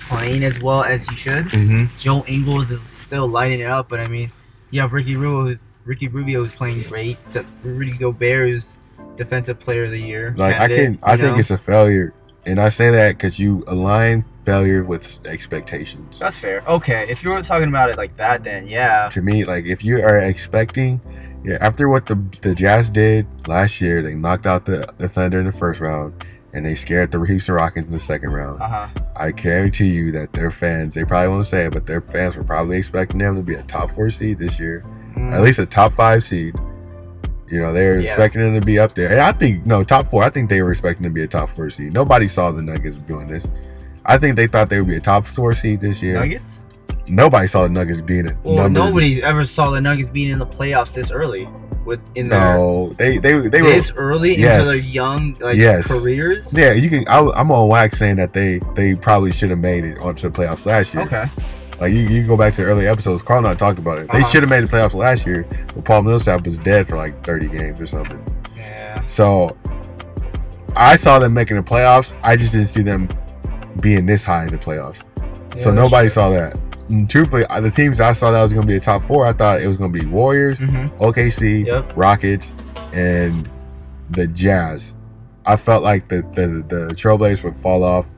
playing 0.00 0.44
as 0.44 0.60
well 0.60 0.82
as 0.82 1.08
he 1.08 1.16
should. 1.16 1.46
Mm-hmm. 1.46 1.86
Joe 1.98 2.24
Ingles 2.26 2.70
is 2.70 2.80
still 2.90 3.26
lighting 3.26 3.60
it 3.60 3.70
up, 3.70 3.88
but 3.88 4.00
I 4.00 4.08
mean, 4.08 4.30
you 4.70 4.80
have 4.80 4.92
Ricky 4.92 5.16
Rubio, 5.16 5.44
who's 5.44 5.60
Ricky 5.84 6.08
Rubio, 6.08 6.44
who's 6.44 6.54
playing 6.54 6.82
great. 6.82 7.16
Rudy 7.62 7.96
Gobert, 7.96 8.48
who's 8.48 8.76
Defensive 9.16 9.60
Player 9.60 9.84
of 9.84 9.90
the 9.90 10.00
Year. 10.00 10.34
like 10.36 10.58
I 10.58 10.68
can, 10.68 10.98
I 11.02 11.12
you 11.12 11.22
think 11.22 11.34
know? 11.34 11.38
it's 11.40 11.50
a 11.50 11.58
failure, 11.58 12.12
and 12.46 12.60
I 12.60 12.68
say 12.68 12.90
that 12.90 13.16
because 13.16 13.38
you 13.38 13.64
align 13.66 14.24
failure 14.44 14.84
with 14.84 15.24
expectations. 15.26 16.18
that's 16.18 16.36
fair. 16.36 16.62
Okay, 16.68 17.06
if 17.08 17.22
you 17.22 17.30
were 17.30 17.42
talking 17.42 17.68
about 17.68 17.90
it 17.90 17.96
like 17.96 18.16
that, 18.16 18.44
then 18.44 18.66
yeah. 18.66 19.08
To 19.12 19.22
me, 19.22 19.44
like 19.44 19.64
if 19.64 19.84
you 19.84 20.02
are 20.02 20.18
expecting, 20.18 21.00
yeah, 21.44 21.58
after 21.60 21.88
what 21.88 22.06
the 22.06 22.16
the 22.42 22.54
Jazz 22.54 22.90
did 22.90 23.26
last 23.46 23.80
year, 23.80 24.02
they 24.02 24.14
knocked 24.14 24.46
out 24.46 24.64
the, 24.66 24.86
the 24.98 25.08
Thunder 25.08 25.38
in 25.38 25.46
the 25.46 25.52
first 25.52 25.80
round, 25.80 26.24
and 26.54 26.64
they 26.64 26.74
scared 26.74 27.10
the 27.10 27.20
Houston 27.20 27.54
Rockets 27.54 27.86
in 27.86 27.92
the 27.92 27.98
second 27.98 28.30
round. 28.32 28.62
Uh 28.62 28.68
huh. 28.68 28.88
I 29.16 29.30
guarantee 29.32 29.88
you 29.88 30.12
that 30.12 30.32
their 30.32 30.50
fans, 30.50 30.94
they 30.94 31.04
probably 31.04 31.28
won't 31.28 31.46
say 31.46 31.66
it, 31.66 31.72
but 31.72 31.86
their 31.86 32.00
fans 32.00 32.36
were 32.36 32.44
probably 32.44 32.78
expecting 32.78 33.18
them 33.18 33.36
to 33.36 33.42
be 33.42 33.54
a 33.54 33.62
top 33.64 33.90
four 33.92 34.08
seed 34.10 34.38
this 34.38 34.58
year, 34.58 34.84
at 35.32 35.42
least 35.42 35.58
a 35.58 35.66
top 35.66 35.92
five 35.92 36.22
seed. 36.24 36.54
You 37.48 37.60
know, 37.60 37.72
they 37.72 37.86
were 37.86 37.98
Yeah. 37.98 38.10
expecting 38.10 38.40
them 38.40 38.58
to 38.58 38.64
be 38.64 38.78
up 38.78 38.94
there. 38.94 39.10
And 39.10 39.20
I 39.20 39.30
think, 39.32 39.66
no, 39.66 39.84
top 39.84 40.06
four, 40.06 40.22
I 40.24 40.30
think 40.30 40.48
they 40.48 40.62
were 40.62 40.70
expecting 40.72 41.04
to 41.04 41.10
be 41.10 41.22
a 41.22 41.26
top 41.28 41.50
four 41.50 41.68
seed. 41.70 41.92
Nobody 41.92 42.26
saw 42.26 42.50
the 42.50 42.62
Nuggets 42.62 42.96
doing 42.96 43.28
this. 43.28 43.46
I 44.06 44.18
think 44.18 44.36
they 44.36 44.46
thought 44.46 44.70
they 44.70 44.80
would 44.80 44.88
be 44.88 44.96
a 44.96 45.00
top 45.00 45.26
four 45.26 45.54
seed 45.54 45.80
this 45.80 46.02
year. 46.02 46.14
Nuggets. 46.14 46.62
Nobody 47.06 47.46
saw 47.46 47.64
the 47.64 47.68
Nuggets 47.68 48.00
being 48.00 48.26
a 48.28 48.36
Well, 48.44 48.68
nobody 48.70 49.22
ever 49.22 49.44
saw 49.44 49.70
the 49.70 49.80
Nuggets 49.80 50.08
being 50.08 50.30
in 50.30 50.38
the 50.38 50.46
playoffs 50.46 50.94
this 50.94 51.10
early. 51.10 51.48
With 51.84 52.00
in 52.14 52.28
their 52.30 52.40
No, 52.56 52.94
they 52.96 53.18
they 53.18 53.36
they 53.48 53.60
were. 53.62 53.68
this 53.68 53.92
early 53.96 54.36
Yes. 54.38 54.60
into 54.60 54.64
their 54.70 54.90
young 54.90 55.36
like 55.40 55.56
Yes. 55.56 55.86
careers. 55.86 56.52
Yeah, 56.54 56.72
you 56.72 56.88
can. 56.88 57.04
I, 57.08 57.20
I'm 57.34 57.50
on 57.52 57.68
wax 57.68 57.98
saying 57.98 58.16
that 58.16 58.32
they 58.32 58.60
they 58.74 58.94
probably 58.94 59.32
should 59.32 59.50
have 59.50 59.58
made 59.58 59.84
it 59.84 59.98
onto 59.98 60.28
the 60.28 60.34
playoffs 60.42 60.64
last 60.64 60.94
year. 60.94 61.02
Okay. 61.04 61.24
Like 61.80 61.92
you, 61.92 61.98
you 62.00 62.26
go 62.26 62.36
back 62.36 62.54
to 62.54 62.62
the 62.62 62.66
early 62.68 62.86
episodes. 62.86 63.22
Carl 63.22 63.38
and 63.40 63.48
I 63.48 63.54
talked 63.54 63.78
about 63.78 63.98
it. 63.98 64.10
They 64.12 64.20
Uh-huh. 64.20 64.28
should 64.30 64.42
have 64.42 64.50
made 64.50 64.64
the 64.64 64.68
playoffs 64.68 64.94
last 64.94 65.26
year, 65.26 65.44
but 65.74 65.84
Paul 65.84 66.02
Millsap 66.04 66.44
was 66.46 66.58
dead 66.58 66.86
for 66.88 66.96
like 66.96 67.22
30 67.24 67.48
games 67.48 67.80
or 67.80 67.86
something. 67.86 68.22
Yeah. 68.56 69.00
So 69.06 69.56
I 70.76 70.96
saw 70.96 71.18
them 71.18 71.34
making 71.34 71.56
the 71.56 71.62
playoffs. 71.62 72.14
I 72.22 72.36
just 72.36 72.52
didn't 72.52 72.68
see 72.68 72.82
them 72.82 73.08
being 73.80 74.06
this 74.06 74.24
high 74.24 74.44
in 74.44 74.50
the 74.50 74.56
playoffs. 74.58 75.00
Yeah, 75.56 75.62
so 75.64 75.70
nobody 75.72 76.06
true. 76.08 76.14
saw 76.14 76.30
that. 76.30 76.58
And 76.90 77.08
truthfully, 77.08 77.44
the 77.60 77.70
teams 77.70 77.98
I 78.00 78.12
saw 78.12 78.30
that 78.30 78.42
was 78.42 78.52
going 78.52 78.62
to 78.66 78.68
be 78.68 78.76
a 78.76 78.80
top 78.80 79.04
four, 79.06 79.24
I 79.24 79.32
thought 79.32 79.62
it 79.62 79.66
was 79.68 79.76
going 79.76 79.92
to 79.92 79.98
be 79.98 80.06
Warriors, 80.06 80.58
Mhm. 80.60 80.90
OKC, 80.98 81.64
Yep. 81.66 81.92
Rockets, 81.96 82.52
and 82.92 83.48
the 84.10 84.26
Jazz. 84.26 84.94
I 85.46 85.56
felt 85.56 85.82
like 85.82 86.08
the, 86.08 86.16
the 86.34 86.64
the 86.68 86.94
Trailblazers 86.94 87.42
would 87.44 87.56
fall 87.56 87.82
off. 87.84 88.08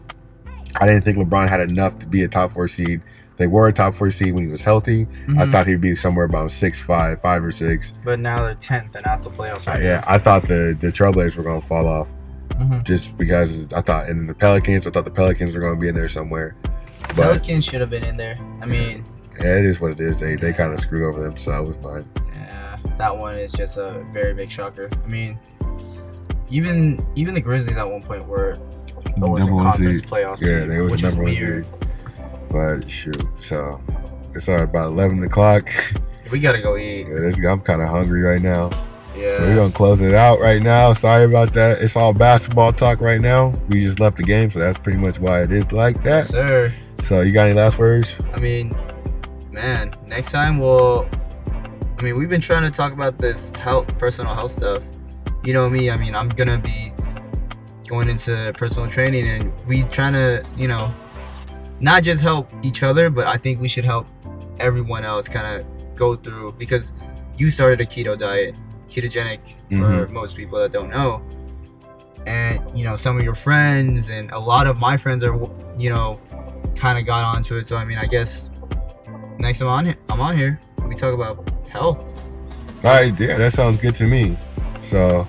I 0.80 0.86
didn't 0.86 1.04
think 1.04 1.16
LeBron 1.18 1.48
had 1.48 1.60
enough 1.60 1.98
to 2.00 2.06
be 2.06 2.22
a 2.22 2.28
top 2.28 2.50
four 2.52 2.68
seed. 2.68 3.00
They 3.36 3.46
were 3.46 3.68
a 3.68 3.72
top 3.72 3.94
four 3.94 4.10
seed 4.10 4.34
when 4.34 4.44
he 4.46 4.50
was 4.50 4.62
healthy. 4.62 5.06
I 5.28 5.30
Mhm. 5.46 5.52
thought 5.52 5.66
he'd 5.66 5.80
be 5.80 5.94
somewhere 5.94 6.24
about 6.24 6.50
six, 6.50 6.80
five, 6.80 7.20
five 7.20 7.44
or 7.44 7.50
six. 7.50 7.92
But 8.04 8.18
now 8.20 8.42
they're 8.44 8.54
tenth 8.54 8.94
and 8.96 9.06
out 9.06 9.22
the 9.22 9.30
playoffs. 9.30 9.66
Uh, 9.68 9.78
yeah, 9.78 10.02
I 10.06 10.18
thought 10.18 10.48
the 10.48 10.76
the 10.78 10.88
Trailblazers 10.88 11.36
were 11.36 11.42
going 11.44 11.60
to 11.60 11.66
fall 11.66 11.86
off 11.86 12.08
Mhm. 12.58 12.82
just 12.84 13.16
because 13.18 13.72
I 13.72 13.80
thought, 13.82 14.08
and 14.08 14.28
the 14.28 14.34
Pelicans, 14.34 14.86
I 14.86 14.90
thought 14.90 15.04
the 15.04 15.10
Pelicans 15.10 15.54
were 15.54 15.60
going 15.60 15.74
to 15.74 15.80
be 15.80 15.88
in 15.88 15.94
there 15.94 16.08
somewhere. 16.08 16.54
But 17.08 17.16
Pelicans 17.16 17.64
should 17.64 17.80
have 17.80 17.90
been 17.90 18.04
in 18.04 18.16
there. 18.16 18.38
I 18.60 18.66
mean, 18.66 19.04
yeah, 19.40 19.58
it 19.58 19.64
is 19.64 19.80
what 19.80 19.92
it 19.92 20.00
is. 20.00 20.18
They 20.20 20.36
they 20.36 20.52
kind 20.52 20.72
of 20.72 20.80
screwed 20.80 21.04
over 21.04 21.22
themselves, 21.22 21.76
but 21.76 22.04
yeah, 22.34 22.76
that 22.98 23.16
one 23.16 23.36
is 23.36 23.52
just 23.52 23.76
a 23.76 24.04
very 24.12 24.34
big 24.34 24.50
shocker. 24.50 24.88
I 25.04 25.06
mean, 25.06 25.38
even 26.50 27.04
even 27.14 27.34
the 27.34 27.40
Grizzlies 27.40 27.76
at 27.76 27.88
one 27.88 28.02
point 28.02 28.26
were 28.26 28.58
was 29.18 29.46
a 29.46 29.50
conference 29.50 30.00
seed. 30.00 30.08
playoff 30.10 30.40
Yeah, 30.40 30.60
team, 30.60 30.68
they 30.68 30.80
was 30.80 30.92
which 30.92 31.02
number 31.02 31.24
weird. 31.24 31.64
seed. 31.64 31.88
But 32.50 32.90
shoot, 32.90 33.22
so 33.38 33.80
it's 34.34 34.48
all 34.48 34.60
about 34.62 34.86
eleven 34.88 35.22
o'clock. 35.24 35.68
We 36.28 36.40
gotta 36.40 36.60
go 36.60 36.76
eat. 36.76 37.06
Yeah, 37.06 37.20
this- 37.20 37.38
I'm 37.46 37.60
kind 37.60 37.80
of 37.80 37.88
hungry 37.88 38.20
right 38.20 38.42
now, 38.42 38.70
Yeah. 39.16 39.38
so 39.38 39.44
we're 39.46 39.54
gonna 39.54 39.72
close 39.72 40.00
it 40.00 40.12
out 40.12 40.40
right 40.40 40.60
now. 40.60 40.92
Sorry 40.92 41.22
about 41.22 41.52
that. 41.52 41.80
It's 41.80 41.94
all 41.94 42.12
basketball 42.12 42.72
talk 42.72 43.00
right 43.00 43.20
now. 43.20 43.52
We 43.68 43.84
just 43.84 44.00
left 44.00 44.16
the 44.16 44.24
game, 44.24 44.50
so 44.50 44.58
that's 44.58 44.76
pretty 44.76 44.98
much 44.98 45.20
why 45.20 45.42
it 45.42 45.52
is 45.52 45.70
like 45.70 45.98
that. 45.98 46.04
yes, 46.04 46.32
that. 46.32 46.48
sir. 46.48 46.74
So 47.02 47.20
you 47.20 47.32
got 47.32 47.46
any 47.46 47.54
last 47.54 47.78
words? 47.78 48.18
I 48.34 48.40
mean, 48.40 48.72
man, 49.50 49.94
next 50.06 50.32
time 50.32 50.58
we'll. 50.58 51.08
I 51.98 52.02
mean, 52.02 52.16
we've 52.16 52.28
been 52.28 52.42
trying 52.42 52.62
to 52.62 52.70
talk 52.70 52.92
about 52.92 53.18
this 53.18 53.50
health, 53.56 53.96
personal 53.98 54.34
health 54.34 54.50
stuff. 54.50 54.82
You 55.44 55.54
know 55.54 55.70
me. 55.70 55.90
I 55.90 55.96
mean, 55.96 56.14
I'm 56.14 56.28
gonna 56.28 56.58
be 56.58 56.92
going 57.86 58.08
into 58.08 58.52
personal 58.56 58.88
training, 58.88 59.26
and 59.26 59.52
we 59.66 59.84
trying 59.84 60.12
to, 60.12 60.44
you 60.56 60.68
know, 60.68 60.92
not 61.80 62.02
just 62.02 62.22
help 62.22 62.50
each 62.62 62.82
other, 62.82 63.10
but 63.10 63.26
I 63.26 63.36
think 63.36 63.60
we 63.60 63.68
should 63.68 63.84
help 63.84 64.06
everyone 64.58 65.04
else 65.04 65.28
kind 65.28 65.60
of 65.60 65.66
go 65.94 66.16
through 66.16 66.52
because 66.52 66.92
you 67.38 67.50
started 67.50 67.80
a 67.80 67.86
keto 67.86 68.18
diet, 68.18 68.54
ketogenic 68.88 69.40
for 69.70 69.74
mm-hmm. 69.74 70.12
most 70.12 70.36
people 70.36 70.58
that 70.58 70.72
don't 70.72 70.90
know. 70.90 71.22
And 72.26 72.60
you 72.76 72.84
know, 72.84 72.96
some 72.96 73.16
of 73.16 73.24
your 73.24 73.34
friends 73.34 74.08
and 74.08 74.30
a 74.32 74.38
lot 74.38 74.66
of 74.66 74.78
my 74.78 74.96
friends 74.96 75.22
are, 75.22 75.34
you 75.78 75.90
know, 75.90 76.20
kind 76.76 76.98
of 76.98 77.06
got 77.06 77.24
onto 77.24 77.56
it. 77.56 77.66
So 77.66 77.76
I 77.76 77.84
mean, 77.84 77.98
I 77.98 78.06
guess 78.06 78.50
next 79.38 79.58
time 79.60 79.68
on 79.68 79.96
I'm 80.08 80.20
on 80.20 80.36
here, 80.36 80.60
we 80.86 80.94
talk 80.94 81.14
about 81.14 81.48
health. 81.68 81.98
All 82.84 82.92
right, 82.92 83.18
yeah, 83.18 83.38
that 83.38 83.52
sounds 83.52 83.78
good 83.78 83.94
to 83.96 84.06
me. 84.06 84.38
So 84.82 85.26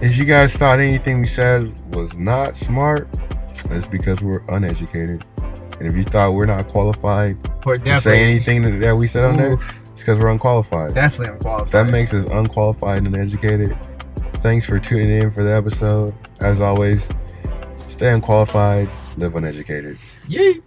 If 0.00 0.16
you 0.16 0.24
guys 0.24 0.56
thought 0.56 0.80
anything 0.80 1.20
we 1.20 1.28
said 1.28 1.72
was 1.94 2.12
not 2.14 2.56
smart, 2.56 3.08
that's 3.68 3.86
because 3.86 4.20
we're 4.20 4.42
uneducated. 4.48 5.24
And 5.78 5.82
if 5.90 5.96
you 5.96 6.02
thought 6.02 6.34
we're 6.34 6.46
not 6.46 6.66
qualified 6.68 7.38
to 7.62 8.00
say 8.00 8.22
anything 8.22 8.62
that, 8.62 8.80
that 8.80 8.96
we 8.96 9.06
said 9.06 9.24
on 9.24 9.36
there, 9.36 9.52
it's 9.52 10.02
because 10.02 10.18
we're 10.18 10.30
unqualified. 10.30 10.94
definitely 10.94 11.34
unqualified. 11.34 11.70
That 11.72 11.92
makes 11.92 12.12
us 12.14 12.28
unqualified 12.30 12.98
and 12.98 13.14
uneducated. 13.14 13.78
Thanks 14.38 14.66
for 14.66 14.80
tuning 14.80 15.10
in 15.10 15.30
for 15.30 15.44
the 15.44 15.52
episode. 15.54 16.12
As 16.40 16.60
always, 16.60 17.08
stay 17.86 18.10
unqualified, 18.12 18.90
live 19.16 19.34
uneducated. 19.36 19.98
Yeet. 20.28 20.62